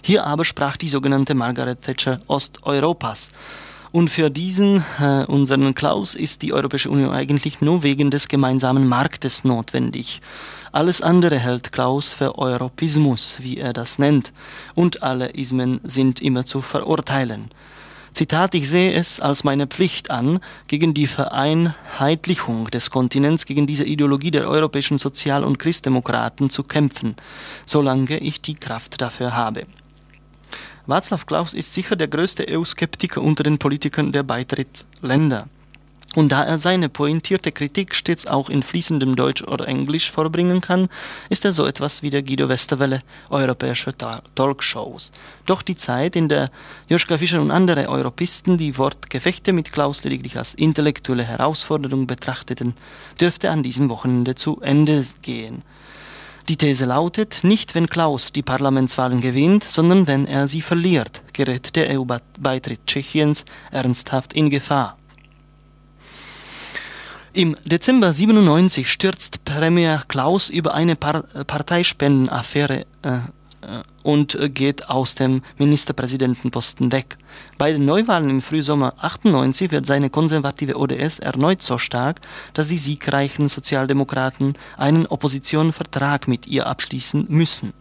Hier 0.00 0.24
aber 0.24 0.46
sprach 0.46 0.78
die 0.78 0.88
sogenannte 0.88 1.34
Margaret 1.34 1.82
Thatcher 1.82 2.22
Osteuropas. 2.28 3.30
Und 3.92 4.08
für 4.08 4.30
diesen, 4.30 4.82
äh, 4.98 5.26
unseren 5.26 5.74
Klaus, 5.74 6.14
ist 6.14 6.40
die 6.40 6.54
Europäische 6.54 6.88
Union 6.88 7.10
eigentlich 7.10 7.60
nur 7.60 7.82
wegen 7.82 8.10
des 8.10 8.28
gemeinsamen 8.28 8.88
Marktes 8.88 9.44
notwendig. 9.44 10.22
Alles 10.72 11.02
andere 11.02 11.38
hält 11.38 11.72
Klaus 11.72 12.14
für 12.14 12.38
Europismus, 12.38 13.36
wie 13.40 13.58
er 13.58 13.74
das 13.74 13.98
nennt, 13.98 14.32
und 14.74 15.02
alle 15.02 15.28
Ismen 15.34 15.82
sind 15.84 16.22
immer 16.22 16.46
zu 16.46 16.62
verurteilen. 16.62 17.50
Zitat, 18.12 18.54
ich 18.54 18.68
sehe 18.68 18.92
es 18.92 19.20
als 19.20 19.44
meine 19.44 19.66
Pflicht 19.66 20.10
an, 20.10 20.40
gegen 20.66 20.94
die 20.94 21.06
Vereinheitlichung 21.06 22.70
des 22.70 22.90
Kontinents, 22.90 23.46
gegen 23.46 23.66
diese 23.66 23.84
Ideologie 23.84 24.30
der 24.30 24.48
europäischen 24.48 24.98
Sozial- 24.98 25.44
und 25.44 25.58
Christdemokraten 25.58 26.50
zu 26.50 26.62
kämpfen, 26.64 27.16
solange 27.66 28.18
ich 28.18 28.40
die 28.40 28.54
Kraft 28.54 29.00
dafür 29.00 29.36
habe. 29.36 29.66
Václav 30.86 31.24
Klaus 31.24 31.54
ist 31.54 31.72
sicher 31.72 31.94
der 31.94 32.08
größte 32.08 32.46
EU-Skeptiker 32.48 33.22
unter 33.22 33.44
den 33.44 33.58
Politikern 33.58 34.10
der 34.10 34.24
Beitrittsländer. 34.24 35.48
Und 36.16 36.32
da 36.32 36.42
er 36.42 36.58
seine 36.58 36.88
pointierte 36.88 37.52
Kritik 37.52 37.94
stets 37.94 38.26
auch 38.26 38.50
in 38.50 38.64
fließendem 38.64 39.14
Deutsch 39.14 39.42
oder 39.44 39.68
Englisch 39.68 40.10
vorbringen 40.10 40.60
kann, 40.60 40.88
ist 41.28 41.44
er 41.44 41.52
so 41.52 41.66
etwas 41.66 42.02
wie 42.02 42.10
der 42.10 42.24
Guido 42.24 42.48
Westerwelle 42.48 43.02
europäischer 43.28 43.92
Talkshows. 44.34 45.12
Doch 45.46 45.62
die 45.62 45.76
Zeit, 45.76 46.16
in 46.16 46.28
der 46.28 46.50
Joschka 46.88 47.18
Fischer 47.18 47.40
und 47.40 47.52
andere 47.52 47.88
Europisten 47.88 48.56
die 48.56 48.76
Wortgefechte 48.76 49.52
mit 49.52 49.70
Klaus 49.70 50.02
lediglich 50.02 50.36
als 50.36 50.54
intellektuelle 50.54 51.22
Herausforderung 51.22 52.08
betrachteten, 52.08 52.74
dürfte 53.20 53.50
an 53.50 53.62
diesem 53.62 53.88
Wochenende 53.88 54.34
zu 54.34 54.60
Ende 54.60 55.04
gehen. 55.22 55.62
Die 56.48 56.56
These 56.56 56.86
lautet, 56.86 57.44
nicht 57.44 57.76
wenn 57.76 57.88
Klaus 57.88 58.32
die 58.32 58.42
Parlamentswahlen 58.42 59.20
gewinnt, 59.20 59.62
sondern 59.62 60.08
wenn 60.08 60.26
er 60.26 60.48
sie 60.48 60.62
verliert, 60.62 61.22
gerät 61.32 61.76
der 61.76 61.96
EU-Beitritt 61.96 62.84
Tschechiens 62.88 63.44
ernsthaft 63.70 64.34
in 64.34 64.50
Gefahr. 64.50 64.99
Im 67.32 67.56
Dezember 67.64 68.12
97 68.12 68.90
stürzt 68.90 69.44
Premier 69.44 70.02
Klaus 70.08 70.48
über 70.48 70.74
eine 70.74 70.96
Par 70.96 71.22
Parteispendenaffäre 71.46 72.86
äh, 73.02 73.08
äh, 73.08 73.18
und 74.02 74.36
geht 74.52 74.88
aus 74.90 75.14
dem 75.14 75.42
Ministerpräsidentenposten 75.56 76.90
weg. 76.90 77.18
Bei 77.56 77.70
den 77.72 77.84
Neuwahlen 77.84 78.30
im 78.30 78.42
Frühsommer 78.42 78.94
98 78.98 79.70
wird 79.70 79.86
seine 79.86 80.10
konservative 80.10 80.76
ODS 80.76 81.20
erneut 81.20 81.62
so 81.62 81.78
stark, 81.78 82.20
dass 82.52 82.66
die 82.66 82.78
siegreichen 82.78 83.48
Sozialdemokraten 83.48 84.54
einen 84.76 85.06
Oppositionsvertrag 85.06 86.26
mit 86.26 86.48
ihr 86.48 86.66
abschließen 86.66 87.26
müssen. 87.28 87.72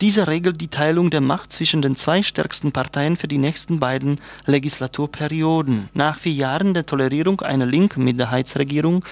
Dieser 0.00 0.28
regelt 0.28 0.60
die 0.60 0.68
Teilung 0.68 1.10
der 1.10 1.22
Macht 1.22 1.52
zwischen 1.52 1.80
den 1.80 1.96
zwei 1.96 2.22
stärksten 2.22 2.70
Parteien 2.70 3.16
für 3.16 3.28
die 3.28 3.38
nächsten 3.38 3.80
beiden 3.80 4.20
Legislaturperioden. 4.44 5.88
Nach 5.94 6.18
vier 6.18 6.34
Jahren 6.34 6.74
der 6.74 6.84
Tolerierung 6.84 7.40
einer 7.40 7.64
linken 7.64 8.04
Minderheitsregierung 8.04 9.04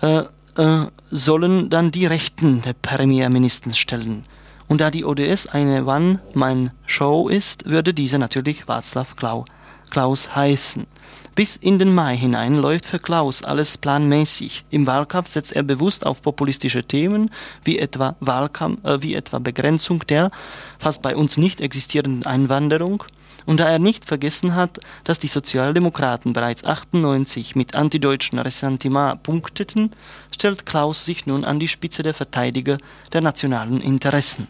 äh, 0.00 0.22
äh, 0.56 0.86
sollen 1.10 1.68
dann 1.68 1.90
die 1.90 2.06
Rechten 2.06 2.62
der 2.62 2.72
Premierminister 2.72 3.72
stellen. 3.72 4.24
Und 4.68 4.80
da 4.80 4.90
die 4.90 5.04
ODS 5.04 5.46
eine 5.48 5.84
One-Man-Show 5.84 7.28
ist, 7.28 7.66
würde 7.66 7.92
diese 7.92 8.18
natürlich 8.18 8.64
Václav 8.64 9.44
Klaus 9.90 10.34
heißen. 10.34 10.86
Bis 11.34 11.56
in 11.56 11.78
den 11.78 11.94
Mai 11.94 12.16
hinein 12.16 12.56
läuft 12.56 12.86
für 12.86 12.98
Klaus 12.98 13.44
alles 13.44 13.78
planmäßig. 13.78 14.64
Im 14.70 14.86
Wahlkampf 14.86 15.28
setzt 15.28 15.52
er 15.52 15.62
bewusst 15.62 16.04
auf 16.04 16.22
populistische 16.22 16.82
Themen, 16.82 17.30
wie 17.64 17.78
etwa, 17.78 18.16
Wahlkampf, 18.20 18.84
äh, 18.84 19.02
wie 19.02 19.14
etwa 19.14 19.38
Begrenzung 19.38 20.00
der 20.08 20.30
fast 20.78 21.02
bei 21.02 21.14
uns 21.14 21.36
nicht 21.36 21.60
existierenden 21.60 22.26
Einwanderung. 22.26 23.04
Und 23.46 23.58
da 23.58 23.68
er 23.68 23.78
nicht 23.78 24.04
vergessen 24.04 24.54
hat, 24.54 24.80
dass 25.04 25.18
die 25.18 25.26
Sozialdemokraten 25.26 26.32
bereits 26.32 26.64
98 26.64 27.56
mit 27.56 27.74
antideutschen 27.74 28.38
Ressentiment 28.38 29.22
punkteten, 29.22 29.92
stellt 30.30 30.66
Klaus 30.66 31.04
sich 31.04 31.26
nun 31.26 31.44
an 31.44 31.58
die 31.58 31.68
Spitze 31.68 32.02
der 32.02 32.14
Verteidiger 32.14 32.78
der 33.12 33.22
nationalen 33.22 33.80
Interessen. 33.80 34.48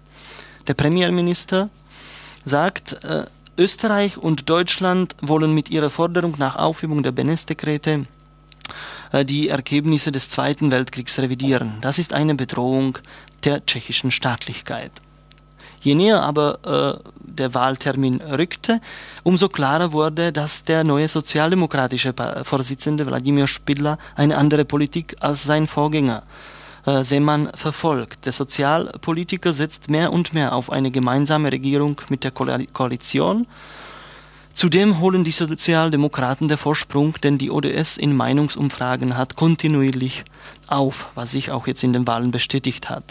Der 0.66 0.74
Premierminister 0.74 1.68
sagt, 2.44 3.04
äh, 3.04 3.26
Österreich 3.60 4.16
und 4.16 4.48
Deutschland 4.48 5.14
wollen 5.20 5.52
mit 5.52 5.68
ihrer 5.68 5.90
Forderung 5.90 6.36
nach 6.38 6.56
Aufhebung 6.56 7.02
der 7.02 7.12
Beneš-Dekrete 7.12 8.06
äh, 9.12 9.24
die 9.26 9.50
Ergebnisse 9.50 10.10
des 10.10 10.30
Zweiten 10.30 10.70
Weltkriegs 10.70 11.18
revidieren. 11.18 11.74
Das 11.82 11.98
ist 11.98 12.14
eine 12.14 12.34
Bedrohung 12.34 12.98
der 13.44 13.66
tschechischen 13.66 14.10
Staatlichkeit. 14.10 14.92
Je 15.82 15.94
näher 15.94 16.22
aber 16.22 17.02
äh, 17.04 17.10
der 17.18 17.52
Wahltermin 17.52 18.22
rückte, 18.22 18.80
umso 19.24 19.50
klarer 19.50 19.92
wurde, 19.92 20.32
dass 20.32 20.64
der 20.64 20.82
neue 20.82 21.08
sozialdemokratische 21.08 22.14
Vorsitzende 22.44 23.06
Wladimir 23.06 23.46
Spidla 23.46 23.98
eine 24.16 24.38
andere 24.38 24.64
Politik 24.64 25.16
als 25.20 25.44
sein 25.44 25.66
Vorgänger 25.66 26.22
äh, 26.22 26.59
Seemann 26.84 27.50
verfolgt. 27.54 28.26
Der 28.26 28.32
Sozialpolitiker 28.32 29.52
setzt 29.52 29.90
mehr 29.90 30.12
und 30.12 30.32
mehr 30.32 30.54
auf 30.54 30.70
eine 30.70 30.90
gemeinsame 30.90 31.52
Regierung 31.52 32.00
mit 32.08 32.24
der 32.24 32.30
Koalition. 32.30 33.46
Zudem 34.52 35.00
holen 35.00 35.24
die 35.24 35.30
Sozialdemokraten 35.30 36.48
der 36.48 36.58
Vorsprung, 36.58 37.14
denn 37.22 37.38
die 37.38 37.50
ODS 37.50 37.96
in 37.96 38.16
Meinungsumfragen 38.16 39.16
hat 39.16 39.36
kontinuierlich 39.36 40.24
auf, 40.66 41.10
was 41.14 41.32
sich 41.32 41.50
auch 41.50 41.66
jetzt 41.66 41.84
in 41.84 41.92
den 41.92 42.06
Wahlen 42.06 42.30
bestätigt 42.30 42.90
hat. 42.90 43.04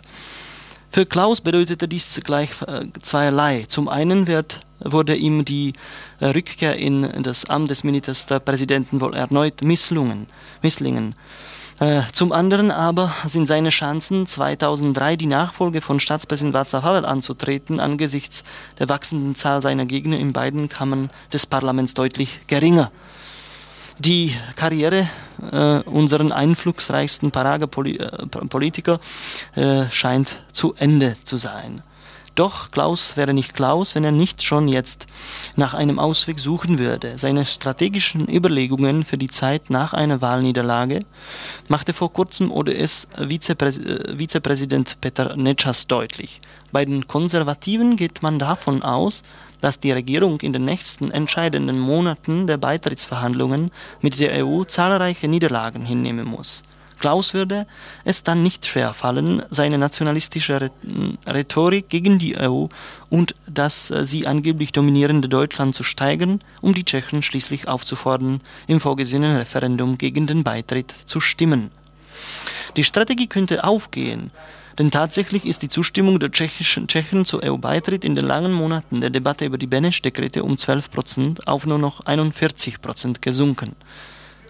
Für 0.92 1.06
Klaus 1.06 1.42
bedeutete 1.42 1.88
dies 1.88 2.20
gleich 2.24 2.50
äh, 2.68 2.88
zweierlei. 3.02 3.66
Zum 3.68 3.88
einen 3.88 4.26
wird, 4.28 4.60
wurde 4.80 5.16
ihm 5.16 5.46
die 5.46 5.74
äh, 6.20 6.28
Rückkehr 6.28 6.76
in 6.78 7.24
das 7.24 7.46
Amt 7.46 7.70
des 7.70 7.84
Ministerpräsidenten 7.84 9.00
wohl 9.00 9.16
erneut 9.16 9.62
misslungen, 9.62 10.28
misslingen. 10.64 11.16
Äh, 11.80 12.02
zum 12.12 12.34
anderen 12.34 12.72
aber 12.72 13.14
sind 13.26 13.48
seine 13.48 13.70
Chancen, 13.70 14.28
2003 14.28 15.16
die 15.16 15.28
Nachfolge 15.28 15.80
von 15.80 16.00
Staatspräsident 16.02 16.54
Václav 16.54 16.84
Havel 16.84 17.06
anzutreten, 17.06 17.80
angesichts 17.80 18.44
der 18.80 18.90
wachsenden 18.90 19.34
Zahl 19.36 19.62
seiner 19.62 19.86
Gegner 19.86 20.20
in 20.20 20.34
beiden 20.34 20.68
Kammern 20.68 21.10
des 21.32 21.46
Parlaments 21.46 21.94
deutlich 21.94 22.42
geringer. 22.48 22.92
Die 23.98 24.36
Karriere 24.56 25.10
äh, 25.52 25.80
unseren 25.82 26.32
einflussreichsten 26.32 27.32
Parager-Politiker 27.32 29.00
äh, 29.56 29.86
scheint 29.90 30.38
zu 30.52 30.74
Ende 30.76 31.16
zu 31.24 31.38
sein. 31.38 31.84
Doch 32.36 32.70
Klaus 32.72 33.16
wäre 33.18 33.34
nicht 33.34 33.54
Klaus, 33.54 33.96
wenn 33.96 34.04
er 34.04 34.12
nicht 34.12 34.44
schon 34.44 34.68
jetzt 34.68 35.08
nach 35.56 35.74
einem 35.74 35.98
Ausweg 36.00 36.40
suchen 36.40 36.80
würde. 36.80 37.18
Seine 37.18 37.46
strategischen 37.46 38.28
Überlegungen 38.28 39.04
für 39.04 39.18
die 39.18 39.30
Zeit 39.30 39.70
nach 39.70 39.94
einer 39.94 40.22
Wahlniederlage 40.22 41.06
machte 41.68 41.94
vor 41.94 42.14
kurzem 42.14 42.52
ODS-Vizepräsident 42.52 44.92
äh, 44.92 44.96
Peter 45.02 45.36
Netschas 45.36 45.88
deutlich. 45.88 46.42
Bei 46.72 46.86
den 46.86 47.08
Konservativen 47.08 47.96
geht 47.96 48.22
man 48.22 48.38
davon 48.40 48.84
aus, 48.84 49.24
dass 49.62 49.80
die 49.80 49.92
Regierung 49.92 50.40
in 50.42 50.54
den 50.54 50.66
nächsten 50.66 51.12
entscheidenden 51.12 51.80
Monaten 51.80 52.48
der 52.48 52.58
Beitrittsverhandlungen 52.58 53.72
mit 54.02 54.20
der 54.20 54.46
EU 54.46 54.64
zahlreiche 54.64 55.28
Niederlagen 55.28 55.86
hinnehmen 55.86 56.26
muss. 56.26 56.64
Klaus 57.00 57.34
würde 57.34 57.66
es 58.04 58.24
dann 58.24 58.44
nicht 58.44 58.66
schwerfallen, 58.66 59.42
seine 59.50 59.78
nationalistische 59.78 60.72
Rhetorik 61.28 61.90
gegen 61.90 62.20
die 62.20 62.38
EU 62.38 62.68
und 63.10 63.36
das 63.48 63.90
äh, 63.92 64.06
sie 64.06 64.28
angeblich 64.28 64.72
dominierende 64.72 65.30
Deutschland 65.30 65.76
zu 65.76 65.84
steigern, 65.84 66.42
um 66.62 66.74
die 66.74 66.84
Tschechen 66.84 67.24
schließlich 67.24 67.68
aufzufordern, 67.68 68.42
im 68.68 68.80
vorgesehenen 68.80 69.38
Referendum 69.38 69.98
gegen 69.98 70.28
den 70.28 70.44
Beitritt 70.44 70.92
zu 70.92 71.20
stimmen. 71.20 71.72
Die 72.76 72.84
Strategie 72.84 73.28
könnte 73.28 73.64
aufgehen, 73.64 74.32
denn 74.78 74.92
tatsächlich 74.92 75.46
ist 75.46 75.62
die 75.62 75.68
Zustimmung 75.68 76.20
der 76.20 76.32
tschechischen 76.32 76.88
Tschechen 76.88 77.26
zu 77.26 77.44
EU-Beitritt 77.44 78.06
in 78.06 78.16
den 78.16 78.26
langen 78.26 78.54
Monaten 78.54 79.02
der 79.02 79.10
Debatte 79.10 79.46
über 79.46 79.58
die 79.58 79.68
Benesch-Dekrete 79.68 80.44
um 80.44 80.58
12 80.58 80.92
Prozent 80.92 81.48
auf 81.48 81.66
nur 81.66 81.80
noch 81.80 82.06
41 82.06 82.82
Prozent 82.82 83.22
gesunken. 83.22 83.76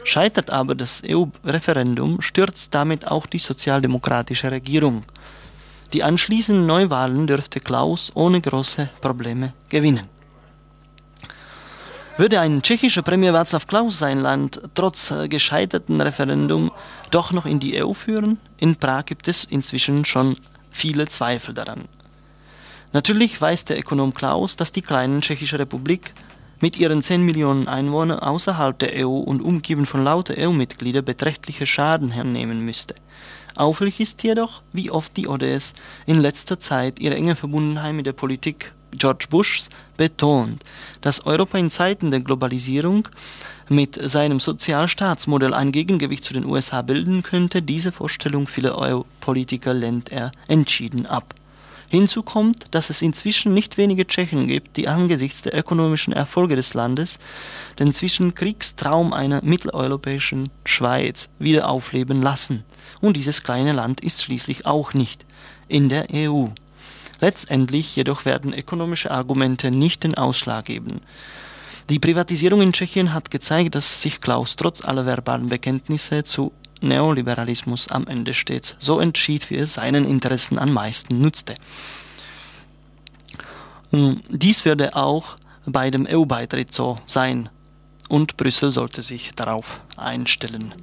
Scheitert 0.04 0.50
aber 0.50 0.76
das 0.76 1.02
EU-Referendum, 1.08 2.22
stürzt 2.22 2.74
damit 2.74 3.08
auch 3.08 3.26
die 3.26 3.40
sozialdemokratische 3.40 4.52
Regierung. 4.52 5.04
Die 5.94 6.04
anschließenden 6.04 6.66
Neuwahlen 6.66 7.28
dürfte 7.28 7.60
Klaus 7.60 8.12
ohne 8.14 8.42
große 8.42 8.90
Probleme 9.02 9.54
gewinnen. 9.70 10.08
Würde 12.18 12.42
ein 12.42 12.62
tschechischer 12.62 13.02
Premier 13.02 13.34
Václav 13.34 13.66
Klaus 13.66 13.98
sein 13.98 14.20
Land 14.20 14.62
trotz 14.74 15.14
gescheiterten 15.30 16.02
Referendum 16.02 16.70
doch 17.12 17.32
noch 17.32 17.46
in 17.46 17.60
die 17.60 17.82
EU 17.82 17.94
führen? 17.94 18.38
In 18.58 18.76
Prag 18.76 19.06
gibt 19.06 19.28
es 19.30 19.46
inzwischen 19.46 20.04
schon 20.04 20.36
viele 20.70 21.08
Zweifel 21.08 21.54
daran. 21.54 21.86
Natürlich 22.92 23.40
weiß 23.40 23.66
der 23.66 23.80
Ökonom 23.80 24.14
Klaus, 24.14 24.58
dass 24.58 24.72
die 24.72 24.82
kleine 24.82 25.22
tschechische 25.22 25.60
Republik 25.60 26.14
mit 26.62 26.78
ihren 26.80 27.02
10 27.02 27.24
Millionen 27.24 27.68
Einwohnern 27.68 28.20
außerhalb 28.20 28.78
der 28.78 29.06
EU 29.06 29.18
und 29.18 29.42
umgeben 29.42 29.86
von 29.86 30.04
lauter 30.04 30.36
EU-Mitgliedern 30.38 31.06
beträchtliche 31.06 31.66
Schaden 31.66 32.12
hernehmen 32.12 32.64
müsste. 32.66 32.96
Auffällig 33.56 34.00
ist 34.00 34.24
jedoch, 34.24 34.62
wie 34.74 34.92
oft 34.92 35.16
die 35.18 35.28
ODS 35.28 35.74
in 36.06 36.20
letzter 36.20 36.60
Zeit 36.60 37.00
ihre 37.00 37.16
enge 37.16 37.36
Verbundenheit 37.36 37.94
mit 37.94 38.06
der 38.06 38.14
Politik 38.14 38.72
George 38.92 39.28
Bushs 39.30 39.70
betont, 39.98 40.64
dass 41.02 41.26
Europa 41.26 41.58
in 41.58 41.70
Zeiten 41.70 42.12
der 42.12 42.22
Globalisierung 42.22 43.08
mit 43.68 44.00
seinem 44.02 44.40
Sozialstaatsmodell 44.40 45.54
ein 45.54 45.72
Gegengewicht 45.72 46.24
zu 46.24 46.34
den 46.34 46.46
USA 46.46 46.82
bilden 46.82 47.22
könnte, 47.22 47.62
diese 47.62 47.92
Vorstellung 47.92 48.48
vieler 48.48 48.78
EU-Politiker 48.80 49.74
lehnt 49.74 50.12
er 50.12 50.32
entschieden 50.48 51.06
ab. 51.06 51.36
Hinzu 51.90 52.22
kommt, 52.22 52.68
dass 52.72 52.92
es 52.92 53.02
inzwischen 53.02 53.54
nicht 53.54 53.78
wenige 53.78 54.06
Tschechen 54.06 54.48
gibt, 54.48 54.78
die 54.78 54.88
angesichts 54.88 55.42
der 55.42 55.58
ökonomischen 55.58 56.14
Erfolge 56.14 56.56
des 56.56 56.76
Landes 56.76 57.18
den 57.80 57.94
Zwischenkriegstraum 57.94 59.12
einer 59.12 59.44
mitteleuropäischen 59.44 60.52
Schweiz 60.66 61.30
wieder 61.40 61.68
aufleben 61.68 62.22
lassen. 62.22 62.64
Und 63.02 63.18
dieses 63.18 63.42
kleine 63.42 63.72
Land 63.72 64.02
ist 64.02 64.22
schließlich 64.22 64.68
auch 64.68 64.94
nicht 64.94 65.26
in 65.68 65.90
der 65.90 66.08
EU. 66.14 66.48
Letztendlich 67.22 67.96
jedoch 67.96 68.24
werden 68.24 68.54
ökonomische 68.54 69.10
Argumente 69.10 69.72
nicht 69.72 70.04
den 70.04 70.16
Ausschlag 70.16 70.66
geben. 70.66 71.02
Die 71.90 72.00
Privatisierung 72.00 72.62
in 72.62 72.72
Tschechien 72.72 73.14
hat 73.14 73.32
gezeigt, 73.32 73.74
dass 73.74 74.04
sich 74.04 74.22
Klaus 74.22 74.56
trotz 74.56 74.86
aller 74.86 75.08
verbalen 75.08 75.50
Bekenntnisse 75.50 76.24
zu 76.24 76.52
Neoliberalismus 76.82 77.88
am 77.90 78.08
Ende 78.08 78.34
stets 78.34 78.76
so 78.80 79.00
entschied, 79.00 79.50
wie 79.50 79.58
es 79.58 79.74
seinen 79.74 80.06
Interessen 80.06 80.60
am 80.60 80.74
meisten 80.74 81.22
nutzte. 81.22 81.56
Dies 83.92 84.66
würde 84.66 84.96
auch 84.96 85.36
bei 85.66 85.90
dem 85.90 86.08
EU-Beitritt 86.10 86.74
so 86.74 87.00
sein 87.06 87.50
und 88.08 88.38
Brüssel 88.38 88.72
sollte 88.72 89.02
sich 89.02 89.32
darauf 89.36 89.82
einstellen. 89.98 90.74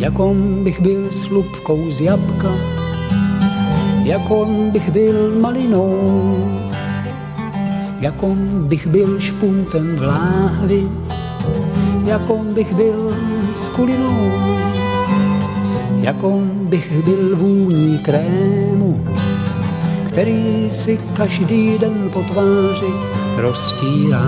Jakom 0.00 0.64
bych 0.64 0.80
byl 0.80 1.12
slupkou 1.12 1.92
z 1.92 2.00
jabka, 2.00 2.79
jakom 4.10 4.70
bych 4.70 4.90
byl 4.90 5.38
malinou, 5.40 5.94
jakom 8.00 8.66
bych 8.68 8.86
byl 8.86 9.20
špuntem 9.20 9.96
v 9.96 10.02
láhvi, 10.02 10.88
jakom 12.04 12.54
bych 12.54 12.74
byl 12.74 13.14
skulinou, 13.54 14.32
jakom 16.00 16.50
bych 16.66 17.04
byl 17.04 17.36
vůní 17.36 17.98
krému, 17.98 19.04
který 20.06 20.70
si 20.72 20.98
každý 21.16 21.78
den 21.78 22.10
po 22.12 22.22
tváři 22.22 22.92
roztírá. 23.38 24.26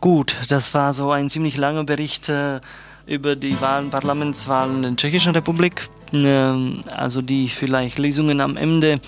Gut, 0.00 0.36
das 0.48 0.72
war 0.72 0.94
so 0.94 1.10
ein 1.10 1.28
ziemlich 1.28 1.56
langer 1.58 1.84
Bericht 1.84 2.30
äh, 2.30 2.60
über 3.06 3.36
die 3.36 3.60
Wahlen, 3.60 3.90
Parlamentswahlen 3.90 4.76
in 4.76 4.82
der 4.82 4.96
Tschechischen 4.96 5.32
Republik. 5.32 5.88
Ähm, 6.12 6.80
also 6.90 7.22
die 7.22 7.48
vielleicht 7.48 7.98
Lesungen 7.98 8.40
am 8.40 8.56
Ende. 8.56 9.00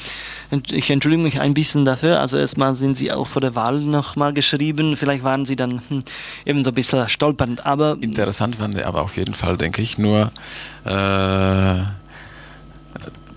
Ich 0.71 0.91
entschuldige 0.91 1.23
mich 1.23 1.41
ein 1.41 1.55
bisschen 1.55 1.85
dafür. 1.85 2.21
Also 2.21 2.37
erstmal 2.37 2.75
sind 2.75 2.97
sie 2.97 3.13
auch 3.13 3.27
vor 3.27 3.41
der 3.41 3.55
Wahl 3.55 3.81
nochmal 3.81 4.33
geschrieben. 4.33 4.97
Vielleicht 4.97 5.23
waren 5.23 5.47
sie 5.47 5.57
dann 5.57 5.83
hm, 5.89 6.03
eben 6.45 6.65
so 6.65 6.71
ein 6.71 6.75
bisschen 6.75 7.09
stolpernd. 7.09 7.65
Aber 7.65 7.97
Interessant 8.01 8.59
waren 8.59 8.73
die 8.73 8.85
aber 8.85 9.03
auf 9.03 9.17
jeden 9.17 9.35
Fall, 9.35 9.57
denke 9.57 9.83
ich. 9.83 9.99
Nur 9.99 10.33
äh, 10.85 11.79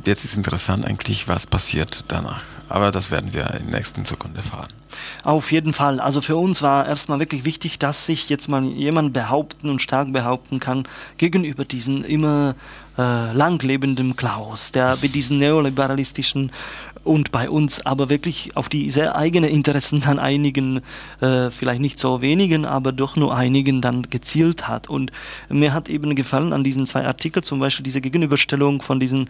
jetzt 0.06 0.26
ist 0.26 0.36
interessant 0.36 0.86
eigentlich, 0.86 1.28
was 1.28 1.48
passiert 1.48 2.04
danach. 2.08 2.42
Aber 2.70 2.92
das 2.92 3.12
werden 3.12 3.34
wir 3.34 3.52
in 3.54 3.70
der 3.70 3.80
nächsten 3.80 4.06
Zukunft 4.06 4.38
erfahren. 4.38 4.70
Auf 5.24 5.52
jeden 5.52 5.74
Fall. 5.74 6.00
Also 6.00 6.22
für 6.22 6.36
uns 6.36 6.62
war 6.62 6.88
erstmal 6.88 7.20
wirklich 7.20 7.46
wichtig, 7.46 7.80
dass 7.80 8.06
sich 8.06 8.30
jetzt 8.30 8.48
mal 8.48 8.64
jemand 8.64 9.14
behaupten 9.14 9.70
und 9.70 9.82
stark 9.82 10.12
behaupten 10.12 10.60
kann 10.60 10.88
gegenüber 11.18 11.66
diesen 11.66 12.04
immer 12.04 12.56
äh, 12.98 13.34
langlebenden 13.34 14.16
Klaus, 14.16 14.72
der 14.72 14.98
mit 15.02 15.16
diesen 15.16 15.40
neoliberalistischen 15.40 16.52
und 17.04 17.32
bei 17.32 17.50
uns 17.50 17.86
aber 17.86 18.10
wirklich 18.10 18.56
auf 18.56 18.70
die 18.70 18.90
sehr 18.90 19.16
eigenen 19.16 19.50
Interessen 19.50 20.02
dann 20.02 20.20
einigen, 20.20 20.82
äh, 21.20 21.52
vielleicht 21.52 21.82
nicht 21.82 22.00
so 22.00 22.22
wenigen, 22.22 22.66
aber 22.66 22.92
doch 22.92 23.16
nur 23.16 23.36
einigen 23.36 23.82
dann 23.82 24.04
gezielt 24.04 24.68
hat. 24.68 24.90
Und 24.90 25.12
mir 25.50 25.74
hat 25.74 25.90
eben 25.90 26.16
gefallen 26.16 26.54
an 26.54 26.64
diesen 26.64 26.86
zwei 26.86 27.06
Artikeln, 27.06 27.44
zum 27.44 27.60
Beispiel 27.60 27.84
diese 27.84 28.00
Gegenüberstellung 28.00 28.82
von 28.82 29.00
diesen 29.00 29.30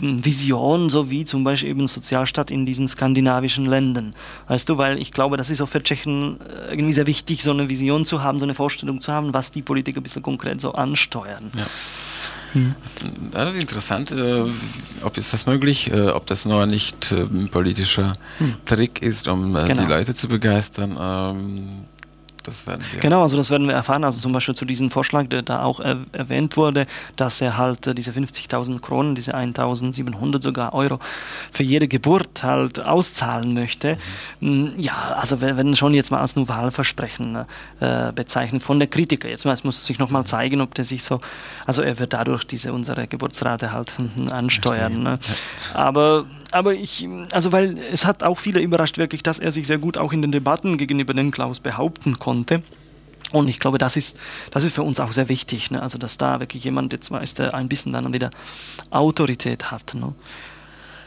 Vision, 0.00 0.90
so 0.90 1.10
wie 1.10 1.24
zum 1.24 1.44
Beispiel 1.44 1.70
eben 1.70 1.88
Sozialstaat 1.88 2.50
in 2.50 2.66
diesen 2.66 2.88
skandinavischen 2.88 3.64
Ländern. 3.64 4.14
Weißt 4.48 4.68
du, 4.68 4.78
weil 4.78 4.98
ich 4.98 5.12
glaube, 5.12 5.36
das 5.36 5.50
ist 5.50 5.60
auch 5.60 5.68
für 5.68 5.82
Tschechen 5.82 6.38
äh, 6.40 6.70
irgendwie 6.70 6.92
sehr 6.92 7.06
wichtig, 7.06 7.42
so 7.42 7.50
eine 7.50 7.68
Vision 7.68 8.04
zu 8.04 8.22
haben, 8.22 8.38
so 8.38 8.44
eine 8.44 8.54
Vorstellung 8.54 9.00
zu 9.00 9.12
haben, 9.12 9.32
was 9.32 9.50
die 9.50 9.62
Politiker 9.62 10.00
ein 10.00 10.02
bisschen 10.02 10.22
konkret 10.22 10.60
so 10.60 10.72
ansteuern. 10.72 11.50
Ja. 11.56 11.66
Hm. 12.52 12.74
Das 13.32 13.52
ist 13.52 13.60
interessant, 13.60 14.12
äh, 14.12 14.44
ob 15.02 15.16
ist 15.16 15.32
das 15.32 15.46
möglich, 15.46 15.90
äh, 15.90 16.08
ob 16.08 16.26
das 16.26 16.44
nur 16.44 16.66
nicht 16.66 17.12
äh, 17.12 17.22
ein 17.22 17.48
politischer 17.50 18.14
hm. 18.38 18.54
Trick 18.64 19.02
ist, 19.02 19.28
um 19.28 19.52
genau. 19.52 19.82
die 19.82 19.86
Leute 19.86 20.14
zu 20.14 20.28
begeistern. 20.28 20.96
Ähm, 20.98 21.84
das 22.46 22.66
werden 22.66 22.84
wir. 22.92 23.00
Genau, 23.00 23.22
also 23.22 23.36
das 23.36 23.50
werden 23.50 23.66
wir 23.66 23.74
erfahren. 23.74 24.04
Also 24.04 24.20
zum 24.20 24.32
Beispiel 24.32 24.54
zu 24.54 24.64
diesem 24.64 24.90
Vorschlag, 24.90 25.28
der 25.28 25.42
da 25.42 25.62
auch 25.62 25.80
er 25.80 25.98
erwähnt 26.12 26.56
wurde, 26.56 26.86
dass 27.16 27.40
er 27.40 27.56
halt 27.56 27.86
äh, 27.86 27.94
diese 27.94 28.12
50.000 28.12 28.80
Kronen, 28.80 29.14
diese 29.14 29.34
1.700 29.34 30.42
sogar 30.42 30.74
Euro 30.74 31.00
für 31.50 31.62
jede 31.62 31.88
Geburt 31.88 32.42
halt 32.42 32.80
auszahlen 32.80 33.54
möchte. 33.54 33.98
Mhm. 34.40 34.74
Ja, 34.78 35.14
also 35.16 35.40
wir 35.40 35.56
werden 35.56 35.76
schon 35.76 35.94
jetzt 35.94 36.10
mal 36.10 36.20
als 36.20 36.36
nur 36.36 36.48
Wahlversprechen 36.48 37.44
äh, 37.80 38.12
bezeichnen 38.12 38.60
von 38.60 38.78
der 38.78 38.88
Kritiker. 38.88 39.28
Jetzt 39.28 39.44
muss 39.44 39.78
es 39.78 39.86
sich 39.86 39.98
nochmal 39.98 40.24
zeigen, 40.24 40.60
ob 40.60 40.74
der 40.74 40.84
sich 40.84 41.02
so, 41.02 41.20
also 41.66 41.82
er 41.82 41.98
wird 41.98 42.12
dadurch 42.12 42.44
diese 42.44 42.72
unsere 42.72 43.06
Geburtsrate 43.06 43.72
halt 43.72 43.92
ansteuern. 44.30 45.02
Ne? 45.02 45.18
Aber 45.74 46.26
aber 46.52 46.74
ich, 46.74 47.08
also 47.32 47.52
weil 47.52 47.78
es 47.92 48.04
hat 48.04 48.22
auch 48.22 48.38
viele 48.38 48.60
überrascht 48.60 48.98
wirklich, 48.98 49.22
dass 49.22 49.38
er 49.38 49.52
sich 49.52 49.66
sehr 49.66 49.78
gut 49.78 49.98
auch 49.98 50.12
in 50.12 50.22
den 50.22 50.32
Debatten 50.32 50.76
gegenüber 50.76 51.14
den 51.14 51.30
Klaus 51.30 51.60
behaupten 51.60 52.18
konnte. 52.18 52.62
Und 53.32 53.48
ich 53.48 53.58
glaube, 53.58 53.78
das 53.78 53.96
ist, 53.96 54.16
das 54.52 54.64
ist 54.64 54.74
für 54.74 54.82
uns 54.82 55.00
auch 55.00 55.12
sehr 55.12 55.28
wichtig, 55.28 55.70
ne? 55.70 55.82
also 55.82 55.98
dass 55.98 56.16
da 56.16 56.38
wirklich 56.38 56.62
jemand 56.64 56.92
jetzt 56.92 57.10
weiß, 57.10 57.34
der 57.34 57.54
ein 57.54 57.68
bisschen 57.68 57.92
dann 57.92 58.12
wieder 58.12 58.30
Autorität 58.90 59.70
hat. 59.70 59.94
Ne? 59.94 60.14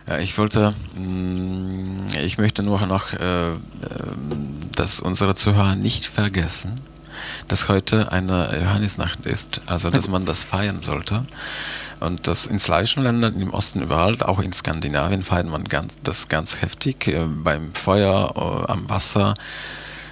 Ja, 0.05 0.17
ich 0.19 0.37
wollte, 0.37 0.73
mm, 0.95 2.07
ich 2.25 2.37
möchte 2.37 2.61
nur 2.61 2.85
noch, 2.87 3.13
äh, 3.13 3.51
ähm, 3.51 3.59
dass 4.75 4.99
unsere 4.99 5.35
Zuhörer 5.35 5.75
nicht 5.75 6.07
vergessen, 6.07 6.81
dass 7.47 7.69
heute 7.69 8.11
eine 8.11 8.59
Johannisnacht 8.59 9.25
ist, 9.25 9.61
also 9.65 9.89
dass 9.89 10.07
man 10.09 10.25
das 10.25 10.43
feiern 10.43 10.81
sollte. 10.81 11.25
Und 11.99 12.27
das 12.27 12.45
in 12.45 12.59
slawischen 12.59 13.03
Ländern, 13.03 13.41
im 13.41 13.53
Osten 13.53 13.81
überall, 13.81 14.21
auch 14.21 14.39
in 14.39 14.53
Skandinavien 14.53 15.23
feiert 15.23 15.49
man 15.49 15.65
ganz, 15.65 15.97
das 16.03 16.29
ganz 16.29 16.61
heftig 16.61 17.07
äh, 17.07 17.25
beim 17.25 17.73
Feuer, 17.73 18.33
äh, 18.35 18.71
am 18.71 18.89
Wasser. 18.89 19.33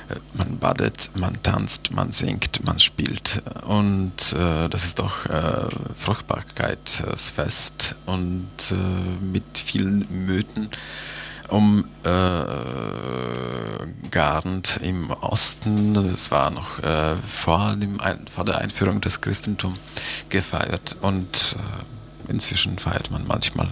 Äh, 0.09 0.15
man 0.33 0.57
badet, 0.57 1.11
man 1.15 1.41
tanzt, 1.43 1.91
man 1.91 2.11
singt, 2.11 2.63
man 2.63 2.79
spielt. 2.79 3.41
Und 3.65 4.33
äh, 4.33 4.67
das 4.69 4.85
ist 4.85 4.99
doch 4.99 5.17
Fruchtbarkeitsfest 5.95 7.95
und 8.05 8.47
mit 9.21 9.57
vielen 9.57 10.07
Mythen 10.09 10.69
umgarnt 11.49 11.99
im 14.81 15.11
Osten. 15.11 15.95
Es 16.13 16.31
war 16.31 16.49
noch 16.49 16.79
äh, 16.79 17.15
vor, 17.17 17.75
dem, 17.75 17.99
vor 18.33 18.45
der 18.45 18.59
Einführung 18.59 19.01
des 19.01 19.21
Christentums 19.21 19.79
gefeiert 20.29 20.95
und 21.01 21.55
äh, 21.57 22.31
inzwischen 22.31 22.79
feiert 22.79 23.11
man 23.11 23.27
manchmal 23.27 23.71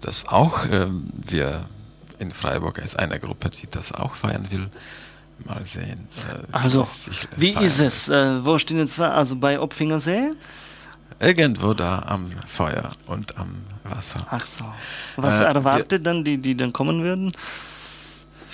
das 0.00 0.26
auch. 0.26 0.64
Äh, 0.66 0.88
wir 0.88 1.66
in 2.18 2.32
Freiburg 2.32 2.78
ist 2.78 2.98
eine 2.98 3.20
Gruppe, 3.20 3.50
die 3.50 3.68
das 3.70 3.92
auch 3.92 4.16
feiern 4.16 4.48
will. 4.50 4.68
Mal 5.44 5.64
sehen. 5.64 6.08
also, 6.52 6.86
wie 7.36 7.50
ist 7.50 7.80
es? 7.80 8.08
wo 8.08 8.58
stehen 8.58 8.78
jetzt? 8.78 9.00
Also 9.00 9.34
bei 9.34 9.58
Opfingersee? 9.58 10.34
Irgendwo 11.20 11.74
da 11.74 12.00
am 12.06 12.30
Feuer 12.46 12.90
und 13.06 13.38
am 13.38 13.56
Wasser. 13.84 14.26
Ach 14.30 14.46
so. 14.46 14.64
Was 15.16 15.40
äh, 15.40 15.44
erwartet 15.44 16.06
dann 16.06 16.24
die, 16.24 16.38
die 16.38 16.56
dann 16.56 16.72
kommen 16.72 17.02
würden? 17.02 17.32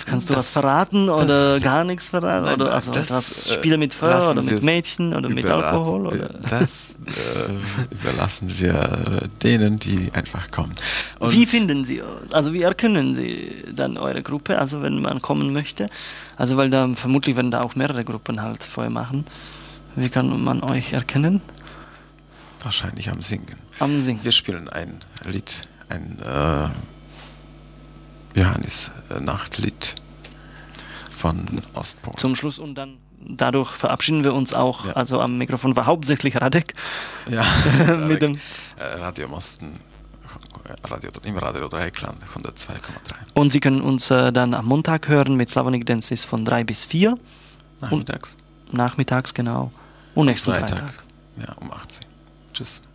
Kannst 0.05 0.29
du 0.29 0.35
was 0.35 0.49
verraten 0.49 1.09
oder 1.09 1.55
das, 1.55 1.63
gar 1.63 1.83
nichts 1.83 2.09
verraten? 2.09 2.45
Nein, 2.45 2.61
oder 2.61 2.73
also 2.73 2.91
das, 2.91 3.09
das 3.09 3.47
äh, 3.47 3.53
Spiele 3.53 3.77
mit 3.77 3.93
Feuer 3.93 4.31
oder 4.31 4.41
mit 4.41 4.63
Mädchen 4.63 5.13
oder 5.13 5.29
mit 5.29 5.45
Alkohol? 5.45 6.07
Oder? 6.07 6.29
Das 6.49 6.95
äh, 7.05 7.93
überlassen 7.93 8.53
wir 8.57 9.29
denen, 9.43 9.79
die 9.79 10.09
einfach 10.13 10.49
kommen. 10.51 10.75
Und 11.19 11.33
wie 11.33 11.45
finden 11.45 11.85
Sie, 11.85 12.01
also 12.31 12.53
wie 12.53 12.61
erkennen 12.61 13.15
Sie 13.15 13.51
dann 13.73 13.97
eure 13.97 14.23
Gruppe, 14.23 14.57
also 14.57 14.81
wenn 14.81 15.01
man 15.01 15.21
kommen 15.21 15.53
möchte? 15.53 15.89
Also 16.37 16.57
weil 16.57 16.69
da 16.69 16.87
vermutlich 16.93 17.35
werden 17.35 17.51
da 17.51 17.61
auch 17.61 17.75
mehrere 17.75 18.03
Gruppen 18.03 18.41
halt 18.41 18.63
Feuer 18.63 18.89
machen. 18.89 19.25
Wie 19.95 20.09
kann 20.09 20.43
man 20.43 20.63
euch 20.63 20.93
erkennen? 20.93 21.41
Wahrscheinlich 22.61 23.09
am 23.09 23.21
Singen. 23.21 23.57
Am 23.79 24.01
Singen. 24.01 24.23
Wir 24.23 24.31
spielen 24.31 24.67
ein 24.69 24.99
Lied, 25.25 25.63
ein 25.89 26.19
äh, 26.19 26.69
Johannes-Nachtlied 28.39 29.95
von 31.09 31.61
Ostpol. 31.73 32.13
Zum 32.15 32.35
Schluss 32.35 32.59
und 32.59 32.75
dann 32.75 32.97
dadurch 33.21 33.71
verabschieden 33.71 34.23
wir 34.23 34.33
uns 34.33 34.53
auch. 34.53 34.85
Ja. 34.85 34.93
Also 34.93 35.21
am 35.21 35.37
Mikrofon 35.37 35.75
war 35.75 35.85
hauptsächlich 35.85 36.35
Radek. 36.39 36.73
Ja, 37.29 37.45
mit 38.07 38.21
dem 38.21 38.39
äh, 38.77 38.83
Radio 38.99 39.27
Mosten. 39.27 39.79
Radio, 40.87 41.09
Im 41.23 41.35
Radio 41.37 41.67
Dreieckland 41.67 42.19
102,3. 42.23 42.75
Und 43.33 43.51
Sie 43.51 43.59
können 43.59 43.81
uns 43.81 44.11
äh, 44.11 44.31
dann 44.31 44.53
am 44.53 44.65
Montag 44.65 45.07
hören 45.07 45.35
mit 45.35 45.49
Slavonic 45.49 45.87
Dances 45.87 46.25
von 46.25 46.45
3 46.45 46.63
bis 46.63 46.85
4. 46.85 47.17
Nachmittags. 47.81 48.37
Und 48.67 48.73
nachmittags, 48.75 49.33
genau. 49.33 49.71
Und 50.13 50.27
nächsten 50.27 50.51
Freitag. 50.51 50.79
Freitag. 50.79 51.03
Ja, 51.39 51.53
um 51.53 51.71
18. 51.71 52.08
just 52.59 52.88